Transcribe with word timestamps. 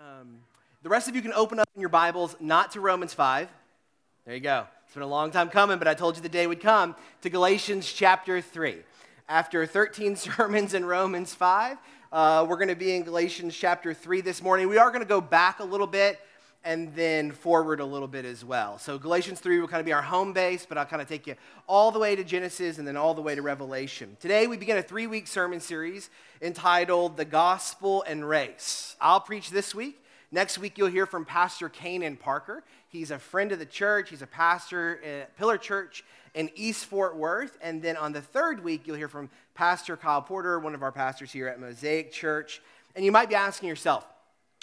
Um, 0.00 0.38
the 0.84 0.88
rest 0.88 1.08
of 1.08 1.16
you 1.16 1.22
can 1.22 1.32
open 1.32 1.58
up 1.58 1.68
in 1.74 1.80
your 1.80 1.88
Bibles, 1.88 2.36
not 2.38 2.70
to 2.72 2.80
Romans 2.80 3.12
5. 3.12 3.48
There 4.24 4.34
you 4.34 4.40
go. 4.40 4.64
It's 4.84 4.94
been 4.94 5.02
a 5.02 5.08
long 5.08 5.32
time 5.32 5.48
coming, 5.48 5.78
but 5.78 5.88
I 5.88 5.94
told 5.94 6.14
you 6.14 6.22
the 6.22 6.28
day 6.28 6.46
would 6.46 6.60
come 6.60 6.94
to 7.22 7.30
Galatians 7.30 7.92
chapter 7.92 8.40
3. 8.40 8.76
After 9.28 9.66
13 9.66 10.14
sermons 10.16 10.74
in 10.74 10.84
Romans 10.84 11.34
5, 11.34 11.78
uh, 12.12 12.46
we're 12.48 12.58
going 12.58 12.68
to 12.68 12.76
be 12.76 12.94
in 12.94 13.02
Galatians 13.02 13.56
chapter 13.56 13.92
3 13.92 14.20
this 14.20 14.40
morning. 14.40 14.68
We 14.68 14.78
are 14.78 14.90
going 14.90 15.02
to 15.02 15.08
go 15.08 15.20
back 15.20 15.58
a 15.58 15.64
little 15.64 15.88
bit 15.88 16.20
and 16.64 16.94
then 16.94 17.30
forward 17.32 17.80
a 17.80 17.84
little 17.84 18.08
bit 18.08 18.24
as 18.24 18.44
well. 18.44 18.78
So 18.78 18.98
Galatians 18.98 19.40
3 19.40 19.60
will 19.60 19.68
kind 19.68 19.80
of 19.80 19.86
be 19.86 19.92
our 19.92 20.02
home 20.02 20.32
base, 20.32 20.66
but 20.66 20.76
I'll 20.76 20.86
kind 20.86 21.00
of 21.00 21.08
take 21.08 21.26
you 21.26 21.34
all 21.66 21.90
the 21.90 21.98
way 21.98 22.16
to 22.16 22.24
Genesis 22.24 22.78
and 22.78 22.86
then 22.86 22.96
all 22.96 23.14
the 23.14 23.22
way 23.22 23.34
to 23.34 23.42
Revelation. 23.42 24.16
Today 24.20 24.46
we 24.46 24.56
begin 24.56 24.76
a 24.76 24.82
three 24.82 25.06
week 25.06 25.26
sermon 25.26 25.60
series 25.60 26.10
entitled 26.42 27.16
The 27.16 27.24
Gospel 27.24 28.02
and 28.06 28.28
Race. 28.28 28.96
I'll 29.00 29.20
preach 29.20 29.50
this 29.50 29.74
week. 29.74 30.02
Next 30.30 30.58
week, 30.58 30.76
you'll 30.76 30.88
hear 30.88 31.06
from 31.06 31.24
Pastor 31.24 31.70
Kanan 31.70 32.18
Parker. 32.18 32.62
He's 32.90 33.10
a 33.10 33.18
friend 33.18 33.50
of 33.50 33.58
the 33.58 33.66
church, 33.66 34.10
he's 34.10 34.20
a 34.20 34.26
pastor 34.26 35.00
at 35.02 35.34
Pillar 35.38 35.56
Church 35.56 36.04
in 36.34 36.50
East 36.54 36.84
Fort 36.84 37.16
Worth. 37.16 37.56
And 37.62 37.80
then 37.80 37.96
on 37.96 38.12
the 38.12 38.20
third 38.20 38.62
week, 38.62 38.86
you'll 38.86 38.96
hear 38.96 39.08
from 39.08 39.30
Pastor 39.54 39.96
Kyle 39.96 40.20
Porter, 40.20 40.58
one 40.58 40.74
of 40.74 40.82
our 40.82 40.92
pastors 40.92 41.32
here 41.32 41.48
at 41.48 41.58
Mosaic 41.58 42.12
Church. 42.12 42.60
And 42.94 43.06
you 43.06 43.12
might 43.12 43.30
be 43.30 43.36
asking 43.36 43.70
yourself, 43.70 44.04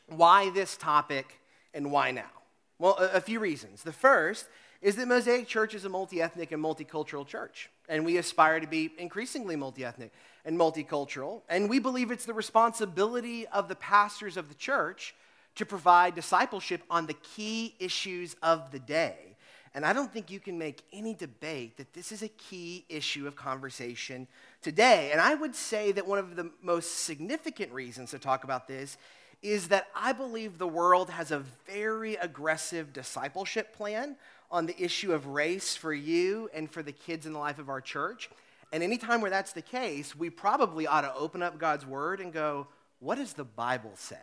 why 0.07 0.51
this 0.51 0.77
topic 0.77 1.39
and 1.75 1.91
why 1.91 2.09
now? 2.09 2.31
Well, 2.79 2.97
a, 2.97 3.17
a 3.17 3.21
few 3.21 3.39
reasons. 3.39 3.83
The 3.83 3.93
first 3.93 4.47
is 4.81 4.95
that 4.95 5.07
Mosaic 5.07 5.47
Church 5.47 5.73
is 5.73 5.85
a 5.85 5.89
multi 5.89 6.21
ethnic 6.21 6.51
and 6.51 6.63
multicultural 6.63 7.27
church, 7.27 7.69
and 7.87 8.03
we 8.05 8.17
aspire 8.17 8.59
to 8.59 8.67
be 8.67 8.91
increasingly 8.97 9.55
multi 9.55 9.85
ethnic 9.85 10.11
and 10.43 10.57
multicultural. 10.57 11.41
And 11.49 11.69
we 11.69 11.79
believe 11.79 12.11
it's 12.11 12.25
the 12.25 12.33
responsibility 12.33 13.47
of 13.47 13.67
the 13.67 13.75
pastors 13.75 14.37
of 14.37 14.49
the 14.49 14.55
church 14.55 15.13
to 15.55 15.65
provide 15.65 16.15
discipleship 16.15 16.81
on 16.89 17.05
the 17.05 17.13
key 17.13 17.75
issues 17.79 18.35
of 18.41 18.71
the 18.71 18.79
day. 18.79 19.35
And 19.73 19.85
I 19.85 19.91
don't 19.91 20.11
think 20.11 20.31
you 20.31 20.39
can 20.39 20.57
make 20.57 20.83
any 20.93 21.13
debate 21.13 21.77
that 21.77 21.93
this 21.93 22.13
is 22.13 22.21
a 22.21 22.29
key 22.29 22.85
issue 22.87 23.27
of 23.27 23.35
conversation 23.35 24.27
today. 24.61 25.09
And 25.11 25.19
I 25.19 25.35
would 25.35 25.53
say 25.53 25.91
that 25.91 26.07
one 26.07 26.17
of 26.17 26.37
the 26.37 26.49
most 26.61 27.03
significant 27.03 27.73
reasons 27.73 28.11
to 28.11 28.19
talk 28.19 28.45
about 28.45 28.69
this 28.69 28.97
is 29.41 29.67
that 29.69 29.87
I 29.95 30.11
believe 30.13 30.57
the 30.57 30.67
world 30.67 31.09
has 31.09 31.31
a 31.31 31.43
very 31.67 32.15
aggressive 32.15 32.93
discipleship 32.93 33.75
plan 33.75 34.15
on 34.51 34.65
the 34.65 34.81
issue 34.81 35.13
of 35.13 35.27
race 35.27 35.75
for 35.75 35.93
you 35.93 36.49
and 36.53 36.69
for 36.69 36.81
the 36.81 36.91
kids 36.91 37.25
in 37.25 37.33
the 37.33 37.39
life 37.39 37.59
of 37.59 37.69
our 37.69 37.81
church. 37.81 38.29
And 38.71 38.81
anytime 38.83 39.21
where 39.21 39.31
that's 39.31 39.53
the 39.53 39.61
case, 39.61 40.15
we 40.15 40.29
probably 40.29 40.87
ought 40.87 41.01
to 41.01 41.13
open 41.13 41.41
up 41.41 41.59
God's 41.59 41.85
word 41.85 42.19
and 42.19 42.33
go, 42.33 42.67
what 42.99 43.15
does 43.15 43.33
the 43.33 43.43
Bible 43.43 43.91
say? 43.95 44.17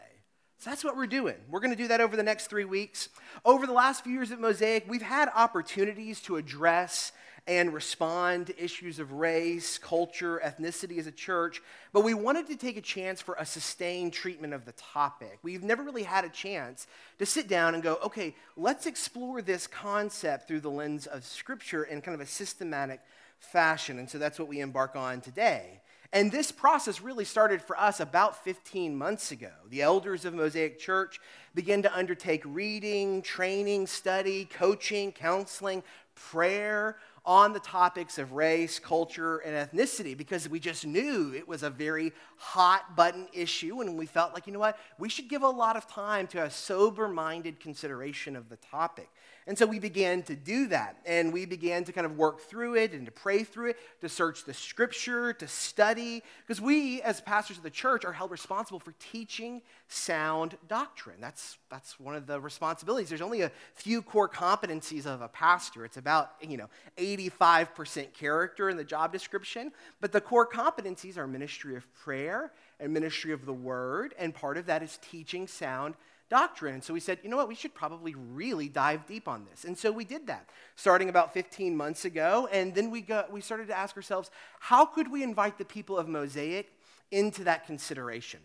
So 0.59 0.71
that's 0.71 0.85
what 0.85 0.97
we're 0.97 1.07
doing. 1.07 1.37
We're 1.51 1.61
going 1.61 1.75
to 1.75 1.77
do 1.77 1.89
that 1.89 2.01
over 2.01 2.17
the 2.17 2.23
next 2.23 2.47
three 2.47 2.65
weeks. 2.65 3.09
Over 3.45 3.67
the 3.67 3.73
last 3.73 4.05
few 4.05 4.13
years 4.13 4.31
at 4.31 4.41
Mosaic, 4.41 4.89
we've 4.89 5.03
had 5.03 5.29
opportunities 5.35 6.21
to 6.23 6.37
address 6.37 7.13
and 7.47 7.75
respond 7.75 8.47
to 8.47 8.65
issues 8.65 8.98
of 8.98 9.12
race, 9.12 9.77
culture, 9.77 10.41
ethnicity 10.45 10.98
as 10.98 11.09
a 11.09 11.12
church, 11.12 11.61
but 11.93 12.05
we 12.05 12.15
wanted 12.15 12.47
to 12.47 12.57
take 12.57 12.77
a 12.77 12.83
chance 12.83 13.21
for 13.21 13.34
a 13.34 13.45
sustained 13.45 14.12
treatment 14.12 14.55
of 14.55 14.65
the 14.65 14.73
topic. 14.73 15.39
We've 15.43 15.65
never 15.65 15.83
really 15.83 16.05
had 16.05 16.25
a 16.25 16.29
chance 16.29 16.87
to 17.19 17.27
sit 17.27 17.49
down 17.49 17.75
and 17.75 17.83
go, 17.83 17.99
okay, 18.05 18.37
let's 18.57 18.87
explore 18.87 19.43
this 19.43 19.67
concept 19.67 20.47
through 20.47 20.61
the 20.61 20.71
lens 20.71 21.07
of 21.07 21.25
Scripture 21.25 21.83
in 21.83 22.01
kind 22.01 22.15
of 22.15 22.21
a 22.21 22.27
systematic 22.27 23.01
fashion. 23.41 23.99
And 23.99 24.09
so 24.09 24.19
that's 24.19 24.39
what 24.39 24.49
we 24.49 24.61
embark 24.61 24.95
on 24.95 25.21
today. 25.21 25.81
And 26.15 26.31
this 26.31 26.53
process 26.53 27.01
really 27.01 27.25
started 27.25 27.62
for 27.62 27.77
us 27.81 27.99
about 27.99 28.45
15 28.45 28.95
months 28.95 29.33
ago. 29.33 29.51
The 29.71 29.81
elders 29.81 30.27
of 30.27 30.34
Mosaic 30.34 30.79
Church 30.79 31.19
began 31.55 31.83
to 31.83 31.97
undertake 31.97 32.43
reading, 32.45 33.23
training, 33.23 33.87
study, 33.87 34.45
coaching, 34.45 35.11
counseling, 35.11 35.83
prayer 36.15 36.97
on 37.25 37.53
the 37.53 37.61
topics 37.61 38.19
of 38.19 38.33
race, 38.33 38.78
culture, 38.78 39.38
and 39.38 39.55
ethnicity 39.55 40.16
because 40.16 40.49
we 40.49 40.59
just 40.59 40.84
knew 40.84 41.33
it 41.34 41.47
was 41.47 41.62
a 41.62 41.71
very 41.71 42.12
hot 42.37 42.97
button 42.97 43.28
issue. 43.33 43.81
And 43.81 43.97
we 43.97 44.06
felt 44.06 44.34
like, 44.34 44.47
you 44.47 44.53
know 44.53 44.59
what, 44.59 44.78
we 44.99 45.09
should 45.09 45.28
give 45.28 45.43
a 45.43 45.49
lot 45.49 45.77
of 45.77 45.87
time 45.87 46.27
to 46.28 46.43
a 46.43 46.50
sober 46.50 47.06
minded 47.06 47.60
consideration 47.60 48.34
of 48.34 48.49
the 48.49 48.56
topic. 48.56 49.09
And 49.47 49.58
so 49.58 49.66
we 49.66 49.80
began 49.80 50.22
to 50.25 50.36
do 50.36 50.69
that. 50.69 50.98
And 51.04 51.32
we 51.32 51.47
began 51.47 51.82
to 51.84 51.92
kind 51.92 52.06
of 52.06 52.16
work 52.16 52.41
through 52.42 52.76
it 52.76 52.92
and 52.92 53.06
to 53.06 53.12
pray 53.12 53.42
through 53.42 53.70
it, 53.70 53.78
to 54.00 54.08
search 54.08 54.44
the 54.44 54.54
scripture, 54.54 55.32
to 55.32 55.48
study. 55.48 56.22
Because 56.47 56.60
we, 56.60 57.03
as 57.03 57.20
pastors 57.20 57.56
of 57.56 57.64
the 57.64 57.70
church, 57.70 58.04
are 58.04 58.12
held 58.12 58.30
responsible 58.30 58.78
for 58.78 58.94
teaching 59.00 59.62
sound 59.88 60.56
doctrine. 60.69 61.16
That's, 61.20 61.58
that's 61.70 61.98
one 61.98 62.14
of 62.14 62.26
the 62.26 62.41
responsibilities. 62.41 63.08
There's 63.08 63.20
only 63.20 63.42
a 63.42 63.50
few 63.75 64.00
core 64.00 64.28
competencies 64.28 65.06
of 65.06 65.22
a 65.22 65.28
pastor. 65.28 65.84
It's 65.84 65.97
about, 65.97 66.30
you 66.41 66.56
know, 66.56 66.69
85% 66.97 68.12
character 68.12 68.70
in 68.70 68.76
the 68.76 68.84
job 68.84 69.12
description. 69.12 69.72
But 70.00 70.12
the 70.12 70.20
core 70.20 70.48
competencies 70.48 71.16
are 71.16 71.26
ministry 71.26 71.74
of 71.74 71.92
prayer 71.94 72.53
and 72.78 72.92
ministry 72.92 73.32
of 73.32 73.44
the 73.44 73.53
word. 73.53 74.14
And 74.19 74.32
part 74.32 74.56
of 74.56 74.66
that 74.66 74.84
is 74.84 75.00
teaching 75.03 75.48
sound 75.48 75.94
doctrine. 75.94 76.03
And 76.32 76.82
so 76.82 76.94
we 76.94 77.00
said, 77.00 77.19
you 77.22 77.28
know 77.28 77.37
what, 77.37 77.48
we 77.48 77.54
should 77.54 77.75
probably 77.75 78.15
really 78.15 78.69
dive 78.69 79.06
deep 79.06 79.28
on 79.28 79.47
this. 79.50 79.65
And 79.65 79.76
so 79.76 79.93
we 79.93 80.04
did 80.04 80.26
that 80.28 80.48
starting 80.76 81.09
about 81.09 81.34
15 81.34 81.76
months 81.76 82.04
ago. 82.04 82.48
And 82.50 82.75
then 82.75 82.91
we, 82.91 83.03
got, 83.03 83.31
we 83.31 83.41
started 83.41 83.69
to 83.69 83.76
ask 83.76 83.97
ourselves, 83.97 84.31
how 84.60 84.87
could 84.87 85.10
we 85.10 85.22
invite 85.22 85.59
the 85.59 85.65
people 85.65 85.98
of 85.98 86.09
Mosaic 86.09 86.72
into 87.10 87.44
that 87.44 87.66
consideration? 87.66 88.41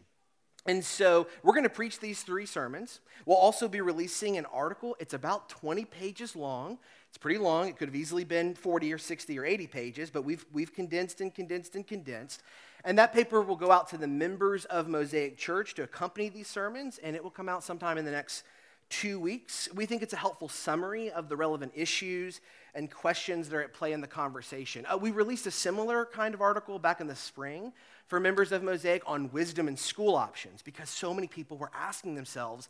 And 0.66 0.84
so 0.84 1.28
we're 1.44 1.54
going 1.54 1.64
to 1.64 1.70
preach 1.70 2.00
these 2.00 2.24
three 2.24 2.46
sermons. 2.46 3.00
We'll 3.26 3.38
also 3.38 3.70
be 3.70 3.80
releasing 3.80 4.38
an 4.38 4.46
article. 4.48 4.98
It's 5.00 5.14
about 5.14 5.48
20 5.48 5.86
pages 5.86 6.36
long. 6.36 6.80
It's 7.10 7.18
pretty 7.18 7.40
long. 7.40 7.68
It 7.68 7.78
could 7.78 7.88
have 7.88 7.96
easily 7.96 8.24
been 8.24 8.54
40 8.54 8.94
or 8.94 8.98
60 8.98 9.40
or 9.40 9.46
80 9.46 9.68
pages, 9.68 10.10
but 10.10 10.24
we've, 10.24 10.46
we've 10.52 10.74
condensed 10.74 11.22
and 11.22 11.34
condensed 11.34 11.76
and 11.76 11.86
condensed. 11.86 12.44
And 12.84 12.98
that 13.00 13.14
paper 13.14 13.42
will 13.42 13.56
go 13.56 13.72
out 13.72 13.90
to 13.90 13.98
the 13.98 14.08
members 14.08 14.66
of 14.66 14.88
Mosaic 14.88 15.38
Church 15.38 15.74
to 15.76 15.84
accompany 15.84 16.30
these 16.30 16.48
sermons, 16.48 17.00
and 17.00 17.16
it 17.16 17.24
will 17.24 17.32
come 17.32 17.50
out 17.50 17.64
sometime 17.64 17.98
in 17.98 18.06
the 18.06 18.12
next 18.12 18.44
two 18.90 19.20
weeks. 19.20 19.68
We 19.74 19.86
think 19.86 20.02
it's 20.02 20.14
a 20.14 20.18
helpful 20.18 20.48
summary 20.48 21.12
of 21.12 21.28
the 21.30 21.36
relevant 21.36 21.74
issues 21.76 22.40
and 22.74 22.90
questions 22.90 23.50
that 23.50 23.58
are 23.58 23.62
at 23.64 23.74
play 23.74 23.92
in 23.92 24.02
the 24.02 24.08
conversation. 24.08 24.86
Uh, 24.86 24.98
we 24.98 25.12
released 25.12 25.48
a 25.48 25.52
similar 25.52 26.06
kind 26.06 26.34
of 26.34 26.42
article 26.42 26.80
back 26.80 27.02
in 27.02 27.08
the 27.08 27.16
spring 27.16 27.74
for 28.06 28.20
members 28.20 28.52
of 28.52 28.64
Mosaic 28.64 29.02
on 29.06 29.32
wisdom 29.32 29.68
and 29.68 29.78
school 29.78 30.16
options 30.16 30.62
because 30.62 30.90
so 30.90 31.14
many 31.14 31.28
people 31.28 31.58
were 31.58 31.72
asking 31.74 32.16
themselves, 32.16 32.70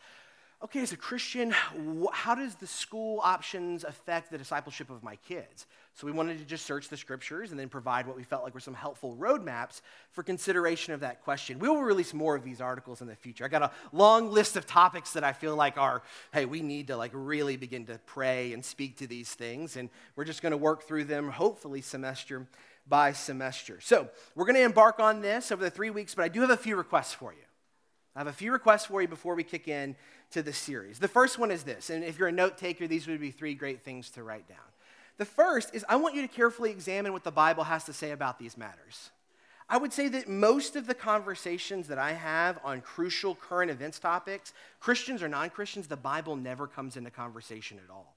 okay, 0.63 0.81
as 0.81 0.91
a 0.91 0.97
Christian, 0.97 1.53
how 2.11 2.33
does 2.33 2.55
the 2.55 2.65
school 2.65 3.21
options 3.23 3.83
affect 3.83 4.31
the 4.31 4.37
discipleship 4.39 4.89
of 4.89 5.03
my 5.03 5.15
kids? 5.17 5.67
So 5.93 6.07
we 6.07 6.13
wanted 6.13 6.39
to 6.39 6.45
just 6.45 6.65
search 6.65 6.89
the 6.89 6.97
scriptures 6.97 7.51
and 7.51 7.59
then 7.59 7.69
provide 7.69 8.07
what 8.07 8.15
we 8.15 8.23
felt 8.23 8.43
like 8.43 8.55
were 8.55 8.59
some 8.59 8.73
helpful 8.73 9.15
roadmaps 9.19 9.81
for 10.11 10.23
consideration 10.23 10.93
of 10.93 11.01
that 11.01 11.23
question. 11.23 11.59
We 11.59 11.69
will 11.69 11.83
release 11.83 12.13
more 12.13 12.35
of 12.35 12.43
these 12.43 12.59
articles 12.59 13.01
in 13.01 13.07
the 13.07 13.15
future. 13.15 13.45
I 13.45 13.49
got 13.49 13.61
a 13.61 13.71
long 13.91 14.31
list 14.31 14.55
of 14.55 14.65
topics 14.65 15.13
that 15.13 15.23
I 15.23 15.33
feel 15.33 15.55
like 15.55 15.77
are, 15.77 16.01
hey, 16.33 16.45
we 16.45 16.61
need 16.61 16.87
to 16.87 16.97
like 16.97 17.11
really 17.13 17.55
begin 17.55 17.85
to 17.85 17.99
pray 18.07 18.53
and 18.53 18.65
speak 18.65 18.97
to 18.97 19.07
these 19.07 19.33
things. 19.33 19.75
And 19.75 19.89
we're 20.15 20.25
just 20.25 20.41
going 20.41 20.51
to 20.51 20.57
work 20.57 20.83
through 20.83 21.05
them, 21.05 21.29
hopefully, 21.29 21.81
semester 21.81 22.47
by 22.87 23.11
semester. 23.11 23.79
So 23.79 24.09
we're 24.33 24.45
going 24.45 24.55
to 24.55 24.63
embark 24.63 24.99
on 24.99 25.21
this 25.21 25.51
over 25.51 25.63
the 25.63 25.69
three 25.69 25.89
weeks, 25.91 26.15
but 26.15 26.23
I 26.23 26.29
do 26.29 26.41
have 26.41 26.49
a 26.49 26.57
few 26.57 26.75
requests 26.75 27.13
for 27.13 27.31
you. 27.31 27.39
I 28.15 28.21
have 28.21 28.27
a 28.27 28.33
few 28.33 28.51
requests 28.51 28.85
for 28.85 28.99
you 28.99 29.07
before 29.07 29.35
we 29.35 29.43
kick 29.43 29.67
in 29.67 29.95
to 30.31 30.41
the 30.41 30.53
series. 30.53 30.99
The 30.99 31.07
first 31.07 31.39
one 31.39 31.51
is 31.51 31.63
this, 31.63 31.89
and 31.89 32.03
if 32.03 32.19
you're 32.19 32.27
a 32.27 32.33
note 32.33 32.57
taker, 32.57 32.87
these 32.87 33.07
would 33.07 33.21
be 33.21 33.31
three 33.31 33.53
great 33.53 33.83
things 33.83 34.09
to 34.11 34.23
write 34.23 34.47
down. 34.47 34.57
The 35.17 35.25
first 35.25 35.73
is 35.73 35.85
I 35.87 35.95
want 35.95 36.15
you 36.15 36.21
to 36.21 36.27
carefully 36.27 36.69
examine 36.69 37.13
what 37.13 37.23
the 37.23 37.31
Bible 37.31 37.63
has 37.63 37.85
to 37.85 37.93
say 37.93 38.11
about 38.11 38.37
these 38.37 38.57
matters. 38.57 39.09
I 39.69 39.77
would 39.77 39.91
say 39.91 40.07
that 40.09 40.29
most 40.29 40.75
of 40.75 40.87
the 40.87 40.93
conversations 40.93 41.87
that 41.87 41.97
I 41.97 42.13
have 42.13 42.59
on 42.63 42.81
crucial 42.81 43.35
current 43.35 43.69
events 43.69 43.99
topics, 43.99 44.53
Christians 44.79 45.21
or 45.21 45.27
non 45.27 45.49
Christians, 45.49 45.87
the 45.87 45.97
Bible 45.97 46.35
never 46.35 46.67
comes 46.67 46.95
into 46.95 47.11
conversation 47.11 47.79
at 47.83 47.91
all. 47.91 48.16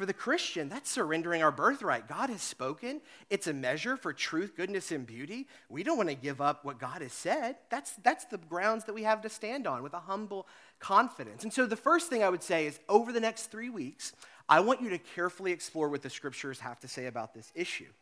For 0.00 0.06
the 0.06 0.14
Christian, 0.14 0.70
that's 0.70 0.90
surrendering 0.90 1.42
our 1.42 1.52
birthright. 1.52 2.08
God 2.08 2.30
has 2.30 2.40
spoken. 2.40 3.02
It's 3.28 3.46
a 3.48 3.52
measure 3.52 3.98
for 3.98 4.14
truth, 4.14 4.56
goodness, 4.56 4.92
and 4.92 5.06
beauty. 5.06 5.46
We 5.68 5.82
don't 5.82 5.98
want 5.98 6.08
to 6.08 6.14
give 6.14 6.40
up 6.40 6.64
what 6.64 6.78
God 6.78 7.02
has 7.02 7.12
said. 7.12 7.56
That's, 7.68 7.92
that's 8.02 8.24
the 8.24 8.38
grounds 8.38 8.86
that 8.86 8.94
we 8.94 9.02
have 9.02 9.20
to 9.20 9.28
stand 9.28 9.66
on 9.66 9.82
with 9.82 9.92
a 9.92 10.00
humble 10.00 10.46
confidence. 10.78 11.42
And 11.42 11.52
so, 11.52 11.66
the 11.66 11.76
first 11.76 12.08
thing 12.08 12.22
I 12.24 12.30
would 12.30 12.42
say 12.42 12.66
is 12.66 12.80
over 12.88 13.12
the 13.12 13.20
next 13.20 13.50
three 13.50 13.68
weeks, 13.68 14.14
I 14.48 14.60
want 14.60 14.80
you 14.80 14.88
to 14.88 14.96
carefully 14.96 15.52
explore 15.52 15.90
what 15.90 16.00
the 16.00 16.08
scriptures 16.08 16.60
have 16.60 16.80
to 16.80 16.88
say 16.88 17.04
about 17.04 17.34
this 17.34 17.52
issue. 17.54 17.92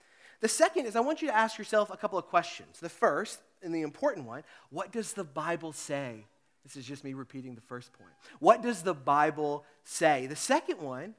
The 0.40 0.46
second 0.46 0.86
is 0.86 0.94
I 0.94 1.00
want 1.00 1.20
you 1.20 1.26
to 1.26 1.36
ask 1.36 1.58
yourself 1.58 1.90
a 1.90 1.96
couple 1.96 2.16
of 2.16 2.26
questions. 2.26 2.78
The 2.78 2.88
first, 2.88 3.40
and 3.60 3.74
the 3.74 3.82
important 3.82 4.24
one, 4.24 4.44
what 4.70 4.92
does 4.92 5.14
the 5.14 5.24
Bible 5.24 5.72
say? 5.72 6.26
This 6.62 6.76
is 6.76 6.86
just 6.86 7.02
me 7.02 7.14
repeating 7.14 7.56
the 7.56 7.60
first 7.62 7.92
point. 7.92 8.12
What 8.38 8.62
does 8.62 8.82
the 8.82 8.94
Bible 8.94 9.64
say? 9.82 10.28
The 10.28 10.36
second 10.36 10.80
one, 10.80 11.16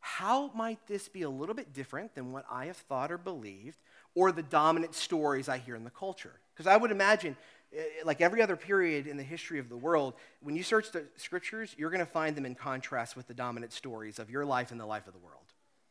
how 0.00 0.50
might 0.54 0.86
this 0.86 1.08
be 1.08 1.22
a 1.22 1.30
little 1.30 1.54
bit 1.54 1.72
different 1.72 2.14
than 2.14 2.32
what 2.32 2.44
I 2.50 2.66
have 2.66 2.76
thought 2.76 3.12
or 3.12 3.18
believed 3.18 3.78
or 4.14 4.32
the 4.32 4.42
dominant 4.42 4.94
stories 4.94 5.48
I 5.48 5.58
hear 5.58 5.76
in 5.76 5.84
the 5.84 5.90
culture? 5.90 6.40
Because 6.54 6.66
I 6.66 6.76
would 6.76 6.90
imagine 6.90 7.36
eh, 7.74 7.80
eh, 7.80 7.84
like 8.04 8.20
every 8.20 8.40
other 8.42 8.56
period 8.56 9.06
in 9.06 9.16
the 9.16 9.22
history 9.22 9.58
of 9.58 9.68
the 9.68 9.76
world, 9.76 10.14
when 10.42 10.56
you 10.56 10.62
search 10.62 10.90
the 10.90 11.04
scriptures, 11.16 11.74
you're 11.78 11.90
going 11.90 12.00
to 12.00 12.06
find 12.06 12.34
them 12.34 12.46
in 12.46 12.54
contrast 12.54 13.14
with 13.14 13.28
the 13.28 13.34
dominant 13.34 13.72
stories 13.72 14.18
of 14.18 14.30
your 14.30 14.44
life 14.44 14.70
and 14.70 14.80
the 14.80 14.86
life 14.86 15.06
of 15.06 15.12
the 15.12 15.18
world. 15.20 15.44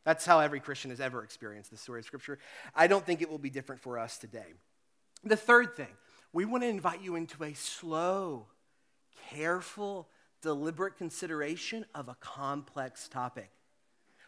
That's 0.04 0.26
how 0.26 0.40
every 0.40 0.60
Christian 0.60 0.90
has 0.90 1.00
ever 1.00 1.22
experienced 1.22 1.70
the 1.70 1.76
story 1.76 2.00
of 2.00 2.06
Scripture. 2.06 2.38
I 2.74 2.86
don't 2.86 3.04
think 3.04 3.22
it 3.22 3.30
will 3.30 3.38
be 3.38 3.50
different 3.50 3.82
for 3.82 3.98
us 3.98 4.18
today. 4.18 4.54
The 5.22 5.36
third 5.36 5.76
thing, 5.76 5.94
we 6.32 6.46
want 6.46 6.62
to 6.62 6.68
invite 6.68 7.02
you 7.02 7.16
into 7.16 7.44
a 7.44 7.52
slow, 7.52 8.46
careful, 9.30 10.08
deliberate 10.40 10.96
consideration 10.96 11.84
of 11.94 12.08
a 12.08 12.16
complex 12.20 13.08
topic. 13.08 13.50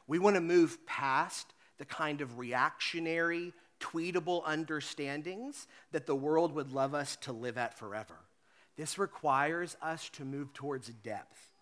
We 0.06 0.19
want 0.19 0.37
to 0.37 0.40
move 0.40 0.84
past 0.87 1.52
the 1.78 1.84
kind 1.84 2.20
of 2.20 2.38
reactionary, 2.38 3.52
tweetable 3.81 4.43
understandings 4.44 5.66
that 5.90 6.06
the 6.06 6.14
world 6.14 6.54
would 6.54 6.72
love 6.72 6.94
us 6.94 7.16
to 7.22 7.32
live 7.32 7.58
at 7.58 7.78
forever. 7.78 8.14
This 8.76 8.99
requires 8.99 9.76
us 9.82 10.08
to 10.10 10.25
move 10.25 10.52
towards 10.54 10.88
depth, 10.88 11.52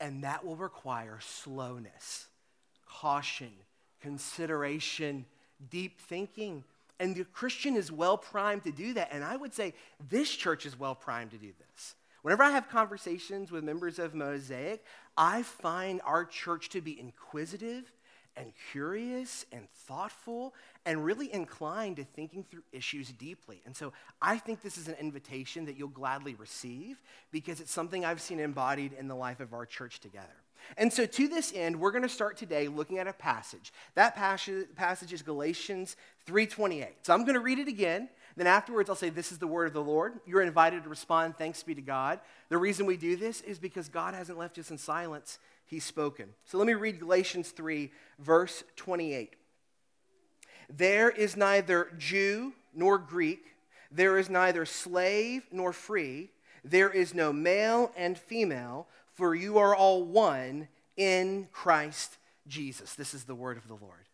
and 0.00 0.24
that 0.24 0.44
will 0.44 0.56
require 0.56 1.18
slowness, 1.20 2.26
caution, 2.88 3.52
consideration, 4.00 5.26
deep 5.70 6.00
thinking. 6.00 6.64
And 6.98 7.14
the 7.14 7.24
Christian 7.24 7.76
is 7.76 7.92
well 7.92 8.18
primed 8.18 8.64
to 8.64 8.72
do 8.72 8.94
that. 8.94 9.10
And 9.12 9.22
I 9.22 9.36
would 9.36 9.54
say 9.54 9.74
this 10.08 10.30
church 10.30 10.66
is 10.66 10.78
well 10.78 10.94
primed 10.94 11.30
to 11.30 11.38
do 11.38 11.52
this. 11.58 11.94
Whenever 12.22 12.42
I 12.42 12.50
have 12.50 12.68
conversations 12.68 13.50
with 13.50 13.64
members 13.64 13.98
of 13.98 14.14
Mosaic, 14.14 14.84
I 15.16 15.42
find 15.42 16.00
our 16.04 16.24
church 16.24 16.68
to 16.70 16.80
be 16.80 16.98
inquisitive 16.98 17.90
and 18.36 18.52
curious 18.70 19.44
and 19.52 19.68
thoughtful 19.70 20.54
and 20.86 21.04
really 21.04 21.32
inclined 21.32 21.96
to 21.96 22.04
thinking 22.04 22.44
through 22.44 22.62
issues 22.72 23.10
deeply. 23.10 23.60
And 23.66 23.76
so 23.76 23.92
I 24.22 24.38
think 24.38 24.62
this 24.62 24.78
is 24.78 24.86
an 24.88 24.94
invitation 25.00 25.64
that 25.66 25.76
you'll 25.76 25.88
gladly 25.88 26.34
receive 26.34 27.02
because 27.32 27.60
it's 27.60 27.72
something 27.72 28.04
I've 28.04 28.20
seen 28.20 28.38
embodied 28.38 28.92
in 28.92 29.08
the 29.08 29.16
life 29.16 29.40
of 29.40 29.52
our 29.52 29.66
church 29.66 30.00
together. 30.00 30.28
And 30.76 30.92
so 30.92 31.06
to 31.06 31.28
this 31.28 31.52
end, 31.54 31.80
we're 31.80 31.90
going 31.90 32.02
to 32.02 32.08
start 32.08 32.36
today 32.36 32.68
looking 32.68 32.98
at 32.98 33.08
a 33.08 33.12
passage. 33.14 33.72
That 33.94 34.14
passage 34.14 35.12
is 35.12 35.22
Galatians 35.22 35.96
3:28. 36.26 36.86
So 37.02 37.14
I'm 37.14 37.24
going 37.24 37.34
to 37.34 37.40
read 37.40 37.58
it 37.58 37.66
again. 37.66 38.10
Then 38.36 38.46
afterwards, 38.46 38.88
I'll 38.88 38.96
say, 38.96 39.10
This 39.10 39.32
is 39.32 39.38
the 39.38 39.46
word 39.46 39.66
of 39.66 39.72
the 39.72 39.82
Lord. 39.82 40.14
You're 40.26 40.42
invited 40.42 40.84
to 40.84 40.88
respond, 40.88 41.36
Thanks 41.36 41.62
be 41.62 41.74
to 41.74 41.82
God. 41.82 42.20
The 42.48 42.58
reason 42.58 42.86
we 42.86 42.96
do 42.96 43.16
this 43.16 43.40
is 43.42 43.58
because 43.58 43.88
God 43.88 44.14
hasn't 44.14 44.38
left 44.38 44.58
us 44.58 44.70
in 44.70 44.78
silence, 44.78 45.38
He's 45.66 45.84
spoken. 45.84 46.28
So 46.44 46.58
let 46.58 46.66
me 46.66 46.74
read 46.74 47.00
Galatians 47.00 47.50
3, 47.50 47.90
verse 48.18 48.64
28. 48.76 49.34
There 50.68 51.10
is 51.10 51.36
neither 51.36 51.88
Jew 51.98 52.52
nor 52.74 52.98
Greek, 52.98 53.44
there 53.90 54.18
is 54.18 54.30
neither 54.30 54.64
slave 54.64 55.42
nor 55.50 55.72
free, 55.72 56.30
there 56.64 56.90
is 56.90 57.14
no 57.14 57.32
male 57.32 57.92
and 57.96 58.16
female, 58.16 58.86
for 59.14 59.34
you 59.34 59.58
are 59.58 59.74
all 59.74 60.04
one 60.04 60.68
in 60.96 61.48
Christ 61.52 62.18
Jesus. 62.46 62.94
This 62.94 63.14
is 63.14 63.24
the 63.24 63.34
word 63.34 63.56
of 63.56 63.66
the 63.66 63.74
Lord. 63.74 64.06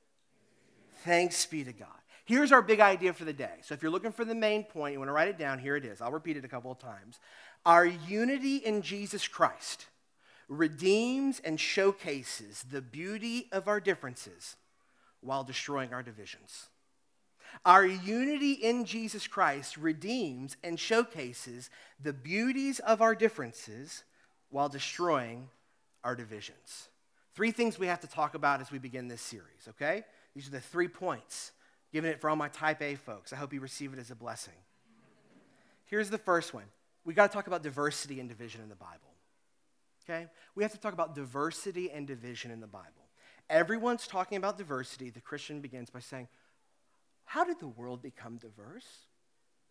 Thanks 1.05 1.45
be 1.47 1.65
to 1.65 1.73
God. 1.73 1.89
Here's 2.27 2.51
our 2.51 2.61
big 2.61 2.81
idea 2.81 3.13
for 3.13 3.25
the 3.25 3.33
day. 3.33 3.55
So 3.63 3.73
if 3.73 3.83
you're 3.83 3.91
looking 3.91 4.11
for 4.11 4.25
the 4.25 4.35
main 4.35 4.65
point, 4.65 4.93
you 4.93 4.99
want 4.99 5.09
to 5.09 5.13
write 5.13 5.29
it 5.29 5.39
down, 5.39 5.61
here 5.61 5.77
it 5.77 5.85
is. 5.85 6.03
I'll 6.03 6.11
repeat 6.11 6.37
it 6.37 6.45
a 6.45 6.49
couple 6.49 6.73
of 6.73 6.79
times. 6.81 7.21
Our 7.65 7.87
unity 7.87 8.57
in 8.57 8.83
Jesus 8.83 9.29
Christ 9.29 9.87
redeems 10.49 11.41
and 11.41 11.59
showcases 11.59 12.65
the 12.69 12.83
beauty 12.83 13.49
of 13.53 13.69
our 13.69 13.79
differences 13.79 14.57
while 15.21 15.45
destroying 15.45 15.95
our 15.95 16.03
divisions. 16.03 16.67
Our 17.65 17.87
unity 17.87 18.53
in 18.53 18.85
Jesus 18.85 19.29
Christ 19.29 19.77
redeems 19.77 20.57
and 20.65 20.81
showcases 20.81 21.71
the 22.03 22.13
beauties 22.13 22.81
of 22.81 23.01
our 23.01 23.15
differences 23.15 24.03
while 24.51 24.69
destroying 24.69 25.49
our 26.03 26.17
divisions. 26.17 26.89
Three 27.35 27.53
things 27.53 27.79
we 27.79 27.87
have 27.87 28.01
to 28.01 28.09
talk 28.09 28.35
about 28.35 28.61
as 28.61 28.73
we 28.73 28.79
begin 28.79 29.07
this 29.07 29.23
series, 29.23 29.69
okay? 29.69 30.05
These 30.35 30.49
are 30.49 30.53
the 30.53 30.61
three 30.61 30.89
points 30.89 31.53
giving 31.97 32.11
it 32.11 32.21
for 32.21 32.29
all 32.29 32.37
my 32.37 32.49
type 32.49 32.83
A 32.83 32.95
folks. 32.95 33.33
I 33.33 33.37
hope 33.37 33.55
you 33.55 33.61
receive 33.61 33.95
it 33.95 33.99
as 33.99 34.11
a 34.11 34.15
blessing. 34.15 34.53
Here's 35.87 36.11
the 36.11 36.19
first 36.19 36.53
one 36.53 36.65
we 37.07 37.15
got 37.15 37.31
to 37.31 37.35
talk 37.35 37.47
about 37.47 37.63
diversity 37.63 38.21
and 38.21 38.29
division 38.29 38.61
in 38.61 38.69
the 38.69 38.75
Bible. 38.75 39.15
Okay? 40.05 40.27
We 40.55 40.63
have 40.63 40.73
to 40.73 40.79
talk 40.79 40.93
about 40.93 41.15
diversity 41.15 41.91
and 41.91 42.07
division 42.07 42.51
in 42.51 42.61
the 42.61 42.67
Bible. 42.67 43.09
Everyone's 43.49 44.07
talking 44.07 44.37
about 44.37 44.59
diversity. 44.59 45.09
The 45.09 45.23
Christian 45.23 45.63
begins 45.63 45.89
by 45.89 46.01
saying, 46.01 46.29
How 47.25 47.45
did 47.45 47.61
the 47.61 47.69
world 47.69 48.03
become 48.03 48.37
diverse? 48.37 49.07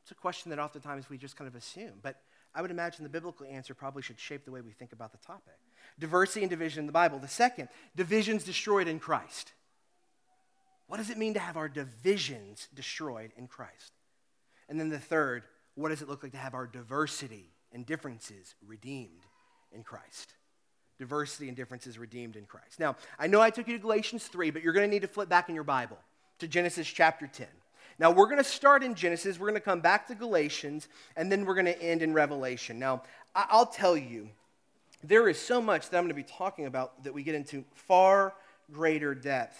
It's 0.01 0.09
a 0.09 0.15
question 0.15 0.49
that 0.49 0.57
oftentimes 0.57 1.11
we 1.11 1.19
just 1.19 1.37
kind 1.37 1.47
of 1.47 1.53
assume, 1.53 1.99
but 2.01 2.21
I 2.55 2.63
would 2.63 2.71
imagine 2.71 3.03
the 3.03 3.09
biblical 3.09 3.45
answer 3.45 3.75
probably 3.75 4.01
should 4.01 4.19
shape 4.19 4.45
the 4.45 4.51
way 4.51 4.61
we 4.61 4.71
think 4.71 4.93
about 4.93 5.11
the 5.11 5.19
topic. 5.19 5.59
Diversity 5.99 6.41
and 6.41 6.49
division 6.49 6.79
in 6.79 6.85
the 6.87 6.91
Bible. 6.91 7.19
The 7.19 7.27
second, 7.27 7.69
divisions 7.95 8.43
destroyed 8.43 8.87
in 8.87 8.97
Christ. 8.97 9.53
What 10.87 10.97
does 10.97 11.09
it 11.09 11.17
mean 11.17 11.33
to 11.33 11.39
have 11.39 11.57
our 11.57 11.69
divisions 11.69 12.67
destroyed 12.73 13.31
in 13.37 13.47
Christ? 13.47 13.93
And 14.69 14.79
then 14.79 14.89
the 14.89 14.99
third, 14.99 15.43
what 15.75 15.89
does 15.89 16.01
it 16.01 16.09
look 16.09 16.23
like 16.23 16.31
to 16.33 16.37
have 16.37 16.53
our 16.53 16.67
diversity 16.67 17.51
and 17.71 17.85
differences 17.85 18.55
redeemed 18.65 19.25
in 19.71 19.83
Christ? 19.83 20.33
Diversity 20.97 21.47
and 21.47 21.57
differences 21.57 21.97
redeemed 21.97 22.35
in 22.35 22.45
Christ. 22.45 22.79
Now, 22.79 22.95
I 23.19 23.27
know 23.27 23.41
I 23.41 23.49
took 23.49 23.67
you 23.67 23.75
to 23.75 23.81
Galatians 23.81 24.27
3, 24.27 24.51
but 24.51 24.63
you're 24.63 24.73
going 24.73 24.87
to 24.87 24.93
need 24.93 25.01
to 25.01 25.07
flip 25.07 25.27
back 25.27 25.49
in 25.49 25.55
your 25.55 25.63
Bible 25.63 25.97
to 26.39 26.47
Genesis 26.47 26.87
chapter 26.87 27.27
10. 27.27 27.47
Now, 27.97 28.11
we're 28.11 28.25
going 28.25 28.37
to 28.37 28.43
start 28.43 28.83
in 28.83 28.93
Genesis, 28.93 29.39
we're 29.39 29.47
going 29.47 29.59
to 29.59 29.65
come 29.65 29.79
back 29.79 30.07
to 30.07 30.15
Galatians, 30.15 30.87
and 31.15 31.31
then 31.31 31.45
we're 31.45 31.53
going 31.53 31.65
to 31.65 31.81
end 31.81 32.01
in 32.01 32.13
Revelation. 32.13 32.77
Now, 32.77 33.03
I'll 33.35 33.65
tell 33.65 33.95
you, 33.95 34.29
there 35.03 35.29
is 35.29 35.39
so 35.39 35.61
much 35.61 35.89
that 35.89 35.97
I'm 35.97 36.03
going 36.03 36.09
to 36.09 36.15
be 36.15 36.23
talking 36.23 36.65
about 36.65 37.03
that 37.03 37.13
we 37.13 37.23
get 37.23 37.35
into 37.35 37.63
far 37.73 38.33
greater 38.71 39.15
depth 39.15 39.57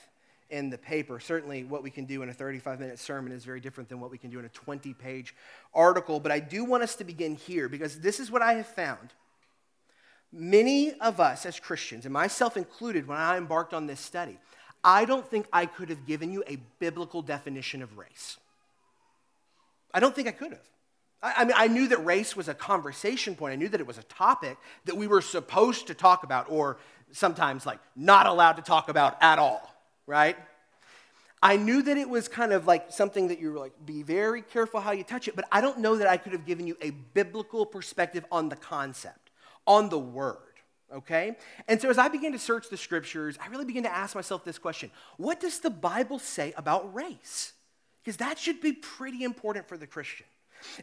in 0.56 0.70
the 0.70 0.78
paper. 0.78 1.20
Certainly, 1.20 1.66
what 1.66 1.84
we 1.84 1.90
can 1.90 2.06
do 2.06 2.22
in 2.22 2.30
a 2.30 2.34
35 2.34 2.80
minute 2.80 2.98
sermon 2.98 3.34
is 3.34 3.44
very 3.44 3.60
different 3.60 3.90
than 3.90 4.00
what 4.00 4.10
we 4.10 4.18
can 4.18 4.30
do 4.30 4.40
in 4.40 4.46
a 4.46 4.50
20 4.50 4.94
page 4.94 5.36
article. 5.74 6.20
But 6.20 6.32
I 6.32 6.40
do 6.40 6.64
want 6.64 6.82
us 6.82 6.96
to 6.96 7.04
begin 7.04 7.36
here 7.36 7.68
because 7.68 8.00
this 8.00 8.20
is 8.20 8.32
what 8.32 8.42
I 8.42 8.54
have 8.54 8.68
found. 8.68 9.14
Many 10.32 10.94
of 10.94 11.20
us 11.20 11.46
as 11.46 11.60
Christians, 11.60 12.06
and 12.06 12.14
myself 12.14 12.58
included 12.58 13.08
when 13.08 13.18
I 13.18 13.38
embarked 13.38 13.74
on 13.74 13.86
this 13.86 14.00
study, 14.00 14.38
I 14.84 15.04
don't 15.06 15.28
think 15.28 15.48
I 15.52 15.66
could 15.66 15.90
have 15.90 16.06
given 16.06 16.32
you 16.32 16.44
a 16.48 16.58
biblical 16.80 17.22
definition 17.22 17.82
of 17.82 17.98
race. 17.98 18.38
I 19.94 20.00
don't 20.00 20.16
think 20.16 20.28
I 20.28 20.32
could 20.32 20.52
have. 20.52 20.70
I, 21.22 21.44
mean, 21.44 21.54
I 21.56 21.68
knew 21.68 21.88
that 21.88 22.06
race 22.06 22.36
was 22.36 22.48
a 22.48 22.54
conversation 22.54 23.36
point. 23.36 23.54
I 23.54 23.56
knew 23.56 23.70
that 23.70 23.80
it 23.80 23.88
was 23.88 23.98
a 23.98 24.04
topic 24.04 24.58
that 24.86 24.96
we 24.96 25.08
were 25.08 25.22
supposed 25.22 25.88
to 25.88 25.94
talk 25.94 26.24
about, 26.24 26.48
or 26.50 26.78
sometimes 27.12 27.66
like 27.66 27.80
not 27.96 28.26
allowed 28.26 28.54
to 28.54 28.62
talk 28.62 28.90
about 28.90 29.18
at 29.22 29.40
all 29.40 29.75
right? 30.08 30.38
I 31.42 31.58
knew 31.58 31.82
that 31.84 31.98
it 31.98 32.10
was 32.10 32.28
kind 32.28 32.54
of 32.54 32.66
like 32.66 32.92
something 32.92 33.28
that 33.28 33.40
you 33.40 33.52
were 33.52 33.60
like, 33.60 33.74
be 33.86 34.02
very 34.02 34.42
careful 34.42 34.80
how 34.80 34.92
you 34.92 35.04
touch 35.04 35.28
it, 35.28 35.36
but 35.36 35.46
I 35.52 35.62
don't 35.62 35.80
know 35.80 35.96
that 35.98 36.08
I 36.08 36.18
could 36.18 36.32
have 36.32 36.46
given 36.46 36.66
you 36.66 36.76
a 36.82 36.90
biblical 36.90 37.66
perspective 37.66 38.26
on 38.32 38.50
the 38.50 38.56
concept, 38.56 39.30
on 39.68 39.90
the 39.90 40.00
word, 40.00 40.38
okay? 40.92 41.38
And 41.68 41.80
so 41.80 41.90
as 41.90 41.98
I 41.98 42.08
began 42.08 42.32
to 42.32 42.40
search 42.40 42.70
the 42.70 42.78
scriptures, 42.78 43.38
I 43.40 43.48
really 43.50 43.66
began 43.66 43.84
to 43.84 43.94
ask 43.94 44.16
myself 44.16 44.44
this 44.44 44.58
question 44.58 44.90
What 45.18 45.40
does 45.40 45.60
the 45.60 45.70
Bible 45.70 46.20
say 46.20 46.54
about 46.58 46.94
race? 46.96 47.54
Because 48.04 48.18
that 48.18 48.40
should 48.40 48.62
be 48.62 48.72
pretty 48.72 49.24
important 49.24 49.68
for 49.68 49.78
the 49.78 49.88
Christian. 49.88 50.26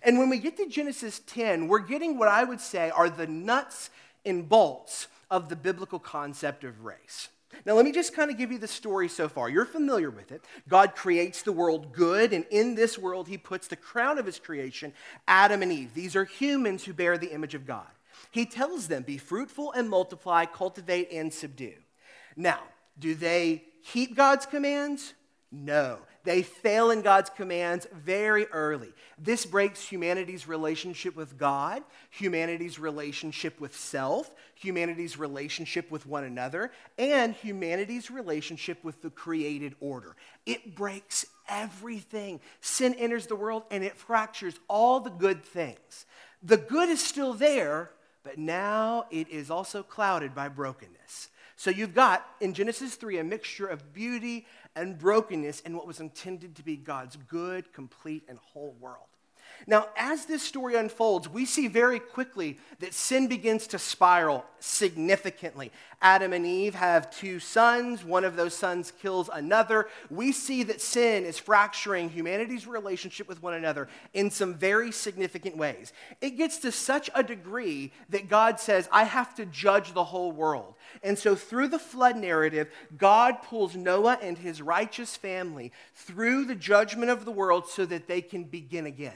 And 0.03 0.19
when 0.19 0.29
we 0.29 0.39
get 0.39 0.57
to 0.59 0.67
Genesis 0.69 1.21
10, 1.27 1.67
we're 1.67 1.81
getting 1.81 2.19
what 2.19 2.29
I 2.29 2.45
would 2.45 2.61
say 2.61 2.91
are 2.91 3.11
the 3.11 3.27
nuts 3.27 3.91
and 4.25 4.49
bolts 4.49 5.09
of 5.31 5.49
the 5.49 5.57
biblical 5.57 5.99
concept 5.99 6.63
of 6.63 6.85
race. 6.85 7.29
Now, 7.65 7.75
let 7.75 7.85
me 7.85 7.93
just 7.93 8.15
kind 8.15 8.31
of 8.31 8.37
give 8.37 8.51
you 8.51 8.59
the 8.59 8.69
story 8.69 9.09
so 9.09 9.29
far. 9.29 9.49
You're 9.49 9.65
familiar 9.65 10.11
with 10.11 10.33
it. 10.33 10.45
God 10.69 10.95
creates 10.95 11.43
the 11.43 11.53
world 11.53 11.93
good, 11.93 12.33
and 12.33 12.45
in 12.51 12.75
this 12.75 12.99
world, 12.99 13.29
He 13.29 13.39
puts 13.39 13.69
the 13.69 13.77
crown 13.77 14.19
of 14.19 14.27
His 14.27 14.39
creation, 14.39 14.93
Adam 15.29 15.63
and 15.63 15.73
Eve. 15.73 15.95
These 15.95 16.17
are 16.17 16.25
humans 16.25 16.85
who 16.85 16.93
bear 16.93 17.19
the 17.19 17.33
image 17.33 17.55
of 17.55 17.67
God. 17.67 17.87
He 18.31 18.47
tells 18.47 18.89
them, 18.89 19.03
Be 19.03 19.19
fruitful 19.19 19.73
and 19.73 19.89
multiply, 19.89 20.47
cultivate 20.47 21.11
and 21.13 21.33
subdue. 21.33 21.75
Now, 22.37 22.61
do 22.99 23.15
they 23.15 23.65
keep 23.85 24.17
God's 24.17 24.47
commands? 24.47 25.15
No. 25.51 25.99
They 26.25 26.43
fail 26.43 26.91
in 26.91 27.03
God's 27.03 27.31
commands 27.31 27.87
very 27.93 28.47
early. 28.47 28.93
This 29.19 29.45
breaks 29.45 29.87
humanity's 29.87 30.47
relationship 30.47 31.17
with 31.17 31.37
God, 31.37 31.83
humanity's 32.11 32.79
relationship 32.79 33.61
with 33.61 33.77
self, 33.77 34.31
humanity's 34.55 35.19
relationship 35.19 35.91
with 35.91 36.07
one 36.07 36.23
another, 36.25 36.71
and 36.97 37.35
humanity's 37.35 38.11
relationship 38.11 38.85
with 38.85 39.03
the 39.03 39.11
created 39.11 39.75
order. 39.81 40.15
It 40.47 40.77
breaks 40.77 41.27
everything. 41.49 42.41
Sin 42.61 42.95
enters 42.95 43.27
the 43.27 43.37
world 43.37 43.65
and 43.71 43.83
it 43.83 43.97
fractures 43.97 44.55
all 44.69 45.01
the 45.01 45.11
good 45.11 45.45
things. 45.45 46.07
The 46.43 46.57
good 46.57 46.89
is 46.89 47.03
still 47.03 47.35
there, 47.35 47.91
but 48.23 48.39
now 48.39 49.07
it 49.11 49.29
is 49.29 49.51
also 49.51 49.83
clouded 49.83 50.35
by 50.35 50.49
brokenness. 50.49 51.29
So 51.57 51.71
you've 51.71 51.95
got 51.95 52.27
in 52.41 52.55
Genesis 52.55 52.97
3 52.97 53.19
a 53.19 53.25
mixture 53.25 53.69
of 53.69 53.93
beauty 53.93 54.47
and 54.75 54.99
brokenness 54.99 55.61
in 55.61 55.77
what 55.77 55.87
was 55.87 56.01
intended 56.01 56.57
to 56.57 56.65
be 56.65 56.77
God's 56.77 57.17
good, 57.17 57.73
complete, 57.73 58.25
and 58.29 58.39
whole 58.39 58.77
world. 58.81 59.12
Now, 59.67 59.89
as 59.97 60.27
this 60.27 60.43
story 60.43 60.75
unfolds, 60.75 61.29
we 61.29 61.45
see 61.45 61.69
very 61.69 62.01
quickly 62.01 62.59
that 62.81 62.95
sin 62.95 63.29
begins 63.29 63.67
to 63.69 63.79
spiral 63.79 64.45
significantly. 64.59 65.71
Adam 66.01 66.33
and 66.33 66.45
Eve 66.45 66.75
have 66.75 67.11
two 67.11 67.39
sons, 67.39 68.05
one 68.05 68.25
of 68.25 68.35
those 68.35 68.55
sons 68.55 68.93
kills 69.03 69.31
another. 69.33 69.89
We 70.11 70.33
see 70.33 70.65
that 70.65 70.81
sin 70.81 71.25
is 71.25 71.39
fracturing 71.39 72.11
humanity's 72.11 72.67
relationship 72.67 73.29
with 73.29 73.43
one 73.43 73.55
another 73.55 73.89
in 74.13 74.31
some 74.31 74.55
very 74.55 74.91
significant 74.91 75.57
ways. 75.57 75.93
It 76.21 76.31
gets 76.31 76.59
to 76.59 76.73
such 76.73 77.09
a 77.15 77.23
degree 77.23 77.93
that 78.09 78.29
God 78.29 78.59
says, 78.59 78.89
I 78.91 79.05
have 79.05 79.35
to 79.37 79.47
judge 79.47 79.93
the 79.93 80.05
whole 80.05 80.33
world. 80.33 80.75
And 81.03 81.19
so, 81.19 81.37
through 81.37 81.69
the 81.69 81.79
flood 81.79 82.17
narrative, 82.17 82.69
God 82.97 83.43
pulls 83.43 83.77
Noah 83.77 84.19
and 84.21 84.39
his 84.39 84.61
righteous 84.61 85.17
family 85.17 85.73
through 85.95 86.47
the 86.47 86.55
judgment 86.55 87.11
of 87.11 87.25
the 87.25 87.33
world 87.33 87.69
so 87.69 87.87
that 87.87 88.09
they 88.09 88.21
can 88.21 88.45
begin 88.45 88.87
again 88.87 89.13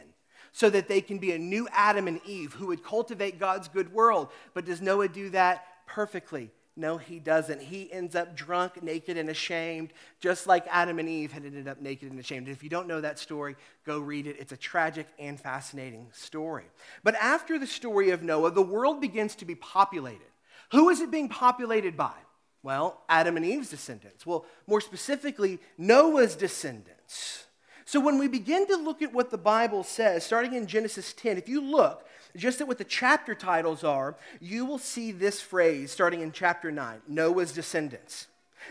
so 0.57 0.71
that 0.71 0.89
they 0.89 1.03
can 1.03 1.19
be 1.19 1.33
a 1.33 1.39
new 1.39 1.69
Adam 1.71 2.09
and 2.09 2.19
Eve 2.25 2.55
who 2.55 2.69
would 2.69 2.83
cultivate 2.83 3.39
God's 3.39 3.69
good 3.69 3.93
world. 3.93 4.29
But 4.55 4.65
does 4.65 4.81
Noah 4.81 5.07
do 5.07 5.29
that 5.29 5.67
perfectly? 5.87 6.51
No, 6.75 6.97
he 6.97 7.19
doesn't. 7.19 7.61
He 7.61 7.93
ends 7.93 8.17
up 8.17 8.35
drunk, 8.35 8.83
naked, 8.83 9.19
and 9.19 9.29
ashamed, 9.29 9.93
just 10.19 10.47
like 10.47 10.67
Adam 10.71 10.99
and 10.99 11.11
Eve 11.11 11.31
had 11.31 11.45
ended 11.45 11.69
up 11.69 11.83
naked 11.83 12.11
and 12.11 12.19
ashamed. 12.19 12.49
If 12.49 12.63
you 12.63 12.71
don't 12.71 12.89
know 12.89 13.03
that 13.03 13.19
story, 13.19 13.55
go 13.85 13.99
read 13.99 14.27
it. 14.27 14.37
It's 14.39 14.53
a 14.53 14.57
tragic 14.57 15.07
and 15.19 15.39
fascinating 15.39 16.07
story. 16.15 16.65
But 17.05 17.17
after 17.17 17.59
the 17.59 17.67
story 17.67 18.09
of 18.09 18.23
Noah, 18.23 18.51
the 18.51 18.63
world 18.63 18.99
begins 18.99 19.35
to 19.37 19.45
be 19.45 19.57
populated. 19.57 20.33
Who 20.73 20.89
is 20.89 21.03
it 21.03 21.11
being 21.11 21.29
populated 21.29 21.99
by? 21.99 22.15
Well, 22.63 23.03
Adam 23.11 23.37
and 23.37 23.45
Eve's 23.45 23.69
descendants. 23.69 24.25
Well, 24.25 24.47
more 24.67 24.81
specifically, 24.81 25.59
Noah's 25.77 26.35
descendants. 26.35 27.46
So 27.87 28.01
when 28.01 28.19
we 28.19 28.27
begin 28.27 28.67
to 28.67 28.77
look 28.77 29.01
at 29.01 29.15
what 29.15 29.31
the 29.31 29.39
Bible 29.39 29.85
says, 29.85 30.27
starting 30.27 30.55
in 30.55 30.67
Genesis 30.67 31.13
10, 31.13 31.39
if 31.39 31.49
you 31.49 31.61
look 31.61 32.05
just 32.37 32.61
at 32.61 32.67
what 32.67 32.79
the 32.79 32.85
chapter 32.85 33.33
titles 33.33 33.85
are, 33.85 34.17
you 34.41 34.67
will 34.67 34.79
see 34.79 35.13
this 35.13 35.41
phrase 35.41 35.93
starting 35.93 36.21
in 36.21 36.33
chapter 36.33 36.73
9 36.73 37.03
Noah's 37.07 37.53
descendants. 37.53 38.27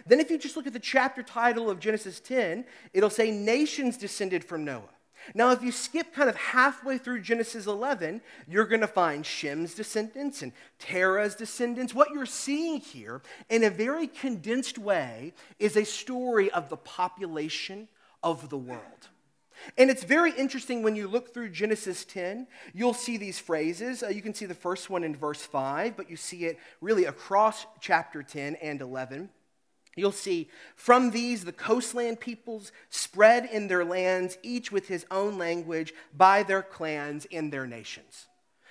Then, 0.05 0.19
if 0.19 0.29
you 0.29 0.37
just 0.37 0.57
look 0.57 0.67
at 0.67 0.73
the 0.73 0.79
chapter 0.79 1.23
title 1.23 1.69
of 1.69 1.79
Genesis 1.79 2.19
10, 2.19 2.65
it'll 2.93 3.09
say 3.09 3.31
nations 3.31 3.95
descended 3.95 4.43
from 4.43 4.65
Noah. 4.65 4.89
Now, 5.33 5.51
if 5.51 5.63
you 5.63 5.71
skip 5.71 6.13
kind 6.13 6.29
of 6.29 6.35
halfway 6.35 6.97
through 6.97 7.21
Genesis 7.21 7.67
11, 7.67 8.21
you're 8.49 8.65
going 8.65 8.81
to 8.81 8.87
find 8.87 9.25
Shem's 9.25 9.73
descendants 9.73 10.41
and 10.41 10.51
Terah's 10.77 11.35
descendants. 11.35 11.95
What 11.95 12.11
you're 12.11 12.25
seeing 12.25 12.81
here, 12.81 13.21
in 13.49 13.63
a 13.63 13.69
very 13.69 14.07
condensed 14.07 14.77
way, 14.77 15.33
is 15.57 15.77
a 15.77 15.85
story 15.85 16.51
of 16.51 16.67
the 16.67 16.77
population 16.77 17.87
of 18.25 18.49
the 18.49 18.57
world. 18.57 19.09
And 19.77 19.89
it's 19.89 20.03
very 20.03 20.31
interesting 20.31 20.83
when 20.83 20.95
you 20.95 21.07
look 21.07 21.33
through 21.33 21.49
Genesis 21.49 22.03
10, 22.03 22.47
you'll 22.73 22.93
see 22.93 23.15
these 23.15 23.39
phrases. 23.39 24.03
Uh, 24.03 24.09
you 24.09 24.21
can 24.21 24.33
see 24.33 24.45
the 24.45 24.53
first 24.53 24.89
one 24.89 25.03
in 25.03 25.15
verse 25.15 25.41
5, 25.41 25.95
but 25.95 26.09
you 26.09 26.17
see 26.17 26.45
it 26.45 26.59
really 26.81 27.05
across 27.05 27.65
chapter 27.79 28.21
10 28.21 28.55
and 28.55 28.81
11. 28.81 29.29
You'll 29.95 30.11
see, 30.11 30.49
from 30.75 31.11
these 31.11 31.45
the 31.45 31.53
coastland 31.53 32.19
peoples 32.19 32.73
spread 32.89 33.45
in 33.45 33.69
their 33.69 33.85
lands, 33.85 34.37
each 34.43 34.71
with 34.71 34.89
his 34.89 35.05
own 35.09 35.37
language, 35.37 35.93
by 36.15 36.43
their 36.43 36.61
clans 36.61 37.25
and 37.31 37.51
their 37.51 37.65
nations. 37.65 38.27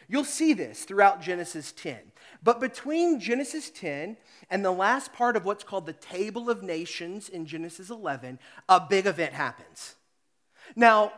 You'll 0.09 0.25
see 0.25 0.53
this 0.53 0.85
throughout 0.85 1.23
Genesis 1.23 1.73
10. 1.73 1.97
But 2.43 2.61
between 2.61 3.21
Genesis 3.21 3.71
10 3.71 4.17
and 4.51 4.65
the 4.65 4.71
last 4.71 5.13
part 5.13 5.37
of 5.37 5.45
what's 5.45 5.65
called 5.65 5.87
the 5.87 5.93
Table 5.93 6.51
of 6.51 6.63
Nations 6.63 7.29
in 7.29 7.47
Genesis 7.47 7.91
11, 7.91 8.39
a 8.69 8.81
big 8.81 9.07
event 9.07 9.33
happens. 9.33 9.95
Now, 10.77 11.13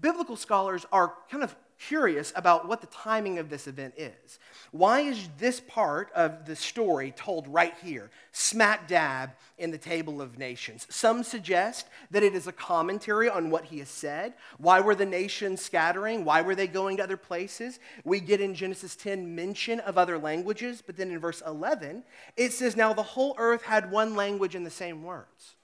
biblical 0.00 0.36
scholars 0.36 0.86
are 0.92 1.14
kind 1.30 1.44
of 1.44 1.54
curious 1.88 2.32
about 2.36 2.68
what 2.68 2.80
the 2.80 2.86
timing 2.88 3.38
of 3.38 3.48
this 3.48 3.66
event 3.66 3.94
is. 3.96 4.38
Why 4.70 5.00
is 5.00 5.28
this 5.38 5.60
part 5.60 6.10
of 6.12 6.46
the 6.46 6.56
story 6.56 7.12
told 7.16 7.48
right 7.48 7.74
here, 7.82 8.10
smack 8.30 8.86
dab 8.88 9.30
in 9.58 9.70
the 9.70 9.78
Table 9.78 10.22
of 10.22 10.38
Nations? 10.38 10.86
Some 10.90 11.22
suggest 11.22 11.88
that 12.10 12.22
it 12.22 12.34
is 12.34 12.46
a 12.46 12.52
commentary 12.52 13.28
on 13.28 13.50
what 13.50 13.64
he 13.64 13.80
has 13.80 13.88
said. 13.88 14.34
Why 14.58 14.80
were 14.80 14.94
the 14.94 15.06
nations 15.06 15.60
scattering? 15.60 16.24
Why 16.24 16.42
were 16.42 16.54
they 16.54 16.66
going 16.66 16.98
to 16.98 17.02
other 17.02 17.16
places? 17.16 17.78
We 18.04 18.20
get 18.20 18.40
in 18.40 18.54
Genesis 18.54 18.94
10 18.96 19.34
mention 19.34 19.80
of 19.80 19.98
other 19.98 20.18
languages, 20.18 20.82
but 20.84 20.96
then 20.96 21.10
in 21.10 21.18
verse 21.18 21.42
11, 21.46 22.04
it 22.36 22.52
says, 22.52 22.76
Now 22.76 22.92
the 22.92 23.02
whole 23.02 23.34
earth 23.38 23.62
had 23.62 23.90
one 23.90 24.14
language 24.14 24.54
and 24.54 24.64
the 24.64 24.70
same 24.70 25.02
words. 25.02 25.56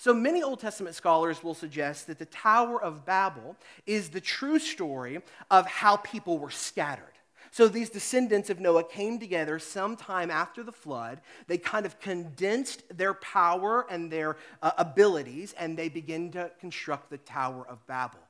So 0.00 0.14
many 0.14 0.42
Old 0.42 0.60
Testament 0.60 0.96
scholars 0.96 1.44
will 1.44 1.52
suggest 1.52 2.06
that 2.06 2.18
the 2.18 2.24
Tower 2.24 2.82
of 2.82 3.04
Babel 3.04 3.54
is 3.84 4.08
the 4.08 4.20
true 4.22 4.58
story 4.58 5.20
of 5.50 5.66
how 5.66 5.96
people 5.96 6.38
were 6.38 6.50
scattered. 6.50 7.04
So 7.50 7.68
these 7.68 7.90
descendants 7.90 8.48
of 8.48 8.60
Noah 8.60 8.84
came 8.84 9.18
together 9.18 9.58
sometime 9.58 10.30
after 10.30 10.62
the 10.62 10.72
flood. 10.72 11.20
They 11.48 11.58
kind 11.58 11.84
of 11.84 12.00
condensed 12.00 12.82
their 12.96 13.12
power 13.12 13.84
and 13.90 14.10
their 14.10 14.38
uh, 14.62 14.70
abilities, 14.78 15.52
and 15.58 15.76
they 15.76 15.90
begin 15.90 16.32
to 16.32 16.50
construct 16.58 17.10
the 17.10 17.18
Tower 17.18 17.66
of 17.68 17.86
Babel. 17.86 18.20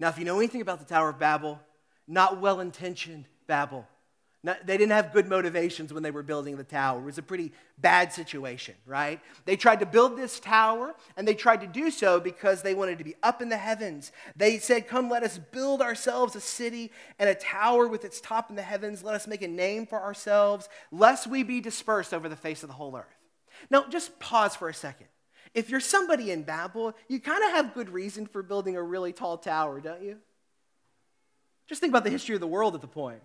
Now, 0.00 0.08
if 0.08 0.18
you 0.18 0.24
know 0.24 0.38
anything 0.38 0.60
about 0.60 0.80
the 0.80 0.92
Tower 0.92 1.10
of 1.10 1.20
Babel, 1.20 1.60
not 2.08 2.40
well 2.40 2.58
intentioned 2.58 3.26
Babel. 3.46 3.86
They 4.44 4.76
didn't 4.76 4.90
have 4.90 5.12
good 5.12 5.28
motivations 5.28 5.92
when 5.92 6.02
they 6.02 6.10
were 6.10 6.24
building 6.24 6.56
the 6.56 6.64
tower. 6.64 6.98
It 6.98 7.04
was 7.04 7.18
a 7.18 7.22
pretty 7.22 7.52
bad 7.78 8.12
situation, 8.12 8.74
right? 8.86 9.20
They 9.44 9.54
tried 9.54 9.78
to 9.80 9.86
build 9.86 10.16
this 10.16 10.40
tower, 10.40 10.96
and 11.16 11.28
they 11.28 11.34
tried 11.34 11.60
to 11.60 11.68
do 11.68 11.92
so 11.92 12.18
because 12.18 12.60
they 12.60 12.74
wanted 12.74 12.98
to 12.98 13.04
be 13.04 13.14
up 13.22 13.40
in 13.40 13.50
the 13.50 13.56
heavens. 13.56 14.10
They 14.34 14.58
said, 14.58 14.88
Come, 14.88 15.08
let 15.08 15.22
us 15.22 15.38
build 15.38 15.80
ourselves 15.80 16.34
a 16.34 16.40
city 16.40 16.90
and 17.20 17.28
a 17.28 17.36
tower 17.36 17.86
with 17.86 18.04
its 18.04 18.20
top 18.20 18.50
in 18.50 18.56
the 18.56 18.62
heavens. 18.62 19.04
Let 19.04 19.14
us 19.14 19.28
make 19.28 19.42
a 19.42 19.48
name 19.48 19.86
for 19.86 20.02
ourselves, 20.02 20.68
lest 20.90 21.28
we 21.28 21.44
be 21.44 21.60
dispersed 21.60 22.12
over 22.12 22.28
the 22.28 22.34
face 22.34 22.64
of 22.64 22.68
the 22.68 22.74
whole 22.74 22.96
earth. 22.96 23.06
Now, 23.70 23.86
just 23.88 24.18
pause 24.18 24.56
for 24.56 24.68
a 24.68 24.74
second. 24.74 25.06
If 25.54 25.70
you're 25.70 25.78
somebody 25.78 26.32
in 26.32 26.42
Babel, 26.42 26.96
you 27.06 27.20
kind 27.20 27.44
of 27.44 27.50
have 27.52 27.74
good 27.74 27.90
reason 27.90 28.26
for 28.26 28.42
building 28.42 28.74
a 28.74 28.82
really 28.82 29.12
tall 29.12 29.38
tower, 29.38 29.80
don't 29.80 30.02
you? 30.02 30.16
Just 31.68 31.80
think 31.80 31.92
about 31.92 32.02
the 32.02 32.10
history 32.10 32.34
of 32.34 32.40
the 32.40 32.46
world 32.48 32.74
at 32.74 32.80
the 32.80 32.88
point. 32.88 33.22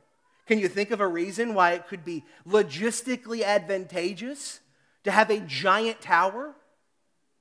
Can 0.48 0.60
you 0.60 0.70
think 0.70 0.92
of 0.92 1.01
a 1.01 1.08
reason 1.08 1.54
why 1.54 1.74
it 1.74 1.88
could 1.88 2.06
be 2.06 2.24
logistically 2.48 3.44
advantageous 3.44 4.62
to 5.04 5.12
have 5.12 5.30
a 5.30 5.39
giant 5.42 6.01
tower? 6.01 6.56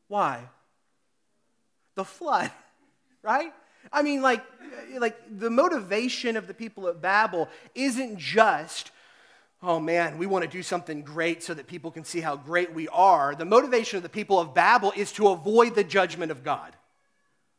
Why? 0.08 0.48
The 1.94 2.04
flood, 2.04 2.50
right? 3.22 3.52
I 3.92 4.02
mean, 4.02 4.22
like, 4.22 4.44
like 4.98 5.16
the 5.38 5.50
motivation 5.50 6.36
of 6.36 6.48
the 6.48 6.54
people 6.54 6.88
at 6.88 7.00
Babel 7.00 7.48
isn't 7.76 8.18
just, 8.18 8.90
oh 9.62 9.78
man, 9.78 10.18
we 10.18 10.26
want 10.26 10.44
to 10.44 10.50
do 10.50 10.62
something 10.62 11.02
great 11.02 11.44
so 11.44 11.54
that 11.54 11.68
people 11.68 11.92
can 11.92 12.04
see 12.04 12.20
how 12.20 12.36
great 12.36 12.74
we 12.74 12.88
are. 12.88 13.36
The 13.36 13.44
motivation 13.44 13.96
of 13.96 14.02
the 14.02 14.08
people 14.08 14.40
of 14.40 14.52
Babel 14.52 14.92
is 14.96 15.12
to 15.12 15.28
avoid 15.28 15.76
the 15.76 15.84
judgment 15.84 16.32
of 16.32 16.42
God. 16.42 16.74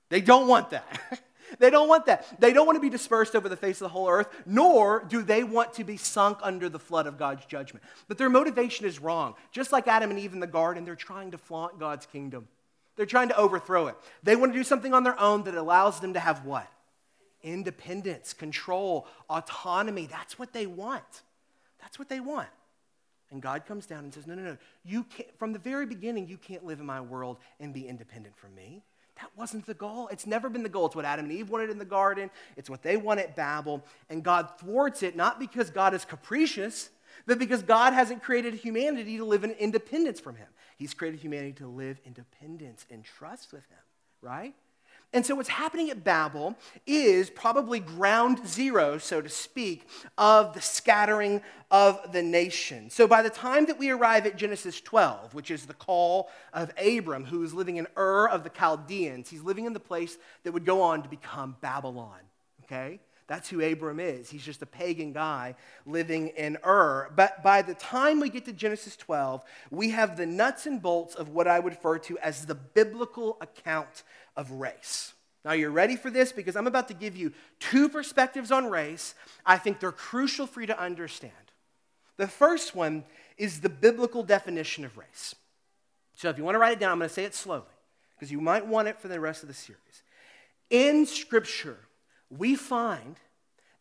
They 0.10 0.20
don't 0.20 0.48
want 0.48 0.72
that. 0.72 1.22
They 1.60 1.70
don't 1.70 1.88
want 1.88 2.06
that. 2.08 2.39
They 2.39 2.54
don't 2.54 2.66
want 2.66 2.75
to 2.77 2.82
be 2.82 2.89
dispersed 2.89 3.36
over 3.36 3.50
the 3.50 3.56
face 3.56 3.77
of 3.77 3.86
the 3.86 3.89
whole 3.89 4.10
earth, 4.10 4.27
nor 4.46 5.04
do 5.08 5.22
they 5.22 5.44
want 5.44 5.74
to 5.75 5.84
be 5.84 5.98
sunk 5.98 6.39
under 6.42 6.70
the 6.70 6.80
flood 6.80 7.08
of 7.08 7.18
God's 7.18 7.46
judgment. 7.46 7.84
But 8.08 8.18
their 8.18 8.30
motivation 8.30 8.86
is 8.86 9.00
wrong. 9.00 9.36
Just 9.51 9.72
like 9.72 9.88
Adam 9.88 10.10
and 10.10 10.20
Eve 10.20 10.34
in 10.34 10.39
the 10.39 10.48
garden, 10.48 10.86
they're 10.86 10.96
trying 10.96 11.32
to 11.32 11.38
flaunt 11.38 11.80
God's 11.80 12.06
kingdom. 12.06 12.48
They're 12.96 13.06
trying 13.06 13.30
to 13.30 13.38
overthrow 13.38 13.88
it. 13.88 13.96
They 14.24 14.36
want 14.36 14.54
to 14.54 14.60
do 14.60 14.63
something 14.63 14.94
on 14.94 15.04
their 15.04 15.20
own 15.20 15.44
that 15.44 15.56
allows 15.56 16.00
them 16.00 16.13
to 16.13 16.20
have 16.20 16.46
what? 16.46 16.68
Independence, 17.44 18.34
control, 18.34 19.08
autonomy. 19.30 20.08
That's 20.08 20.39
what 20.39 20.51
they 20.51 20.66
want. 20.66 21.22
That's 21.80 22.00
what 22.00 22.10
they 22.10 22.20
want. 22.20 22.50
And 23.32 23.42
God 23.42 23.66
comes 23.66 23.86
down 23.86 24.04
and 24.04 24.13
says, 24.13 24.25
No, 24.25 24.36
no, 24.36 24.42
no. 24.42 24.58
You 24.84 25.04
can't, 25.04 25.38
from 25.38 25.54
the 25.54 25.60
very 25.60 25.86
beginning, 25.86 26.27
you 26.27 26.38
can't 26.38 26.66
live 26.66 26.80
in 26.80 26.86
my 26.86 27.01
world 27.01 27.38
and 27.60 27.74
be 27.74 27.88
independent 27.88 28.36
from 28.38 28.56
me. 28.56 28.84
That 29.17 29.31
wasn't 29.36 29.65
the 29.65 29.74
goal. 29.74 30.07
It's 30.09 30.27
never 30.27 30.50
been 30.50 30.63
the 30.63 30.69
goal. 30.69 30.88
It's 30.88 30.95
what 30.95 31.05
Adam 31.05 31.25
and 31.25 31.33
Eve 31.33 31.50
wanted 31.50 31.69
in 31.69 31.79
the 31.79 31.86
garden, 31.86 32.29
it's 32.55 32.69
what 32.69 32.83
they 32.83 32.97
want 32.97 33.19
at 33.19 33.36
Babel. 33.36 33.83
And 34.09 34.24
God 34.24 34.50
thwarts 34.59 35.03
it 35.03 35.15
not 35.15 35.39
because 35.39 35.69
God 35.69 35.93
is 35.93 36.05
capricious, 36.05 36.89
but 37.25 37.39
because 37.39 37.63
God 37.63 37.93
hasn't 37.93 38.24
created 38.24 38.53
humanity 38.53 39.17
to 39.17 39.25
live 39.25 39.43
in 39.43 39.51
independence 39.51 40.19
from 40.19 40.36
Him. 40.36 40.47
He's 40.77 40.93
created 40.93 41.19
humanity 41.19 41.53
to 41.53 41.67
live 41.67 42.00
in 42.05 42.13
dependence 42.13 42.86
and 42.89 43.03
trust 43.03 43.51
with 43.51 43.65
Him, 43.69 43.79
right? 44.21 44.53
And 45.14 45.26
so, 45.26 45.36
what's 45.36 45.50
happening 45.50 45.90
at 45.90 46.04
Babel 46.04 46.58
is 46.86 47.30
probably 47.30 47.80
ground 47.80 48.46
zero, 48.46 48.98
so 48.98 49.22
to 49.22 49.30
speak, 49.30 49.88
of 50.18 50.54
the 50.54 50.62
scattering 50.62 51.42
of 51.72 52.12
the 52.12 52.22
nation. 52.22 52.90
So, 52.90 53.08
by 53.08 53.22
the 53.22 53.30
time 53.30 53.68
that 53.68 53.80
we 53.80 53.90
arrive 53.90 54.26
at 54.26 54.36
Genesis 54.36 54.82
12, 54.82 55.34
which 55.34 55.50
is 55.50 55.66
the 55.66 55.74
call 55.74 56.30
of 56.54 56.74
Abram, 56.78 57.24
who 57.24 57.42
is 57.44 57.54
living 57.54 57.78
in 57.78 57.88
Ur 57.98 58.28
of 58.28 58.44
the 58.44 58.50
Chaldeans, 58.50 59.30
he's 59.30 59.44
living 59.44 59.66
in 59.66 59.74
the 59.74 59.80
place 59.80 60.18
that 60.44 60.52
would 60.52 60.66
go 60.66 60.82
on 60.82 61.04
to 61.04 61.10
become 61.10 61.56
Babylon. 61.62 62.20
Okay? 62.66 63.00
That's 63.28 63.50
who 63.50 63.62
Abram 63.62 64.00
is. 64.00 64.30
He's 64.30 64.44
just 64.44 64.62
a 64.62 64.66
pagan 64.66 65.12
guy 65.12 65.56
living 65.86 66.30
in 66.30 66.58
Ur. 66.66 67.12
But 67.14 67.44
by 67.44 67.62
the 67.62 67.74
time 67.74 68.22
we 68.22 68.30
get 68.30 68.46
to 68.46 68.54
Genesis 68.54 68.96
12, 68.96 69.44
we 69.70 69.90
have 69.90 70.16
the 70.16 70.26
nuts 70.26 70.66
and 70.66 70.82
bolts 70.82 71.14
of 71.14 71.30
what 71.30 71.46
I 71.46 71.60
would 71.60 71.74
refer 71.74 72.00
to 72.00 72.18
as 72.20 72.46
the 72.46 72.56
biblical 72.56 73.38
account 73.42 74.04
of 74.38 74.51
race. 74.51 75.13
Now, 75.44 75.53
you're 75.53 75.72
ready 75.72 75.96
for 75.96 76.10
this 76.10 76.32
because 76.32 76.56
I'm 76.56 76.67
about 76.67 76.88
to 76.89 76.94
give 76.94 77.17
you 77.17 77.34
two 77.60 77.89
perspectives 77.89 78.51
on 78.51 78.70
race. 78.70 79.15
I 79.46 79.58
think 79.58 79.79
they're 79.79 79.91
crucial 79.91 80.48
for 80.48 80.62
you 80.62 80.67
to 80.67 80.79
understand. 80.79 81.34
The 82.17 82.27
first 82.27 82.75
one 82.75 83.03
is 83.38 83.62
the 83.62 83.70
biblical 83.70 84.24
definition 84.24 84.86
of 84.86 84.98
race. 84.98 85.36
So, 86.15 86.29
if 86.29 86.38
you 86.38 86.44
want 86.44 86.56
to 86.56 86.60
write 86.60 86.74
it 86.74 86.79
down, 86.79 86.91
I'm 86.91 87.00
going 87.00 87.10
to 87.10 87.13
say 87.13 87.24
it 87.24 87.36
slowly 87.36 87.63
because 88.15 88.32
you 88.32 88.41
might 88.41 88.65
want 88.65 88.88
it 88.88 89.00
for 89.00 89.08
the 89.08 89.20
rest 89.20 89.44
of 89.44 89.48
the 89.48 89.53
series. 89.53 90.03
In 90.70 91.06
Scripture, 91.06 91.77
we 92.29 92.56
find 92.56 93.15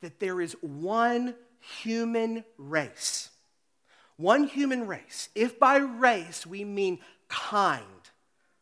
that 0.03 0.21
there 0.21 0.41
is 0.41 0.55
one 0.61 1.35
human 1.83 2.45
race. 2.59 3.31
One 4.17 4.45
human 4.45 4.87
race. 4.87 5.29
If 5.35 5.59
by 5.59 5.77
race 5.77 6.47
we 6.47 6.65
mean 6.65 7.01
kind, 7.29 7.83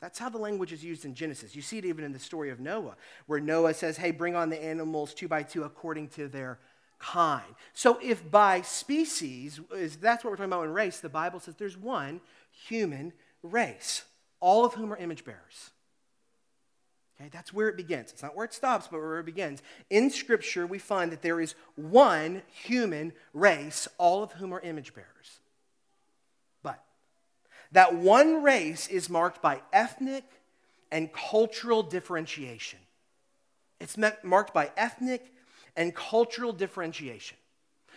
that's 0.05 0.19
how 0.19 0.29
the 0.29 0.37
language 0.37 0.71
is 0.71 0.85
used 0.85 1.07
in 1.07 1.15
Genesis. 1.15 1.57
You 1.57 1.63
see 1.63 1.79
it 1.79 1.87
even 1.87 2.05
in 2.05 2.13
the 2.13 2.19
story 2.19 2.51
of 2.51 2.61
Noah, 2.61 2.95
where 3.25 3.41
Noah 3.41 3.73
says, 3.73 3.97
Hey, 3.97 4.11
bring 4.11 4.37
on 4.37 4.51
the 4.51 4.63
animals 4.63 5.15
two 5.15 5.29
by 5.29 5.43
two 5.43 5.65
according 5.65 6.09
to 6.09 6.29
their 6.29 6.59
kind. 6.99 7.55
So 7.73 7.99
if 8.03 8.31
by 8.31 8.61
species, 8.61 9.61
is 9.75 9.97
that's 9.97 10.23
what 10.23 10.29
we're 10.29 10.37
talking 10.37 10.53
about 10.53 10.65
in 10.65 10.75
race, 10.75 11.01
the 11.01 11.09
Bible 11.09 11.41
says 11.41 11.55
there's 11.55 11.79
one 11.79 12.21
human 12.51 13.15
race, 13.43 14.05
all 14.41 14.67
of 14.67 14.75
whom 14.75 14.93
are 14.93 14.99
image 14.99 15.25
bearers. 15.25 15.71
Okay, 17.19 17.31
that's 17.33 17.55
where 17.55 17.69
it 17.69 17.77
begins. 17.79 18.13
It's 18.13 18.23
not 18.23 18.37
where 18.37 18.45
it 18.45 18.53
stops, 18.53 18.89
but 18.91 19.01
where 19.01 19.21
it 19.21 19.25
begins. 19.25 19.63
In 19.89 20.11
Scripture, 20.11 20.67
we 20.67 20.79
find 20.79 21.13
that 21.13 21.23
there 21.23 21.41
is 21.41 21.55
one 21.77 22.43
human 22.49 23.15
race, 23.33 23.89
all 23.97 24.23
of 24.23 24.33
whom 24.33 24.53
are 24.53 24.61
image 24.61 24.93
bearers. 24.93 25.41
That 27.75 27.97
one 27.97 28.45
race 28.45 28.87
is 28.87 29.11
marked 29.11 29.43
by 29.43 29.61
ethnic 29.73 30.23
and 30.93 31.13
cultural 31.13 31.83
differentiation. 31.83 32.79
It's 33.81 33.99
marked 34.23 34.55
by 34.55 34.71
ethnic 34.77 35.33
and 35.77 35.93
cultural 35.93 36.53
differentiation. 36.53 37.37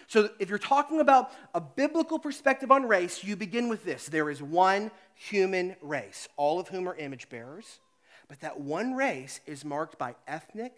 So, 0.08 0.32
if 0.40 0.50
you're 0.50 0.58
talking 0.58 1.00
about 1.00 1.32
a 1.54 1.62
biblical 1.62 2.18
perspective 2.18 2.72
on 2.72 2.88
race, 2.88 3.24
you 3.24 3.36
begin 3.36 3.70
with 3.70 3.86
this 3.86 4.08
there 4.08 4.32
is 4.32 4.42
one 4.42 4.90
human 5.14 5.76
race, 5.82 6.28
all 6.38 6.60
of 6.60 6.70
whom 6.70 6.90
are 6.90 6.96
image 6.96 7.30
bearers. 7.30 7.80
But 8.28 8.40
that 8.40 8.60
one 8.60 8.96
race 8.96 9.42
is 9.46 9.64
marked 9.64 10.00
by 10.00 10.16
ethnic 10.28 10.74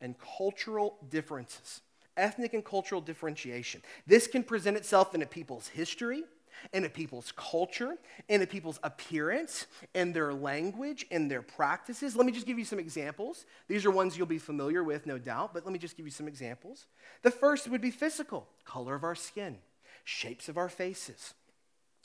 and 0.00 0.14
cultural 0.38 0.96
differences, 1.10 1.80
ethnic 2.16 2.54
and 2.54 2.64
cultural 2.64 3.00
differentiation. 3.00 3.82
This 4.06 4.28
can 4.28 4.44
present 4.44 4.76
itself 4.76 5.12
in 5.12 5.22
a 5.22 5.26
people's 5.26 5.66
history, 5.66 6.22
in 6.72 6.84
a 6.84 6.88
people's 6.88 7.32
culture, 7.36 7.96
in 8.28 8.42
a 8.42 8.46
people's 8.46 8.78
appearance, 8.82 9.66
in 9.94 10.12
their 10.12 10.32
language, 10.32 11.06
in 11.10 11.28
their 11.28 11.42
practices. 11.42 12.16
Let 12.16 12.26
me 12.26 12.32
just 12.32 12.46
give 12.46 12.58
you 12.58 12.64
some 12.64 12.78
examples. 12.78 13.46
These 13.68 13.84
are 13.84 13.90
ones 13.90 14.16
you'll 14.16 14.26
be 14.26 14.38
familiar 14.38 14.82
with, 14.82 15.06
no 15.06 15.18
doubt, 15.18 15.54
but 15.54 15.64
let 15.64 15.72
me 15.72 15.78
just 15.78 15.96
give 15.96 16.06
you 16.06 16.12
some 16.12 16.28
examples. 16.28 16.86
The 17.22 17.30
first 17.30 17.68
would 17.68 17.80
be 17.80 17.90
physical 17.90 18.48
color 18.64 18.94
of 18.94 19.04
our 19.04 19.14
skin, 19.14 19.58
shapes 20.04 20.48
of 20.48 20.56
our 20.56 20.68
faces. 20.68 21.34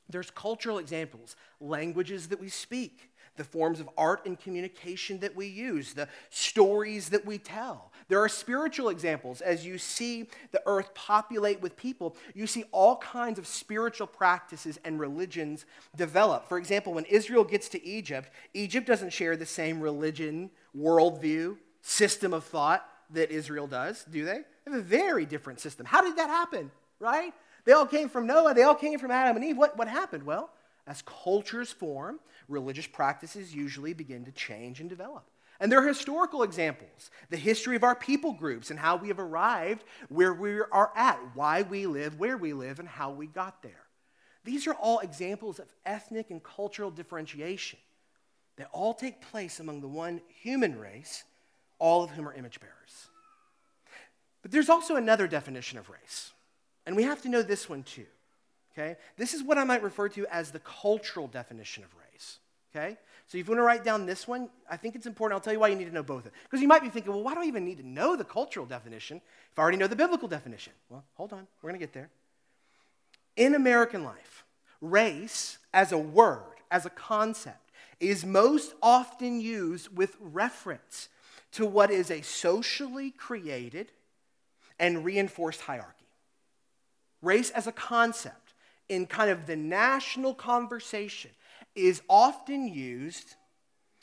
There's 0.10 0.30
cultural 0.30 0.80
examples, 0.80 1.36
languages 1.62 2.28
that 2.28 2.42
we 2.42 2.50
speak, 2.50 3.12
the 3.38 3.44
forms 3.44 3.80
of 3.80 3.90
art 3.98 4.26
and 4.26 4.40
communication 4.40 5.20
that 5.20 5.36
we 5.36 5.48
use, 5.48 5.94
the 5.94 6.10
stories 6.30 7.10
that 7.10 7.26
we 7.26 7.38
tell. 7.38 7.92
There 8.14 8.22
are 8.22 8.30
spiritual 8.30 8.90
examples. 8.90 9.42
As 9.42 9.66
you 9.66 9.80
see 9.80 10.30
the 10.52 10.62
earth 10.68 10.94
populate 10.94 11.62
with 11.62 11.76
people, 11.76 12.16
you 12.36 12.46
see 12.46 12.64
all 12.72 12.98
kinds 12.98 13.40
of 13.40 13.48
spiritual 13.48 14.06
practices 14.06 14.80
and 14.86 15.00
religions 15.00 15.66
develop. 15.96 16.48
For 16.48 16.60
example, 16.60 16.94
when 16.94 17.06
Israel 17.06 17.44
gets 17.44 17.70
to 17.70 17.84
Egypt, 17.84 18.30
Egypt 18.54 18.86
doesn't 18.86 19.14
share 19.14 19.36
the 19.36 19.48
same 19.48 19.82
religion, 19.82 20.52
worldview, 20.78 21.58
system 21.82 22.36
of 22.36 22.44
thought 22.44 22.88
that 23.10 23.32
Israel 23.32 23.66
does, 23.66 24.04
do 24.04 24.24
they? 24.26 24.42
They 24.66 24.72
have 24.72 24.80
a 24.80 24.84
very 24.84 25.26
different 25.26 25.60
system. 25.60 25.88
How 25.88 26.04
did 26.04 26.16
that 26.18 26.30
happen, 26.30 26.70
right? 27.00 27.34
They 27.66 27.72
all 27.72 27.88
came 27.88 28.10
from 28.10 28.28
Noah, 28.28 28.54
they 28.54 28.62
all 28.62 28.76
came 28.76 29.00
from 29.00 29.10
Adam 29.10 29.38
and 29.38 29.44
Eve. 29.44 29.58
What, 29.58 29.76
what 29.76 29.88
happened? 29.88 30.22
Well, 30.22 30.52
as 30.86 31.02
cultures 31.02 31.72
form, 31.72 32.20
religious 32.48 32.86
practices 32.86 33.56
usually 33.56 33.96
begin 33.96 34.24
to 34.26 34.32
change 34.32 34.82
and 34.82 34.88
develop. 34.88 35.24
And 35.60 35.72
there 35.72 35.80
are 35.80 35.88
historical 35.88 36.44
examples, 36.44 37.12
the 37.30 37.38
history 37.38 37.76
of 37.76 37.84
our 37.84 37.96
people 37.96 38.34
groups 38.34 38.70
and 38.70 38.80
how 38.80 38.96
we 38.96 39.08
have 39.08 39.20
arrived 39.20 39.84
where 40.10 40.34
we 40.34 40.60
are 40.60 40.92
at, 40.96 41.20
why 41.36 41.62
we 41.62 41.86
live 41.86 42.20
where 42.20 42.38
we 42.38 42.54
live, 42.54 42.80
and 42.80 42.88
how 42.88 43.12
we 43.12 43.28
got 43.28 43.62
there. 43.62 43.86
These 44.44 44.68
are 44.68 44.74
all 44.74 45.00
examples 45.00 45.60
of 45.60 45.68
ethnic 45.86 46.32
and 46.32 46.44
cultural 46.44 46.92
differentiation 46.92 47.80
that 48.58 48.70
all 48.72 48.94
take 48.94 49.22
place 49.22 49.60
among 49.60 49.82
the 49.82 49.88
one 49.88 50.22
human 50.28 50.78
race, 50.78 51.24
all 51.80 52.04
of 52.04 52.12
whom 52.12 52.28
are 52.28 52.34
image 52.34 52.60
bearers. 52.60 53.10
But 54.42 54.52
there's 54.52 54.70
also 54.70 54.96
another 54.96 55.28
definition 55.28 55.80
of 55.80 55.90
race, 55.90 56.32
and 56.86 56.96
we 56.96 57.04
have 57.04 57.22
to 57.22 57.30
know 57.30 57.42
this 57.42 57.70
one 57.70 57.84
too. 57.84 58.06
Okay? 58.74 58.98
This 59.18 59.34
is 59.34 59.44
what 59.44 59.58
I 59.58 59.64
might 59.64 59.84
refer 59.84 60.10
to 60.10 60.26
as 60.28 60.52
the 60.52 60.60
cultural 60.60 61.28
definition 61.28 61.84
of 61.84 61.90
race. 61.96 62.40
Okay? 62.76 62.98
So 63.34 63.40
if 63.40 63.48
you 63.48 63.52
want 63.54 63.62
to 63.62 63.64
write 63.64 63.84
down 63.84 64.06
this 64.06 64.28
one, 64.28 64.48
I 64.70 64.78
think 64.78 64.94
it's 64.94 65.08
important. 65.08 65.36
I'll 65.36 65.42
tell 65.42 65.54
you 65.54 65.60
why 65.60 65.70
you 65.70 65.76
need 65.76 65.86
to 65.86 65.92
know 65.92 66.04
both. 66.04 66.20
Of 66.20 66.26
them. 66.26 66.34
Because 66.44 66.62
you 66.62 66.68
might 66.68 66.84
be 66.84 66.90
thinking, 66.90 67.12
well, 67.12 67.24
why 67.24 67.34
do 67.34 67.42
I 67.42 67.46
even 67.46 67.66
need 67.66 67.80
to 67.80 67.88
know 67.88 68.16
the 68.16 68.24
cultural 68.24 68.68
definition 68.68 69.22
if 69.52 69.58
I 69.58 69.64
already 69.64 69.80
know 69.80 69.88
the 69.88 69.96
biblical 69.96 70.28
definition? 70.28 70.72
Well, 70.88 71.04
hold 71.16 71.34
on. 71.34 71.48
We're 71.60 71.72
going 71.72 71.80
to 71.80 71.84
get 71.84 71.94
there. 71.94 72.12
In 73.36 73.56
American 73.56 74.04
life, 74.04 74.46
race 74.82 75.58
as 75.74 75.92
a 75.92 75.98
word, 75.98 76.44
as 76.70 76.86
a 76.86 76.92
concept, 76.92 77.72
is 78.00 78.24
most 78.24 78.76
often 78.84 79.42
used 79.42 79.98
with 79.98 80.16
reference 80.20 81.10
to 81.54 81.66
what 81.66 81.90
is 81.90 82.12
a 82.12 82.22
socially 82.22 83.10
created 83.10 83.92
and 84.78 85.04
reinforced 85.04 85.62
hierarchy. 85.62 86.06
Race 87.24 87.50
as 87.50 87.66
a 87.66 87.72
concept 87.72 88.54
in 88.90 89.08
kind 89.08 89.32
of 89.32 89.48
the 89.48 89.56
national 89.56 90.36
conversation 90.36 91.32
is 91.76 92.02
often 92.10 92.68
used 92.68 93.36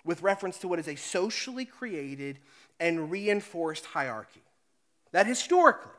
with 0.05 0.23
reference 0.23 0.59
to 0.59 0.69
what 0.69 0.79
is 0.79 0.89
a 0.89 0.97
socially 0.97 1.65
created 1.65 2.39
and 2.79 3.11
reinforced 3.11 3.87
hierarchy. 3.87 4.43
That 5.13 5.27
historically, 5.27 5.93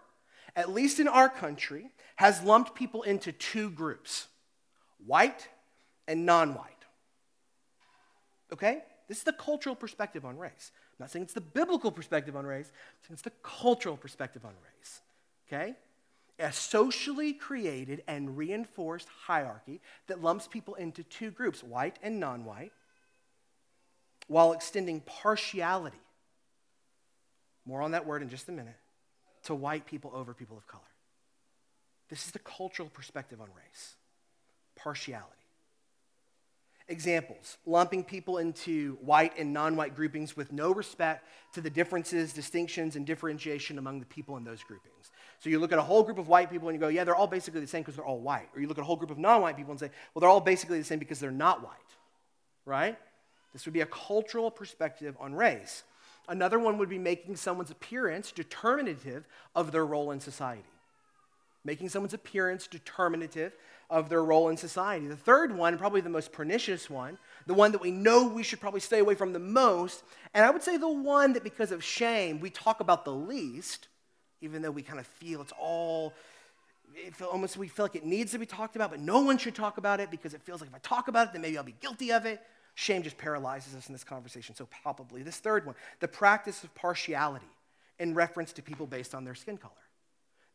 at 0.56 0.72
least 0.72 1.00
in 1.00 1.08
our 1.08 1.30
country, 1.30 1.92
has 2.16 2.44
lumped 2.44 2.76
people 2.76 3.04
into 3.04 3.32
two 3.32 3.70
groups 3.70 4.28
white 5.06 5.48
and 6.08 6.26
non 6.26 6.54
white. 6.56 6.86
Okay? 8.54 8.84
This 9.08 9.20
is 9.20 9.24
the 9.24 9.34
cultural 9.34 9.76
perspective 9.76 10.26
on 10.26 10.38
race. 10.38 10.72
I'm 10.92 11.04
not 11.04 11.12
saying 11.12 11.24
it's 11.24 11.34
the 11.34 11.42
biblical 11.42 11.92
perspective 11.92 12.36
on 12.36 12.46
race, 12.46 12.68
I'm 12.68 13.08
saying 13.08 13.14
it's 13.14 13.22
the 13.24 13.32
cultural 13.44 13.98
perspective 13.98 14.46
on 14.46 14.54
race. 14.64 15.02
Okay? 15.48 15.76
A 16.39 16.52
socially 16.52 17.34
created 17.34 18.04
and 18.08 18.38
reinforced 18.38 19.08
hierarchy 19.26 19.82
that 20.08 20.22
lumps 20.22 20.48
people 20.48 20.76
into 20.76 21.04
two 21.04 21.32
groups, 21.32 21.63
white 21.63 21.98
and 22.02 22.20
non 22.20 22.46
white, 22.46 22.72
while 24.28 24.54
extending 24.54 25.02
partiality. 25.02 25.98
More 27.65 27.82
on 27.82 27.91
that 27.91 28.08
word 28.08 28.22
in 28.22 28.30
just 28.30 28.50
a 28.50 28.52
minute 28.52 28.76
to 29.44 29.56
white 29.56 29.86
people 29.86 30.12
over 30.13 30.34
people 30.34 30.58
of 30.58 30.65
color. 30.67 30.84
This 32.10 32.26
is 32.26 32.32
the 32.32 32.39
cultural 32.39 32.89
perspective 32.89 33.39
on 33.39 33.48
race 33.56 33.96
partiality. 34.76 35.28
Examples 36.88 37.58
lumping 37.65 38.04
people 38.04 38.39
into 38.39 38.98
white 39.02 39.38
and 39.38 39.54
non 39.54 39.76
white 39.76 39.96
groupings 39.96 40.36
with 40.36 40.52
no 40.52 40.74
respect 40.74 41.26
to 41.54 41.62
the 41.62 41.70
differences, 41.70 42.34
distinctions, 42.34 42.96
and 42.96 43.06
differentiation 43.06 43.78
among 43.78 44.00
the 44.00 44.06
people 44.06 44.36
in 44.36 44.44
those 44.44 44.63
groupings. 44.63 45.12
So 45.42 45.50
you 45.50 45.60
look 45.60 45.72
at 45.72 45.80
a 45.80 45.84
whole 45.84 46.04
group 46.04 46.20
of 46.20 46.28
white 46.28 46.52
people 46.52 46.70
and 46.70 46.76
you 46.76 46.80
go, 46.80 46.88
yeah, 46.88 47.04
they're 47.04 47.16
all 47.16 47.26
basically 47.26 47.62
the 47.62 47.68
same 47.68 47.82
because 47.82 47.96
they're 47.96 48.06
all 48.06 48.20
white. 48.20 48.48
Or 48.56 48.62
you 48.62 48.68
look 48.68 48.78
at 48.78 48.82
a 48.82 48.86
whole 48.86 48.96
group 48.96 49.10
of 49.10 49.18
non 49.18 49.42
white 49.42 49.58
people 49.58 49.72
and 49.72 49.80
say, 49.80 49.90
well, 50.14 50.20
they're 50.20 50.30
all 50.30 50.40
basically 50.40 50.78
the 50.78 50.84
same 50.84 51.00
because 51.00 51.20
they're 51.20 51.32
not 51.32 51.64
white. 51.64 51.72
Right? 52.64 52.96
This 53.52 53.66
would 53.66 53.74
be 53.74 53.82
a 53.82 53.88
cultural 53.88 54.52
perspective 54.52 55.18
on 55.20 55.34
race. 55.34 55.84
Another 56.30 56.60
one 56.60 56.78
would 56.78 56.90
be 56.90 57.00
making 57.00 57.38
someone's 57.38 57.72
appearance 57.72 58.32
determinative 58.32 59.28
of 59.56 59.72
their 59.72 59.84
role 59.84 60.12
in 60.12 60.20
society. 60.20 60.64
Making 61.66 61.90
someone's 61.90 62.14
appearance 62.14 62.68
determinative 62.68 63.54
of 63.90 64.10
their 64.10 64.24
role 64.24 64.50
in 64.50 64.58
society. 64.58 65.08
The 65.08 65.16
third 65.16 65.56
one, 65.56 65.76
probably 65.80 66.02
the 66.02 66.10
most 66.10 66.32
pernicious 66.32 66.88
one, 66.88 67.18
the 67.48 67.56
one 67.56 67.72
that 67.72 67.82
we 67.82 67.90
know 67.92 68.28
we 68.28 68.44
should 68.44 68.62
probably 68.62 68.80
stay 68.80 69.00
away 69.00 69.16
from 69.16 69.34
the 69.34 69.40
most, 69.40 70.04
and 70.36 70.46
I 70.46 70.52
would 70.52 70.64
say 70.64 70.78
the 70.78 70.88
one 70.88 71.34
that 71.34 71.44
because 71.44 71.72
of 71.72 71.84
shame 71.84 72.40
we 72.40 72.52
talk 72.52 72.80
about 72.80 73.06
the 73.06 73.12
least, 73.12 73.88
even 74.42 74.62
though 74.62 74.72
we 74.72 74.82
kind 74.82 75.00
of 75.00 75.08
feel 75.08 75.42
it's 75.42 75.54
all, 75.60 76.14
it 76.96 77.16
feel, 77.16 77.28
almost 77.28 77.58
we 77.58 77.68
feel 77.68 77.86
like 77.86 77.96
it 77.96 78.06
needs 78.06 78.32
to 78.32 78.40
be 78.40 78.46
talked 78.46 78.76
about, 78.76 78.92
but 78.92 79.00
no 79.00 79.22
one 79.22 79.38
should 79.38 79.56
talk 79.56 79.78
about 79.78 80.00
it 80.00 80.12
because 80.12 80.34
it 80.34 80.42
feels 80.42 80.62
like 80.62 80.70
if 80.70 80.76
I 80.76 80.80
talk 80.80 81.08
about 81.08 81.28
it, 81.28 81.34
then 81.34 81.42
maybe 81.42 81.58
I'll 81.58 81.64
be 81.64 81.76
guilty 81.80 82.12
of 82.12 82.26
it. 82.26 82.42
Shame 82.76 83.04
just 83.04 83.18
paralyzes 83.18 83.76
us 83.76 83.88
in 83.88 83.94
this 83.94 84.04
conversation 84.04 84.56
so 84.56 84.68
palpably. 84.84 85.24
This 85.24 85.38
third 85.38 85.66
one, 85.66 85.76
the 86.00 86.08
practice 86.08 86.64
of 86.64 86.74
partiality 86.74 87.46
in 88.00 88.14
reference 88.14 88.54
to 88.54 88.62
people 88.62 88.88
based 88.88 89.14
on 89.14 89.24
their 89.24 89.36
skin 89.36 89.58
color. 89.58 89.74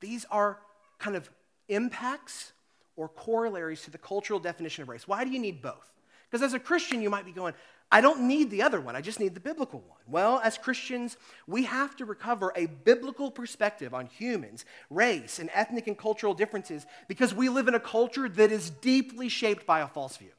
These 0.00 0.24
are 0.30 0.58
kind 0.98 1.16
of 1.16 1.30
impacts 1.68 2.52
or 2.96 3.08
corollaries 3.08 3.82
to 3.82 3.90
the 3.90 3.98
cultural 3.98 4.40
definition 4.40 4.82
of 4.82 4.88
race. 4.88 5.06
Why 5.06 5.24
do 5.24 5.30
you 5.30 5.38
need 5.38 5.62
both? 5.62 5.92
Because 6.30 6.42
as 6.42 6.54
a 6.54 6.58
Christian, 6.58 7.02
you 7.02 7.10
might 7.10 7.24
be 7.24 7.32
going, 7.32 7.54
I 7.90 8.00
don't 8.00 8.26
need 8.26 8.50
the 8.50 8.62
other 8.62 8.80
one, 8.80 8.96
I 8.96 9.00
just 9.00 9.20
need 9.20 9.34
the 9.34 9.40
biblical 9.40 9.80
one. 9.80 10.00
Well, 10.08 10.40
as 10.42 10.58
Christians, 10.58 11.16
we 11.46 11.64
have 11.64 11.94
to 11.96 12.04
recover 12.04 12.52
a 12.56 12.66
biblical 12.66 13.30
perspective 13.30 13.94
on 13.94 14.06
humans, 14.06 14.64
race, 14.90 15.38
and 15.38 15.50
ethnic 15.54 15.86
and 15.86 15.96
cultural 15.96 16.34
differences 16.34 16.84
because 17.06 17.32
we 17.32 17.48
live 17.48 17.68
in 17.68 17.74
a 17.74 17.80
culture 17.80 18.28
that 18.28 18.50
is 18.50 18.70
deeply 18.70 19.28
shaped 19.28 19.66
by 19.66 19.80
a 19.80 19.86
false 19.86 20.16
view. 20.16 20.32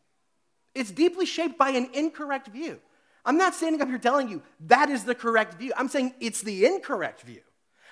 It's 0.76 0.92
deeply 0.92 1.26
shaped 1.26 1.58
by 1.58 1.70
an 1.70 1.90
incorrect 1.94 2.48
view. 2.50 2.80
I'm 3.26 3.38
not 3.38 3.56
standing 3.56 3.82
up 3.82 3.88
here 3.88 3.98
telling 3.98 4.30
you 4.30 4.42
that 4.68 4.90
is 4.90 5.06
the 5.06 5.16
correct 5.16 5.56
view. 5.56 5.74
I'm 5.76 5.90
saying 5.90 6.16
it's 6.20 6.42
the 6.42 6.66
incorrect 6.66 7.22
view. 7.22 7.42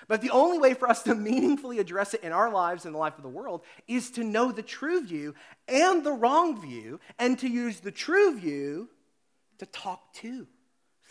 But 0.08 0.20
the 0.20 0.30
only 0.30 0.58
way 0.58 0.74
for 0.74 0.88
us 0.88 1.02
to 1.04 1.14
meaningfully 1.14 1.78
address 1.78 2.14
it 2.14 2.22
in 2.22 2.32
our 2.32 2.50
lives 2.50 2.84
and 2.84 2.94
the 2.94 2.98
life 2.98 3.16
of 3.16 3.22
the 3.22 3.28
world 3.28 3.62
is 3.88 4.10
to 4.12 4.24
know 4.24 4.52
the 4.52 4.62
true 4.62 5.04
view 5.04 5.34
and 5.66 6.04
the 6.04 6.12
wrong 6.12 6.60
view, 6.60 7.00
and 7.18 7.38
to 7.40 7.48
use 7.48 7.80
the 7.80 7.90
true 7.90 8.38
view 8.38 8.88
to 9.58 9.66
talk 9.66 10.12
to, 10.14 10.46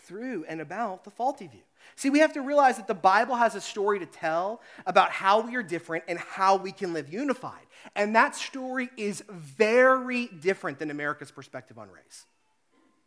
through, 0.04 0.44
and 0.48 0.60
about 0.60 1.04
the 1.04 1.10
faulty 1.10 1.46
view. 1.46 1.60
See, 1.94 2.10
we 2.10 2.18
have 2.18 2.32
to 2.32 2.40
realize 2.40 2.76
that 2.76 2.88
the 2.88 2.94
Bible 2.94 3.36
has 3.36 3.54
a 3.54 3.60
story 3.60 3.98
to 3.98 4.06
tell 4.06 4.60
about 4.86 5.10
how 5.10 5.40
we 5.40 5.54
are 5.56 5.62
different 5.62 6.04
and 6.08 6.18
how 6.18 6.56
we 6.56 6.72
can 6.72 6.92
live 6.92 7.12
unified. 7.12 7.66
And 7.94 8.16
that 8.16 8.34
story 8.34 8.90
is 8.96 9.22
very 9.30 10.26
different 10.26 10.78
than 10.78 10.90
America's 10.90 11.30
perspective 11.30 11.78
on 11.78 11.90
race. 11.90 12.24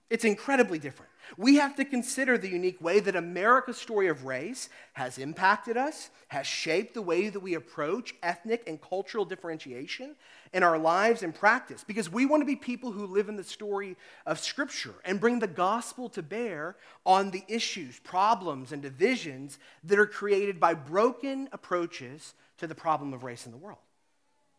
It's 0.09 0.25
incredibly 0.25 0.79
different. 0.79 1.11
We 1.37 1.57
have 1.57 1.75
to 1.75 1.85
consider 1.85 2.37
the 2.37 2.49
unique 2.49 2.81
way 2.81 2.99
that 2.99 3.15
America's 3.15 3.77
story 3.77 4.07
of 4.07 4.25
race 4.25 4.69
has 4.93 5.19
impacted 5.19 5.77
us, 5.77 6.09
has 6.29 6.47
shaped 6.47 6.95
the 6.95 7.03
way 7.03 7.29
that 7.29 7.39
we 7.39 7.53
approach 7.53 8.15
ethnic 8.23 8.63
and 8.65 8.81
cultural 8.81 9.25
differentiation 9.25 10.15
in 10.51 10.63
our 10.63 10.79
lives 10.79 11.21
and 11.21 11.35
practice, 11.35 11.83
because 11.83 12.11
we 12.11 12.25
want 12.25 12.41
to 12.41 12.45
be 12.45 12.55
people 12.55 12.91
who 12.91 13.05
live 13.05 13.29
in 13.29 13.35
the 13.35 13.43
story 13.43 13.95
of 14.25 14.39
Scripture 14.39 14.95
and 15.05 15.19
bring 15.19 15.37
the 15.37 15.45
gospel 15.45 16.09
to 16.09 16.23
bear 16.23 16.75
on 17.05 17.29
the 17.29 17.43
issues, 17.47 17.99
problems, 17.99 18.71
and 18.71 18.81
divisions 18.81 19.59
that 19.83 19.99
are 19.99 20.07
created 20.07 20.59
by 20.59 20.73
broken 20.73 21.47
approaches 21.51 22.33
to 22.57 22.65
the 22.65 22.73
problem 22.73 23.13
of 23.13 23.23
race 23.23 23.45
in 23.45 23.51
the 23.51 23.57
world 23.57 23.79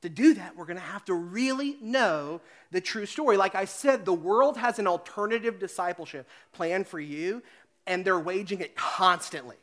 to 0.02 0.08
do 0.08 0.34
that, 0.34 0.56
we're 0.56 0.66
going 0.66 0.78
to 0.78 0.82
have 0.82 1.04
to 1.06 1.14
really 1.14 1.76
know 1.80 2.40
the 2.70 2.80
true 2.80 3.06
story. 3.06 3.36
Like 3.36 3.54
I 3.54 3.66
said, 3.66 4.04
the 4.04 4.14
world 4.14 4.56
has 4.56 4.78
an 4.78 4.86
alternative 4.86 5.58
discipleship 5.58 6.28
plan 6.52 6.84
for 6.84 6.98
you, 6.98 7.42
and 7.86 8.04
they're 8.04 8.18
waging 8.18 8.60
it 8.60 8.76
constantly, 8.76 9.56